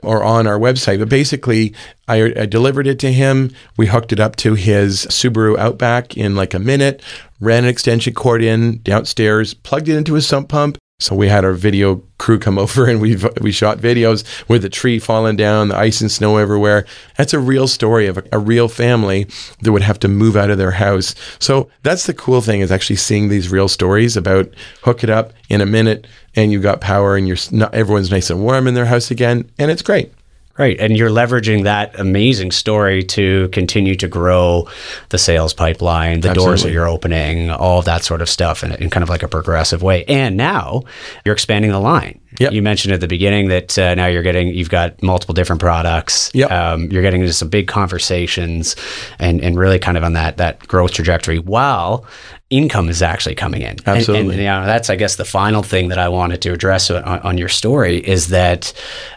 or 0.02 0.22
on 0.22 0.46
our 0.46 0.58
website. 0.58 0.98
But 0.98 1.08
basically, 1.08 1.72
I, 2.06 2.34
I 2.36 2.44
delivered 2.44 2.86
it 2.86 2.98
to 2.98 3.10
him. 3.10 3.50
We 3.78 3.86
hooked 3.86 4.12
it 4.12 4.20
up 4.20 4.36
to 4.36 4.52
his 4.54 5.06
Subaru 5.06 5.56
Outback 5.56 6.18
in 6.18 6.36
like 6.36 6.52
a 6.52 6.58
minute, 6.58 7.02
ran 7.40 7.64
an 7.64 7.70
extension 7.70 8.12
cord 8.12 8.42
in 8.42 8.82
downstairs, 8.82 9.54
plugged 9.54 9.88
it 9.88 9.96
into 9.96 10.12
his 10.14 10.26
sump 10.26 10.50
pump, 10.50 10.76
So 11.00 11.16
we 11.16 11.28
had 11.28 11.44
our 11.44 11.52
video 11.52 12.02
crew 12.18 12.38
come 12.38 12.56
over 12.64 12.88
and 12.88 13.00
we 13.00 13.16
we 13.40 13.52
shot 13.52 13.78
videos 13.78 14.24
with 14.48 14.62
the 14.62 14.68
tree 14.68 14.98
falling 14.98 15.36
down, 15.36 15.68
the 15.68 15.76
ice 15.76 16.00
and 16.00 16.10
snow 16.10 16.36
everywhere. 16.36 16.86
That's 17.18 17.34
a 17.34 17.38
real 17.38 17.66
story 17.66 18.06
of 18.06 18.18
a, 18.18 18.24
a, 18.32 18.38
real 18.38 18.68
family 18.68 19.26
that 19.62 19.72
would 19.72 19.82
have 19.82 19.98
to 20.00 20.08
move 20.08 20.36
out 20.36 20.50
of 20.50 20.58
their 20.58 20.72
house. 20.72 21.14
So 21.40 21.68
that's 21.82 22.06
the 22.06 22.14
cool 22.14 22.40
thing 22.40 22.60
is 22.60 22.70
actually 22.70 22.96
seeing 22.96 23.28
these 23.28 23.50
real 23.50 23.68
stories 23.68 24.16
about 24.16 24.54
hook 24.82 25.02
it 25.02 25.10
up 25.10 25.32
in 25.48 25.60
a 25.60 25.66
minute 25.66 26.06
and 26.36 26.52
you 26.52 26.60
got 26.60 26.80
power 26.80 27.16
and 27.16 27.26
you're 27.26 27.36
not, 27.50 27.74
everyone's 27.74 28.10
nice 28.10 28.30
and 28.30 28.42
warm 28.42 28.66
in 28.66 28.74
their 28.74 28.86
house 28.86 29.10
again 29.10 29.50
and 29.58 29.70
it's 29.70 29.82
great. 29.82 30.12
Right. 30.56 30.78
And 30.78 30.96
you're 30.96 31.10
leveraging 31.10 31.64
that 31.64 31.98
amazing 31.98 32.52
story 32.52 33.02
to 33.04 33.48
continue 33.48 33.96
to 33.96 34.06
grow 34.06 34.68
the 35.08 35.18
sales 35.18 35.52
pipeline, 35.52 36.20
the 36.20 36.28
Absolutely. 36.28 36.50
doors 36.50 36.62
that 36.62 36.72
you're 36.72 36.88
opening, 36.88 37.50
all 37.50 37.80
of 37.80 37.86
that 37.86 38.04
sort 38.04 38.22
of 38.22 38.28
stuff 38.28 38.62
in, 38.62 38.72
in, 38.76 38.88
kind 38.88 39.02
of 39.02 39.08
like 39.08 39.24
a 39.24 39.28
progressive 39.28 39.82
way. 39.82 40.04
And 40.04 40.36
now 40.36 40.84
you're 41.24 41.34
expanding 41.34 41.72
the 41.72 41.80
line. 41.80 42.20
Yep. 42.38 42.52
You 42.52 42.62
mentioned 42.62 42.92
at 42.92 43.00
the 43.00 43.08
beginning 43.08 43.48
that 43.48 43.78
uh, 43.78 43.94
now 43.94 44.06
you're 44.06 44.22
getting, 44.22 44.48
you've 44.48 44.70
got 44.70 45.02
multiple 45.02 45.34
different 45.34 45.60
products. 45.60 46.30
Yep. 46.34 46.50
Um, 46.50 46.90
you're 46.90 47.02
getting 47.02 47.20
into 47.20 47.32
some 47.32 47.48
big 47.48 47.68
conversations 47.68 48.76
and, 49.18 49.40
and 49.40 49.58
really 49.58 49.78
kind 49.78 49.96
of 49.96 50.04
on 50.04 50.14
that, 50.14 50.36
that 50.38 50.66
growth 50.66 50.92
trajectory 50.92 51.38
while 51.38 52.04
income 52.50 52.88
is 52.88 53.02
actually 53.02 53.34
coming 53.34 53.62
in. 53.62 53.76
Absolutely. 53.86 54.20
And, 54.20 54.30
and, 54.30 54.38
you 54.40 54.46
know, 54.46 54.66
that's, 54.66 54.90
I 54.90 54.96
guess, 54.96 55.16
the 55.16 55.24
final 55.24 55.62
thing 55.62 55.88
that 55.88 55.98
I 55.98 56.08
wanted 56.08 56.42
to 56.42 56.52
address 56.52 56.90
on, 56.90 57.02
on 57.02 57.38
your 57.38 57.48
story 57.48 57.98
is 57.98 58.28
that 58.28 58.72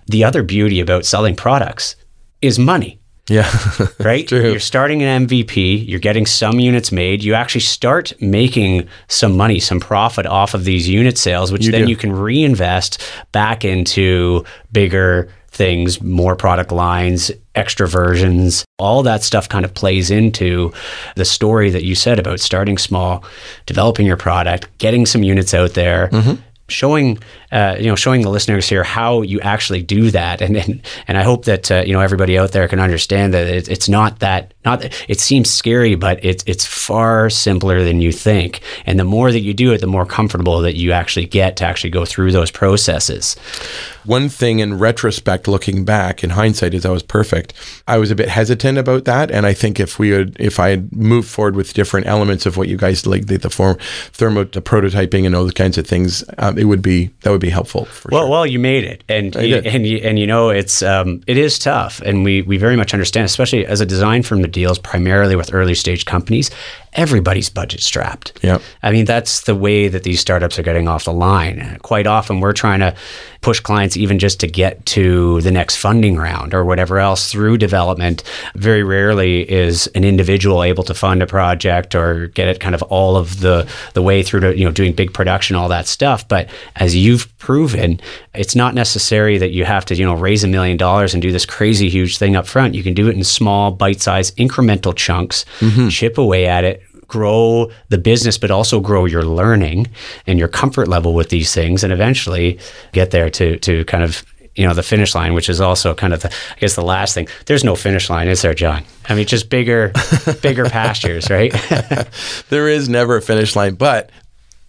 the 0.07 0.23
other 0.23 0.43
beauty 0.43 0.79
about 0.79 1.05
selling 1.05 1.35
products 1.35 1.95
is 2.41 2.59
money. 2.59 2.99
Yeah. 3.29 3.51
right? 3.99 4.27
True. 4.27 4.51
You're 4.51 4.59
starting 4.59 5.03
an 5.03 5.27
MVP, 5.27 5.87
you're 5.87 5.99
getting 5.99 6.25
some 6.25 6.59
units 6.59 6.91
made, 6.91 7.23
you 7.23 7.33
actually 7.33 7.61
start 7.61 8.13
making 8.21 8.87
some 9.07 9.35
money, 9.35 9.59
some 9.59 9.79
profit 9.79 10.25
off 10.25 10.53
of 10.53 10.63
these 10.63 10.87
unit 10.87 11.17
sales, 11.17 11.51
which 11.51 11.65
you 11.65 11.71
then 11.71 11.85
do. 11.85 11.89
you 11.89 11.97
can 11.97 12.11
reinvest 12.11 13.01
back 13.31 13.65
into 13.65 14.45
bigger 14.71 15.29
things, 15.49 16.01
more 16.01 16.35
product 16.35 16.71
lines, 16.71 17.31
extra 17.55 17.87
versions, 17.87 18.63
all 18.77 19.01
that 19.03 19.23
stuff 19.23 19.49
kind 19.49 19.65
of 19.65 19.73
plays 19.73 20.11
into 20.11 20.71
the 21.15 21.25
story 21.25 21.69
that 21.71 21.83
you 21.83 21.95
said 21.95 22.19
about 22.19 22.39
starting 22.39 22.77
small, 22.77 23.23
developing 23.65 24.05
your 24.05 24.17
product, 24.17 24.67
getting 24.77 25.05
some 25.05 25.23
units 25.23 25.53
out 25.53 25.73
there, 25.73 26.09
mm-hmm 26.09 26.41
showing 26.69 27.17
uh, 27.51 27.75
you 27.79 27.87
know 27.87 27.95
showing 27.95 28.21
the 28.21 28.29
listeners 28.29 28.67
here 28.67 28.83
how 28.83 29.21
you 29.21 29.39
actually 29.41 29.83
do 29.83 30.11
that. 30.11 30.41
And 30.41 30.57
and, 30.57 30.81
and 31.07 31.17
I 31.17 31.23
hope 31.23 31.45
that 31.45 31.71
uh, 31.71 31.83
you 31.85 31.93
know 31.93 31.99
everybody 32.01 32.37
out 32.37 32.51
there 32.51 32.67
can 32.67 32.79
understand 32.79 33.33
that 33.33 33.47
it, 33.47 33.69
it's 33.69 33.89
not 33.89 34.19
that 34.19 34.53
not 34.65 34.81
that, 34.81 35.05
it 35.07 35.19
seems 35.19 35.49
scary 35.49 35.95
but 35.95 36.23
it's 36.23 36.43
it's 36.47 36.65
far 36.65 37.29
simpler 37.29 37.83
than 37.83 38.01
you 38.01 38.11
think. 38.11 38.61
And 38.85 38.99
the 38.99 39.03
more 39.03 39.31
that 39.31 39.41
you 39.41 39.53
do 39.53 39.71
it 39.73 39.79
the 39.79 39.87
more 39.87 40.05
comfortable 40.05 40.61
that 40.61 40.75
you 40.75 40.91
actually 40.91 41.25
get 41.25 41.57
to 41.57 41.65
actually 41.65 41.89
go 41.89 42.05
through 42.05 42.31
those 42.31 42.51
processes. 42.51 43.35
One 44.05 44.29
thing 44.29 44.59
in 44.59 44.77
retrospect 44.79 45.49
looking 45.49 45.83
back 45.83 46.23
in 46.23 46.29
hindsight 46.29 46.73
is 46.73 46.85
I 46.85 46.91
was 46.91 47.03
perfect. 47.03 47.53
I 47.87 47.97
was 47.97 48.09
a 48.09 48.15
bit 48.15 48.29
hesitant 48.29 48.77
about 48.77 49.03
that. 49.03 49.29
And 49.31 49.45
I 49.45 49.53
think 49.53 49.81
if 49.81 49.99
we 49.99 50.09
had 50.09 50.35
if 50.39 50.59
I 50.59 50.69
had 50.69 50.95
moved 50.95 51.27
forward 51.27 51.55
with 51.55 51.73
different 51.73 52.07
elements 52.07 52.45
of 52.45 52.55
what 52.55 52.69
you 52.69 52.77
guys 52.77 53.05
like 53.05 53.27
the, 53.27 53.37
the 53.37 53.49
form 53.49 53.77
thermo 54.13 54.45
the 54.45 54.61
prototyping 54.61 55.25
and 55.25 55.35
all 55.35 55.43
those 55.43 55.53
kinds 55.53 55.77
of 55.77 55.85
things 55.85 56.23
um, 56.37 56.57
it 56.57 56.65
would 56.65 56.81
be 56.81 57.09
that 57.21 57.31
would 57.31 57.36
be 57.39 57.49
helpful. 57.49 57.87
well, 58.09 58.23
sure. 58.23 58.29
well, 58.29 58.45
you 58.45 58.59
made 58.59 58.83
it, 58.83 59.03
and 59.09 59.35
you, 59.35 59.57
and 59.57 59.85
you, 59.85 59.97
and 59.97 60.19
you 60.19 60.27
know 60.27 60.49
it's 60.49 60.81
um, 60.81 61.21
it 61.27 61.37
is 61.37 61.59
tough, 61.59 62.01
and 62.01 62.23
we 62.23 62.41
we 62.41 62.57
very 62.57 62.75
much 62.75 62.93
understand, 62.93 63.25
especially 63.25 63.65
as 63.65 63.81
a 63.81 63.85
design 63.85 64.23
firm 64.23 64.41
that 64.41 64.51
deals 64.51 64.79
primarily 64.79 65.35
with 65.35 65.53
early 65.53 65.75
stage 65.75 66.05
companies 66.05 66.51
everybody's 66.97 67.49
budget 67.49 67.81
strapped. 67.81 68.33
Yeah. 68.41 68.57
I 68.81 68.91
mean, 68.91 69.05
that's 69.05 69.41
the 69.41 69.55
way 69.55 69.87
that 69.87 70.03
these 70.03 70.19
startups 70.19 70.57
are 70.57 70.63
getting 70.63 70.87
off 70.87 71.05
the 71.05 71.13
line. 71.13 71.77
Quite 71.83 72.07
often, 72.07 72.39
we're 72.39 72.53
trying 72.53 72.79
to 72.79 72.95
push 73.41 73.59
clients 73.59 73.95
even 73.95 74.17
just 74.17 74.39
to 74.39 74.47
get 74.47 74.83
to 74.87 75.39
the 75.41 75.51
next 75.51 75.75
funding 75.75 76.17
round 76.17 76.55
or 76.55 76.65
whatever 76.65 76.97
else 76.97 77.31
through 77.31 77.57
development. 77.57 78.23
Very 78.55 78.83
rarely 78.83 79.49
is 79.49 79.87
an 79.87 80.03
individual 80.03 80.63
able 80.63 80.83
to 80.83 80.93
fund 80.93 81.21
a 81.21 81.27
project 81.27 81.93
or 81.93 82.27
get 82.27 82.47
it 82.47 82.59
kind 82.59 82.73
of 82.73 82.81
all 82.83 83.15
of 83.15 83.39
the 83.39 83.69
the 83.93 84.01
way 84.01 84.23
through 84.23 84.39
to 84.39 84.57
you 84.57 84.65
know 84.65 84.71
doing 84.71 84.93
big 84.93 85.13
production, 85.13 85.55
all 85.55 85.69
that 85.69 85.87
stuff. 85.87 86.27
But 86.27 86.49
as 86.75 86.95
you've 86.95 87.26
proven, 87.37 87.99
it's 88.33 88.55
not 88.55 88.73
necessary 88.73 89.37
that 89.37 89.51
you 89.51 89.65
have 89.65 89.85
to 89.85 89.95
you 89.95 90.05
know 90.05 90.15
raise 90.15 90.43
a 90.43 90.47
million 90.47 90.77
dollars 90.77 91.13
and 91.13 91.21
do 91.21 91.31
this 91.31 91.45
crazy 91.45 91.89
huge 91.89 92.17
thing 92.17 92.35
up 92.35 92.47
front. 92.47 92.75
You 92.75 92.83
can 92.83 92.93
do 92.93 93.07
it 93.07 93.15
in 93.15 93.23
small, 93.23 93.71
bite-sized, 93.71 94.35
incremental 94.37 94.95
chunks, 94.95 95.45
mm-hmm. 95.59 95.89
chip 95.89 96.17
away 96.17 96.47
at 96.47 96.63
it 96.63 96.83
grow 97.07 97.71
the 97.89 97.97
business, 97.97 98.37
but 98.37 98.51
also 98.51 98.79
grow 98.79 99.05
your 99.05 99.23
learning 99.23 99.87
and 100.25 100.37
your 100.37 100.47
comfort 100.47 100.87
level 100.87 101.13
with 101.13 101.29
these 101.29 101.53
things, 101.53 101.83
and 101.83 101.93
eventually 101.93 102.59
get 102.91 103.11
there 103.11 103.29
to 103.29 103.57
to 103.59 103.85
kind 103.85 104.03
of 104.03 104.25
you 104.55 104.67
know 104.67 104.73
the 104.73 104.83
finish 104.83 105.15
line, 105.15 105.33
which 105.33 105.49
is 105.49 105.61
also 105.61 105.93
kind 105.93 106.13
of 106.13 106.21
the 106.21 106.29
I 106.29 106.59
guess 106.59 106.75
the 106.75 106.83
last 106.83 107.13
thing. 107.13 107.27
There's 107.45 107.63
no 107.63 107.75
finish 107.75 108.09
line, 108.09 108.27
is 108.27 108.41
there, 108.41 108.53
John? 108.53 108.83
I 109.07 109.15
mean, 109.15 109.25
just 109.25 109.49
bigger 109.49 109.93
bigger 110.41 110.65
pastures, 110.69 111.29
right? 111.29 111.53
there 112.49 112.67
is 112.67 112.89
never 112.89 113.17
a 113.17 113.21
finish 113.21 113.55
line, 113.55 113.75
but 113.75 114.09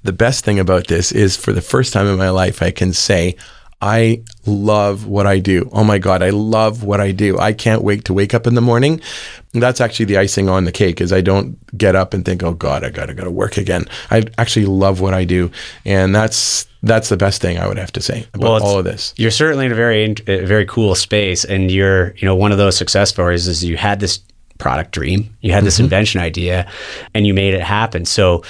the 0.03 0.13
best 0.13 0.45
thing 0.45 0.59
about 0.59 0.87
this 0.87 1.13
is 1.13 1.37
for 1.37 1.53
the 1.53 1.61
first 1.61 1.93
time 1.93 2.07
in 2.07 2.17
my 2.17 2.31
life, 2.31 2.63
I 2.63 2.71
can 2.71 2.93
say 2.93 3.37
I 3.81 4.23
love 4.45 5.07
what 5.07 5.27
I 5.27 5.39
do. 5.39 5.69
Oh 5.73 5.85
my 5.85 5.99
God, 5.99 6.21
I 6.21 6.31
love 6.31 6.83
what 6.83 7.01
I 7.01 7.13
do. 7.13 7.39
I 7.39 7.53
can't 7.53 7.83
wait 7.83 8.05
to 8.07 8.13
wake 8.13 8.35
up 8.35 8.47
in 8.47 8.55
the 8.55 8.61
morning. 8.61 9.01
That's 9.53 9.81
actually 9.81 10.07
the 10.07 10.19
icing 10.19 10.49
on 10.49 10.65
the 10.65 10.73
cake 10.73 11.01
is 11.01 11.13
I 11.13 11.21
don't 11.21 11.57
get 11.77 11.95
up 11.95 12.13
and 12.13 12.25
think, 12.25 12.43
oh 12.43 12.55
God, 12.55 12.83
I 12.83 12.91
gotta 12.91 13.15
go 13.15 13.23
to 13.23 13.31
work 13.31 13.57
again. 13.57 13.85
I 14.11 14.25
actually 14.37 14.67
love 14.67 15.01
what 15.01 15.15
I 15.15 15.25
do. 15.25 15.51
And 15.85 16.15
that's 16.15 16.67
that's 16.83 17.09
the 17.09 17.17
best 17.17 17.41
thing 17.41 17.59
I 17.59 17.69
would 17.69 17.79
have 17.79 17.93
to 17.93 18.01
say 18.01 18.27
about 18.35 18.63
well, 18.63 18.65
all 18.65 18.79
of 18.79 18.85
this. 18.85 19.15
You're 19.17 19.31
certainly 19.31 19.67
in 19.67 19.73
a 19.73 19.77
very 19.77 20.05
a 20.27 20.45
very 20.45 20.67
cool 20.67 20.97
space 20.97 21.45
and 21.45 21.71
you're, 21.71 22.17
you 22.17 22.27
know, 22.27 22.35
one 22.35 22.51
of 22.51 22.59
those 22.59 22.77
success 22.77 23.11
stories 23.11 23.47
is 23.47 23.63
you 23.65 23.77
had 23.77 24.01
this 24.01 24.21
product 24.59 24.91
dream, 24.91 25.37
you 25.41 25.53
had 25.53 25.63
this 25.63 25.77
mm-hmm. 25.77 25.85
invention 25.85 26.21
idea 26.21 26.69
and 27.15 27.29
you 27.29 27.33
made 27.33 27.55
it 27.55 27.63
happen. 27.63 28.05
So 28.05 28.43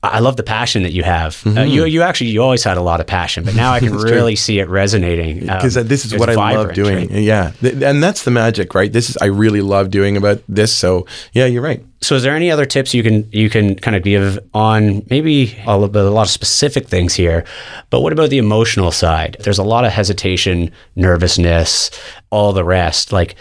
I 0.00 0.20
love 0.20 0.36
the 0.36 0.44
passion 0.44 0.84
that 0.84 0.92
you 0.92 1.02
have. 1.02 1.42
Uh, 1.44 1.50
mm-hmm. 1.50 1.58
Uh, 1.58 1.62
you 1.64 1.84
you 1.84 2.02
actually 2.02 2.30
you 2.30 2.40
always 2.40 2.62
had 2.62 2.76
a 2.76 2.80
lot 2.80 3.00
of 3.00 3.06
passion, 3.06 3.42
but 3.44 3.56
now 3.56 3.72
I 3.72 3.80
can 3.80 3.92
really 3.96 4.32
true. 4.32 4.36
see 4.36 4.58
it 4.60 4.68
resonating 4.68 5.40
because 5.40 5.76
um, 5.76 5.88
this 5.88 6.04
is 6.04 6.16
what 6.16 6.30
I 6.30 6.54
love 6.54 6.72
doing. 6.72 7.08
Right? 7.08 7.22
Yeah, 7.22 7.52
and 7.62 8.00
that's 8.00 8.22
the 8.22 8.30
magic, 8.30 8.74
right? 8.74 8.92
This 8.92 9.10
is 9.10 9.16
I 9.16 9.26
really 9.26 9.60
love 9.60 9.90
doing 9.90 10.16
about 10.16 10.40
this. 10.48 10.72
So 10.72 11.06
yeah, 11.32 11.46
you're 11.46 11.62
right. 11.62 11.84
So 12.00 12.14
is 12.14 12.22
there 12.22 12.36
any 12.36 12.48
other 12.48 12.64
tips 12.64 12.94
you 12.94 13.02
can 13.02 13.28
you 13.32 13.50
can 13.50 13.74
kind 13.74 13.96
of 13.96 14.04
give 14.04 14.38
on 14.54 15.04
maybe 15.10 15.58
a, 15.66 15.72
a 15.72 15.76
lot 15.76 16.22
of 16.22 16.30
specific 16.30 16.86
things 16.86 17.14
here, 17.14 17.44
but 17.90 18.00
what 18.00 18.12
about 18.12 18.30
the 18.30 18.38
emotional 18.38 18.92
side? 18.92 19.36
There's 19.40 19.58
a 19.58 19.64
lot 19.64 19.84
of 19.84 19.90
hesitation, 19.90 20.70
nervousness, 20.94 21.90
all 22.30 22.52
the 22.52 22.64
rest. 22.64 23.12
Like 23.12 23.34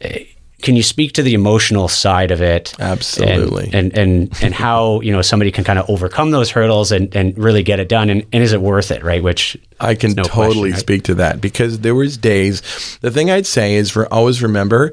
eh, 0.00 0.24
can 0.60 0.74
you 0.74 0.82
speak 0.82 1.12
to 1.12 1.22
the 1.22 1.34
emotional 1.34 1.86
side 1.88 2.30
of 2.30 2.42
it? 2.42 2.74
Absolutely. 2.80 3.70
And 3.72 3.96
and 3.96 3.98
and, 3.98 4.42
and 4.42 4.54
how 4.54 5.00
you 5.02 5.12
know 5.12 5.22
somebody 5.22 5.52
can 5.52 5.64
kind 5.64 5.78
of 5.78 5.88
overcome 5.88 6.30
those 6.30 6.50
hurdles 6.50 6.90
and, 6.92 7.14
and 7.14 7.36
really 7.38 7.62
get 7.62 7.78
it 7.80 7.88
done. 7.88 8.10
And, 8.10 8.24
and 8.32 8.42
is 8.42 8.52
it 8.52 8.60
worth 8.60 8.90
it 8.90 9.02
right? 9.02 9.22
Which 9.22 9.56
i 9.80 9.94
can 9.94 10.12
no 10.12 10.24
totally 10.24 10.70
question, 10.70 10.72
right? 10.72 10.80
speak 10.80 11.02
to 11.04 11.14
that 11.14 11.40
because 11.40 11.80
there 11.80 11.94
was 11.94 12.16
days 12.16 12.98
the 13.00 13.12
thing 13.12 13.30
i'd 13.30 13.46
say 13.46 13.76
is 13.76 13.90
for 13.92 14.12
always 14.12 14.42
remember 14.42 14.92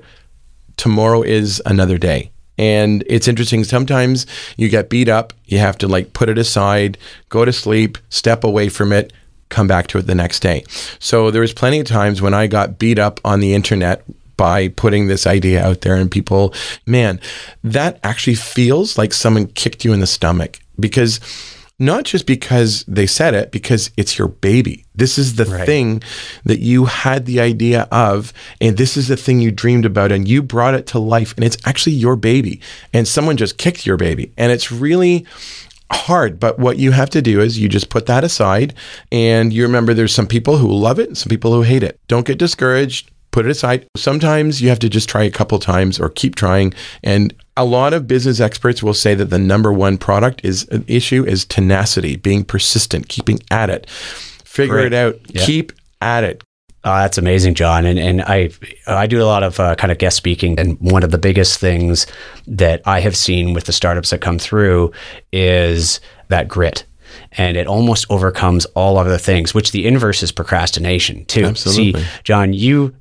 tomorrow 0.78 1.22
is 1.22 1.62
another 1.66 1.98
day. 1.98 2.32
And 2.58 3.04
it's 3.08 3.28
interesting 3.28 3.64
sometimes 3.64 4.26
you 4.56 4.70
get 4.70 4.90
beat 4.90 5.10
up 5.10 5.34
you 5.46 5.58
have 5.58 5.78
to 5.80 5.88
like 5.88 6.14
put 6.14 6.30
it 6.30 6.38
aside 6.38 6.98
go 7.30 7.44
to 7.44 7.52
sleep 7.52 7.98
step 8.10 8.44
away 8.44 8.70
from 8.70 8.94
it 8.94 9.12
come 9.50 9.68
back 9.68 9.88
to 9.88 9.98
it 9.98 10.08
the 10.08 10.16
next 10.16 10.40
day. 10.40 10.64
So 11.00 11.32
there 11.32 11.42
was 11.42 11.54
plenty 11.54 11.80
of 11.80 11.88
times 11.88 12.22
when 12.22 12.34
i 12.34 12.48
got 12.48 12.80
beat 12.80 13.00
up 13.00 13.20
on 13.26 13.40
the 13.40 13.54
internet 13.54 14.06
by 14.38 14.70
putting 14.70 15.08
this 15.08 15.28
idea 15.28 15.64
out 15.66 15.82
there 15.82 15.96
and 15.96 16.12
people, 16.12 16.54
man, 16.86 17.20
that 17.64 18.00
actually 18.04 18.36
feels 18.36 18.98
like 18.98 19.14
someone 19.14 19.48
kicked 19.48 19.86
you 19.86 19.94
in 19.94 20.00
the 20.00 20.08
stomach 20.08 20.60
because 20.80 21.20
not 21.78 22.06
just 22.06 22.26
because 22.26 22.86
they 22.88 23.06
said 23.06 23.34
it, 23.34 23.52
because 23.52 23.92
it's 23.98 24.18
your 24.18 24.30
baby. 24.30 24.86
This 24.96 25.18
is 25.18 25.36
the 25.36 25.46
right. 25.46 25.66
thing 25.66 26.02
that 26.46 26.60
you 26.60 26.86
had 26.86 27.26
the 27.26 27.42
idea 27.42 27.88
of, 27.92 28.32
and 28.62 28.78
this 28.78 28.96
is 28.96 29.10
the 29.10 29.18
thing 29.18 29.42
you 29.42 29.52
dreamed 29.52 29.86
about, 29.86 30.12
and 30.12 30.26
you 30.26 30.42
brought 30.42 30.74
it 30.74 30.88
to 30.88 31.00
life, 31.00 31.34
and 31.36 31.44
it's 31.44 31.58
actually 31.66 31.94
your 31.94 32.16
baby. 32.16 32.62
And 32.94 33.06
someone 33.06 33.36
just 33.36 33.58
kicked 33.58 33.86
your 33.86 33.98
baby. 33.98 34.32
And 34.38 34.54
it's 34.54 34.72
really 34.72 35.26
hard. 35.92 36.40
But 36.40 36.60
what 36.60 36.78
you 36.78 36.92
have 36.92 37.10
to 37.12 37.22
do 37.22 37.42
is 37.42 37.60
you 37.60 37.70
just 37.70 37.90
put 37.90 38.06
that 38.08 38.24
aside 38.24 38.74
and 39.12 39.54
you 39.54 39.64
remember 39.64 39.94
there's 39.94 40.16
some 40.16 40.28
people 40.28 40.58
who 40.58 40.72
love 40.72 41.00
it, 41.00 41.16
some 41.16 41.30
people 41.30 41.54
who 41.54 41.62
hate 41.62 41.84
it. 41.84 42.00
Don't 42.08 42.26
get 42.26 42.40
discouraged 42.40 43.12
put 43.36 43.46
it 43.46 43.52
aside. 43.52 43.86
Sometimes 43.98 44.62
you 44.62 44.70
have 44.70 44.80
to 44.80 44.88
just 44.88 45.10
try 45.10 45.24
a 45.24 45.30
couple 45.30 45.60
times 45.60 46.00
or 46.00 46.08
keep 46.08 46.36
trying. 46.36 46.74
And 47.04 47.36
a 47.58 47.66
lot 47.66 47.94
of 47.94 48.08
business 48.08 48.40
experts 48.40 48.82
will 48.82 48.94
say 48.94 49.14
that 49.14 49.26
the 49.26 49.38
number 49.38 49.74
one 49.74 49.98
product 49.98 50.40
is 50.46 50.66
an 50.70 50.86
issue 50.88 51.26
is 51.26 51.44
tenacity, 51.44 52.16
being 52.16 52.46
persistent, 52.46 53.10
keeping 53.10 53.42
at 53.52 53.70
it. 53.70 53.90
Figure 53.90 54.76
Great. 54.76 54.94
it 54.94 54.94
out. 54.94 55.20
Yeah. 55.28 55.46
Keep 55.46 55.74
at 56.00 56.24
it. 56.24 56.44
Oh, 56.86 56.96
that's 56.96 57.18
amazing, 57.18 57.56
John. 57.56 57.86
And 57.86 58.00
and 58.00 58.22
I 58.22 58.52
I 58.88 59.06
do 59.06 59.22
a 59.22 59.26
lot 59.26 59.44
of 59.44 59.60
uh, 59.60 59.76
kind 59.76 59.92
of 59.92 59.98
guest 59.98 60.16
speaking, 60.16 60.58
and 60.58 60.80
one 60.80 61.04
of 61.04 61.12
the 61.12 61.18
biggest 61.18 61.60
things 61.60 62.08
that 62.48 62.82
I 62.86 63.02
have 63.02 63.18
seen 63.18 63.54
with 63.54 63.66
the 63.66 63.74
startups 63.74 64.12
that 64.12 64.22
come 64.22 64.40
through 64.40 64.94
is 65.34 66.00
that 66.30 66.48
grit 66.48 66.86
and 67.34 67.58
it 67.58 67.68
almost 67.68 68.06
overcomes 68.10 68.66
all 68.68 68.98
other 68.98 69.18
things, 69.18 69.54
which 69.54 69.72
the 69.72 69.88
inverse 69.88 70.24
is 70.24 70.32
procrastination 70.32 71.26
too. 71.26 71.46
Absolutely. 71.46 72.02
See, 72.02 72.08
John, 72.24 72.54
you 72.54 72.96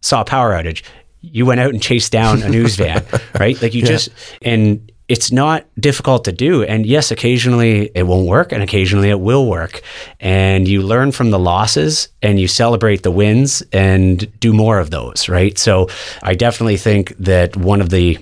saw 0.00 0.22
a 0.22 0.24
power 0.24 0.52
outage. 0.52 0.82
You 1.20 1.46
went 1.46 1.60
out 1.60 1.70
and 1.70 1.82
chased 1.82 2.12
down 2.12 2.42
a 2.42 2.48
news 2.48 2.76
van, 2.76 3.04
right? 3.40 3.60
Like 3.60 3.74
you 3.74 3.82
just, 3.82 4.10
and 4.42 4.90
it's 5.08 5.30
not 5.30 5.66
difficult 5.78 6.24
to 6.24 6.32
do. 6.32 6.62
And 6.62 6.86
yes, 6.86 7.10
occasionally 7.10 7.90
it 7.94 8.04
won't 8.04 8.26
work 8.26 8.52
and 8.52 8.62
occasionally 8.62 9.10
it 9.10 9.20
will 9.20 9.46
work. 9.46 9.82
And 10.20 10.66
you 10.66 10.82
learn 10.82 11.12
from 11.12 11.30
the 11.30 11.38
losses 11.38 12.08
and 12.22 12.40
you 12.40 12.48
celebrate 12.48 13.02
the 13.02 13.10
wins 13.10 13.62
and 13.72 14.38
do 14.40 14.52
more 14.52 14.78
of 14.78 14.90
those, 14.90 15.28
right? 15.28 15.58
So 15.58 15.88
I 16.22 16.34
definitely 16.34 16.78
think 16.78 17.16
that 17.18 17.56
one 17.56 17.82
of 17.82 17.90
the 17.90 18.18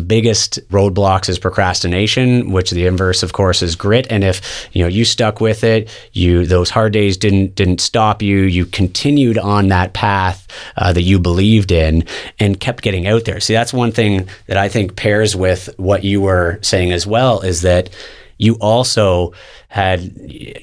biggest 0.00 0.58
roadblocks 0.68 1.28
is 1.28 1.38
procrastination 1.38 2.50
which 2.50 2.70
the 2.70 2.86
inverse 2.86 3.22
of 3.22 3.32
course 3.32 3.62
is 3.62 3.76
grit. 3.76 4.06
And 4.10 4.24
if 4.24 4.68
you 4.72 4.82
know 4.82 4.88
you 4.88 5.04
stuck 5.04 5.40
with 5.40 5.64
it 5.64 5.88
you 6.12 6.46
those 6.46 6.70
hard 6.70 6.92
days 6.92 7.16
didn't 7.16 7.54
didn't 7.54 7.80
stop 7.80 8.22
you 8.22 8.40
you 8.42 8.66
continued 8.66 9.38
on 9.38 9.68
that 9.68 9.92
path 9.92 10.46
uh, 10.76 10.92
that 10.92 11.02
you 11.02 11.18
believed 11.18 11.72
in 11.72 12.04
and 12.38 12.60
kept 12.60 12.82
getting 12.82 13.06
out 13.06 13.24
there. 13.24 13.40
See 13.40 13.54
that's 13.54 13.72
one 13.72 13.92
thing 13.92 14.28
that 14.46 14.56
i 14.56 14.68
think 14.68 14.96
pairs 14.96 15.34
with 15.36 15.68
what 15.76 16.04
you 16.04 16.20
were 16.20 16.58
saying 16.62 16.92
as 16.92 17.06
well 17.06 17.40
is 17.40 17.62
that 17.62 17.90
you 18.38 18.54
also 18.60 19.32
had 19.68 20.12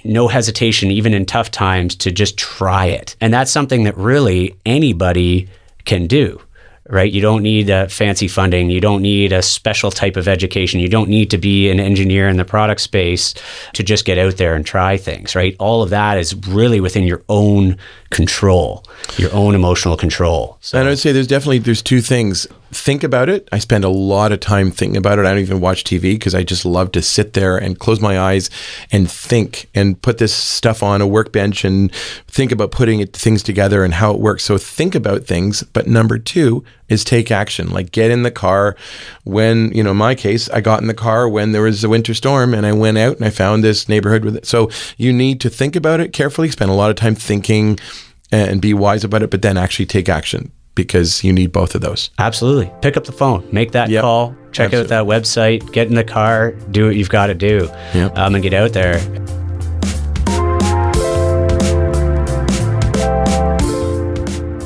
no 0.04 0.28
hesitation 0.28 0.92
even 0.92 1.14
in 1.14 1.26
tough 1.26 1.50
times 1.50 1.96
to 1.96 2.12
just 2.12 2.38
try 2.38 2.88
it. 2.88 3.16
And 3.22 3.34
that's 3.34 3.52
something 3.52 3.86
that 3.86 3.98
really 3.98 4.56
anybody 4.66 5.48
can 5.86 6.06
do 6.06 6.42
right? 6.90 7.12
You 7.12 7.22
don't 7.22 7.44
need 7.44 7.70
uh, 7.70 7.88
fancy 7.88 8.28
funding. 8.28 8.70
You 8.70 8.82
don't 8.82 9.02
need 9.02 9.32
a 9.32 9.42
special 9.42 9.92
type 9.92 10.18
of 10.18 10.28
education. 10.28 10.80
You 10.80 10.90
don't 10.90 11.10
need 11.10 11.30
to 11.32 11.38
be 11.38 11.70
an 11.70 11.80
engineer 11.80 12.28
in 12.28 12.38
the 12.38 12.46
product 12.46 12.82
space 12.82 13.34
to 13.74 13.84
just 13.84 14.06
get 14.06 14.18
out 14.18 14.38
there 14.38 14.56
and 14.56 14.66
try 14.66 14.98
things, 14.98 15.36
right? 15.36 15.56
All 15.60 15.84
of 15.84 15.92
that 15.92 16.18
is 16.18 16.36
really 16.48 16.80
within 16.80 17.04
your 17.04 17.24
own 17.30 17.78
control, 18.10 18.84
your 19.18 19.34
own 19.34 19.54
emotional 19.56 19.96
control. 19.96 20.58
So 20.62 20.80
And 20.80 20.88
I 20.88 20.92
would 20.92 21.00
say 21.00 21.12
there's 21.12 21.28
definitely 21.28 21.60
there's 21.60 21.84
two 21.84 22.02
things. 22.02 22.48
Think 22.72 23.04
about 23.04 23.30
it. 23.30 23.50
I 23.52 23.58
spend 23.58 23.84
a 23.84 23.90
lot 23.90 24.32
of 24.32 24.40
time 24.40 24.70
thinking 24.70 24.98
about 24.98 25.18
it. 25.18 25.26
I 25.26 25.30
don't 25.30 25.40
even 25.40 25.60
watch 25.60 25.84
TV 25.84 26.14
because 26.14 26.36
I 26.36 26.44
just 26.44 26.66
love 26.66 26.92
to 26.92 27.02
sit 27.02 27.34
there 27.34 27.58
and 27.58 27.80
close 27.80 28.00
my 28.00 28.20
eyes 28.20 28.52
and 28.92 29.10
think 29.10 29.68
and 29.74 30.00
put 30.00 30.20
this 30.20 30.34
stuff 30.34 30.84
on 30.84 31.02
a 31.02 31.08
workbench 31.08 31.66
and 31.66 31.92
think 32.28 32.52
about 32.52 32.72
putting 32.72 33.00
it, 33.00 33.14
things 33.14 33.42
together 33.42 33.84
and 33.84 33.96
how 33.96 34.14
it 34.14 34.20
works. 34.20 34.44
So 34.44 34.60
think 34.60 34.94
about 34.94 35.24
things. 35.24 35.64
But 35.64 35.88
number 35.88 36.20
two 36.20 36.64
is 36.90 37.04
take 37.04 37.32
action. 37.32 37.70
Like 37.72 37.92
get 37.92 38.12
in 38.12 38.22
the 38.22 38.32
car. 38.32 38.76
When 39.24 39.72
you 39.74 39.82
know, 39.82 39.92
in 39.92 39.98
my 39.98 40.14
case, 40.14 40.48
I 40.52 40.62
got 40.62 40.82
in 40.82 40.88
the 40.88 40.94
car 40.94 41.28
when 41.28 41.54
there 41.54 41.64
was 41.64 41.84
a 41.84 41.90
winter 41.90 42.14
storm 42.14 42.54
and 42.54 42.68
I 42.68 42.74
went 42.74 43.00
out 43.00 43.16
and 43.16 43.26
I 43.26 43.32
found 43.32 43.64
this 43.64 43.90
neighborhood 43.90 44.24
with 44.24 44.36
it. 44.36 44.46
So 44.46 44.70
you 44.96 45.12
need 45.12 45.42
to 45.42 45.50
think 45.50 45.76
about 45.76 46.02
it 46.02 46.14
carefully. 46.14 46.52
Spend 46.52 46.70
a 46.70 46.76
lot 46.76 46.92
of 46.92 46.98
time 46.98 47.16
thinking 47.16 47.80
and 48.32 48.62
be 48.62 48.76
wise 48.76 49.04
about 49.04 49.24
it, 49.24 49.32
but 49.32 49.42
then 49.42 49.58
actually 49.58 49.88
take 49.88 50.08
action 50.08 50.52
because 50.84 51.24
you 51.24 51.32
need 51.34 51.52
both 51.52 51.76
of 51.76 51.82
those. 51.82 52.10
absolutely 52.20 52.72
pick 52.82 52.98
up 52.98 53.04
the 53.06 53.12
phone, 53.12 53.48
make 53.52 53.72
that 53.74 53.90
Yep. 53.90 54.02
call, 54.02 54.36
check 54.52 54.74
out 54.74 54.88
that 54.88 55.06
website, 55.06 55.72
get 55.72 55.88
in 55.88 55.96
the 55.96 56.04
car, 56.04 56.52
do 56.72 56.86
what 56.88 56.96
you've 56.96 57.10
got 57.10 57.28
to 57.28 57.34
do, 57.36 57.70
Yep. 57.94 58.18
um, 58.18 58.36
and 58.36 58.44
get 58.44 58.54
out 58.54 58.74
there. 58.74 59.00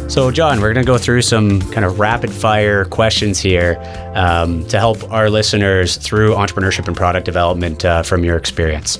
So, 0.09 0.30
John, 0.30 0.61
we're 0.61 0.74
going 0.74 0.86
to 0.86 0.91
go 0.91 0.99
through 0.99 1.24
some 1.24 1.59
kind 1.72 1.84
of 1.84 1.99
rapid 1.99 2.32
fire 2.32 2.86
questions 2.86 3.39
here 3.39 3.82
um, 4.14 4.64
to 4.68 4.78
help 4.78 5.11
our 5.11 5.28
listeners 5.28 5.97
through 5.97 6.36
entrepreneurship 6.36 6.88
and 6.88 6.95
product 6.95 7.26
development 7.26 7.84
uh, 7.84 8.03
from 8.03 8.24
your 8.24 8.38
experience. 8.38 8.99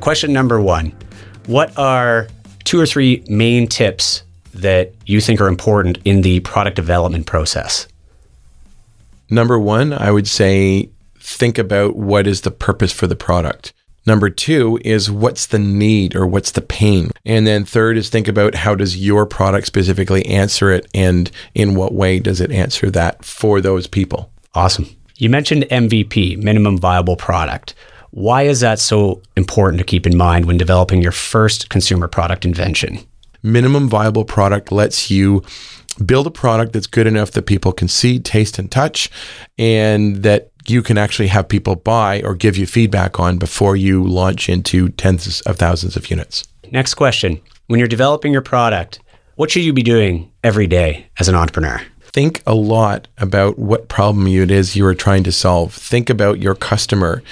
Question 0.00 0.34
number 0.34 0.60
one 0.60 0.94
What 1.46 1.78
are 1.78 2.28
two 2.64 2.78
or 2.78 2.84
three 2.84 3.24
main 3.26 3.66
tips 3.66 4.24
that 4.54 4.92
you 5.06 5.20
think 5.20 5.40
are 5.40 5.48
important 5.48 5.98
in 6.04 6.22
the 6.22 6.40
product 6.40 6.76
development 6.76 7.26
process? 7.26 7.86
Number 9.30 9.58
one, 9.58 9.92
I 9.92 10.10
would 10.10 10.28
say 10.28 10.90
think 11.18 11.58
about 11.58 11.96
what 11.96 12.26
is 12.26 12.42
the 12.42 12.50
purpose 12.50 12.92
for 12.92 13.06
the 13.06 13.16
product. 13.16 13.72
Number 14.06 14.28
two 14.28 14.78
is 14.84 15.10
what's 15.10 15.46
the 15.46 15.58
need 15.58 16.14
or 16.14 16.26
what's 16.26 16.50
the 16.50 16.60
pain. 16.60 17.10
And 17.24 17.46
then 17.46 17.64
third 17.64 17.96
is 17.96 18.10
think 18.10 18.28
about 18.28 18.54
how 18.54 18.74
does 18.74 18.98
your 18.98 19.24
product 19.24 19.66
specifically 19.66 20.26
answer 20.26 20.70
it 20.70 20.86
and 20.92 21.30
in 21.54 21.74
what 21.74 21.94
way 21.94 22.18
does 22.18 22.40
it 22.40 22.52
answer 22.52 22.90
that 22.90 23.24
for 23.24 23.62
those 23.62 23.86
people. 23.86 24.30
Awesome. 24.54 24.86
You 25.16 25.30
mentioned 25.30 25.64
MVP, 25.70 26.42
minimum 26.42 26.76
viable 26.76 27.16
product. 27.16 27.74
Why 28.10 28.42
is 28.42 28.60
that 28.60 28.78
so 28.78 29.22
important 29.36 29.78
to 29.78 29.84
keep 29.84 30.06
in 30.06 30.16
mind 30.16 30.44
when 30.44 30.58
developing 30.58 31.00
your 31.00 31.12
first 31.12 31.70
consumer 31.70 32.06
product 32.06 32.44
invention? 32.44 32.98
Minimum 33.44 33.88
viable 33.88 34.24
product 34.24 34.72
lets 34.72 35.10
you 35.10 35.42
build 36.04 36.26
a 36.26 36.30
product 36.30 36.72
that's 36.72 36.88
good 36.88 37.06
enough 37.06 37.30
that 37.32 37.42
people 37.46 37.72
can 37.72 37.86
see, 37.86 38.18
taste, 38.18 38.58
and 38.58 38.70
touch, 38.70 39.10
and 39.58 40.16
that 40.24 40.50
you 40.66 40.82
can 40.82 40.98
actually 40.98 41.28
have 41.28 41.46
people 41.46 41.76
buy 41.76 42.22
or 42.22 42.34
give 42.34 42.56
you 42.56 42.66
feedback 42.66 43.20
on 43.20 43.38
before 43.38 43.76
you 43.76 44.02
launch 44.02 44.48
into 44.48 44.88
tens 44.88 45.40
of 45.42 45.56
thousands 45.56 45.96
of 45.96 46.10
units. 46.10 46.42
Next 46.72 46.94
question. 46.94 47.40
When 47.66 47.78
you're 47.78 47.88
developing 47.88 48.32
your 48.32 48.42
product, 48.42 48.98
what 49.36 49.50
should 49.50 49.62
you 49.62 49.72
be 49.72 49.82
doing 49.82 50.32
every 50.42 50.66
day 50.66 51.06
as 51.18 51.28
an 51.28 51.34
entrepreneur? 51.34 51.80
Think 52.00 52.42
a 52.46 52.54
lot 52.54 53.08
about 53.18 53.58
what 53.58 53.88
problem 53.88 54.26
it 54.26 54.50
is 54.50 54.76
you 54.76 54.86
are 54.86 54.94
trying 54.94 55.24
to 55.24 55.32
solve. 55.32 55.74
Think 55.74 56.08
about 56.08 56.38
your 56.38 56.54
customer. 56.54 57.22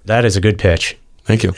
That 0.07 0.25
is 0.25 0.37
a 0.37 0.41
good 0.41 0.59
pitch. 0.59 0.97
Thank 1.25 1.43
you. 1.45 1.53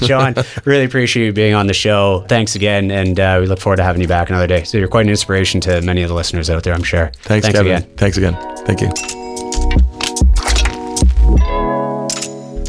John, 0.06 0.34
really 0.64 0.84
appreciate 0.84 1.26
you 1.26 1.32
being 1.32 1.52
on 1.54 1.66
the 1.66 1.74
show. 1.74 2.24
Thanks 2.28 2.54
again, 2.54 2.90
and 2.90 3.18
uh, 3.20 3.38
we 3.40 3.46
look 3.46 3.58
forward 3.60 3.76
to 3.76 3.82
having 3.82 4.00
you 4.00 4.08
back 4.08 4.30
another 4.30 4.46
day. 4.46 4.62
So 4.64 4.78
you're 4.78 4.88
quite 4.88 5.04
an 5.04 5.10
inspiration 5.10 5.60
to 5.62 5.82
many 5.82 6.02
of 6.02 6.08
the 6.08 6.14
listeners 6.14 6.48
out 6.48 6.62
there, 6.62 6.72
I'm 6.72 6.82
sure. 6.84 7.10
Thanks, 7.22 7.46
Thanks 7.46 7.58
Kevin. 7.58 7.72
again. 7.72 7.96
Thanks 7.96 8.16
again. 8.16 8.34
Thank 8.64 8.80
you. 8.80 8.88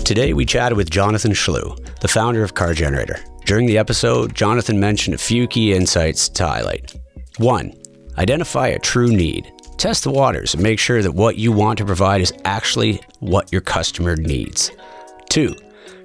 Today 0.04 0.34
we 0.34 0.44
chatted 0.44 0.76
with 0.76 0.90
Jonathan 0.90 1.32
Schloo, 1.34 1.78
the 2.02 2.08
founder 2.08 2.44
of 2.44 2.56
Car 2.56 2.74
Generator. 2.74 3.20
During 3.46 3.68
the 3.68 3.78
episode, 3.78 4.34
Jonathan 4.36 4.80
mentioned 4.80 5.14
a 5.14 5.20
few 5.20 5.48
key 5.48 5.74
insights 5.74 6.28
to 6.30 6.46
highlight. 6.48 6.94
One, 7.38 7.74
identify 8.18 8.68
a 8.70 8.80
true 8.80 9.10
need. 9.12 9.50
Test 9.80 10.04
the 10.04 10.12
waters 10.12 10.54
and 10.54 10.62
make 10.62 10.78
sure 10.78 11.02
that 11.02 11.14
what 11.14 11.38
you 11.38 11.54
want 11.54 11.78
to 11.78 11.86
provide 11.86 12.20
is 12.20 12.34
actually 12.44 13.00
what 13.22 13.50
your 13.50 13.62
customer 13.62 14.18
needs. 14.18 14.72
Two, 15.30 15.56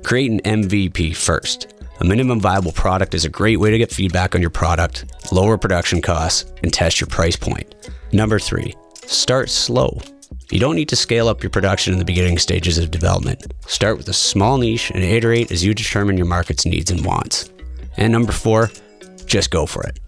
create 0.05 0.31
an 0.31 0.63
MVP 0.63 1.17
first. 1.17 1.75
A 1.99 2.05
minimum 2.05 2.39
viable 2.39 2.71
product 2.71 3.15
is 3.15 3.25
a 3.25 3.29
great 3.29 3.59
way 3.59 3.73
to 3.73 3.79
get 3.79 3.91
feedback 3.91 4.37
on 4.37 4.41
your 4.41 4.51
product, 4.51 5.07
lower 5.33 5.59
production 5.59 6.01
costs, 6.01 6.53
and 6.63 6.73
test 6.73 7.01
your 7.01 7.09
price 7.09 7.35
point. 7.35 7.75
Number 8.13 8.39
three, 8.39 8.75
start 9.07 9.51
slow. 9.51 10.01
You 10.53 10.61
don't 10.61 10.77
need 10.77 10.91
to 10.91 10.97
scale 10.97 11.27
up 11.27 11.43
your 11.43 11.51
production 11.51 11.93
in 11.93 11.99
the 11.99 12.05
beginning 12.05 12.39
stages 12.39 12.79
of 12.79 12.93
development. 12.93 13.53
Start 13.67 13.97
with 13.97 14.09
a 14.09 14.13
small 14.13 14.57
niche 14.57 14.93
and 14.93 15.03
iterate 15.03 15.51
as 15.51 15.65
you 15.65 15.75
determine 15.75 16.17
your 16.17 16.27
market's 16.27 16.65
needs 16.65 16.93
and 16.93 17.05
wants. 17.05 17.51
And 17.97 18.13
number 18.13 18.31
four, 18.31 18.71
just 19.27 19.51
go 19.51 19.67
for 19.67 19.83
it. 19.83 19.99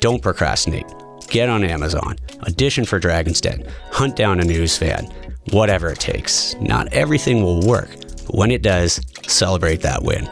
Don't 0.00 0.22
procrastinate. 0.22 0.86
Get 1.30 1.48
on 1.48 1.62
Amazon, 1.62 2.16
audition 2.42 2.84
for 2.84 2.98
Dragon's 2.98 3.40
Den, 3.40 3.64
hunt 3.92 4.16
down 4.16 4.40
a 4.40 4.44
news 4.44 4.76
fan, 4.76 5.04
whatever 5.50 5.90
it 5.90 6.00
takes. 6.00 6.56
Not 6.56 6.92
everything 6.92 7.42
will 7.42 7.64
work, 7.66 7.88
But 8.26 8.34
when 8.34 8.50
it 8.50 8.62
does, 8.62 9.00
celebrate 9.28 9.80
that 9.82 10.02
win. 10.02 10.28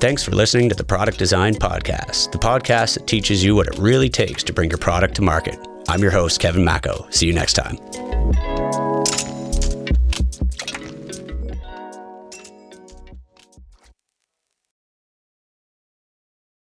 Thanks 0.00 0.24
for 0.24 0.32
listening 0.32 0.68
to 0.68 0.74
the 0.74 0.84
Product 0.84 1.16
Design 1.16 1.54
Podcast, 1.54 2.32
the 2.32 2.38
podcast 2.38 2.94
that 2.94 3.06
teaches 3.06 3.42
you 3.44 3.54
what 3.54 3.68
it 3.68 3.78
really 3.78 4.08
takes 4.08 4.42
to 4.44 4.52
bring 4.52 4.68
your 4.68 4.78
product 4.78 5.14
to 5.16 5.22
market. 5.22 5.58
I'm 5.88 6.02
your 6.02 6.10
host, 6.10 6.40
Kevin 6.40 6.64
Mako. 6.64 7.06
See 7.10 7.26
you 7.26 7.32
next 7.32 7.52
time. 7.54 8.53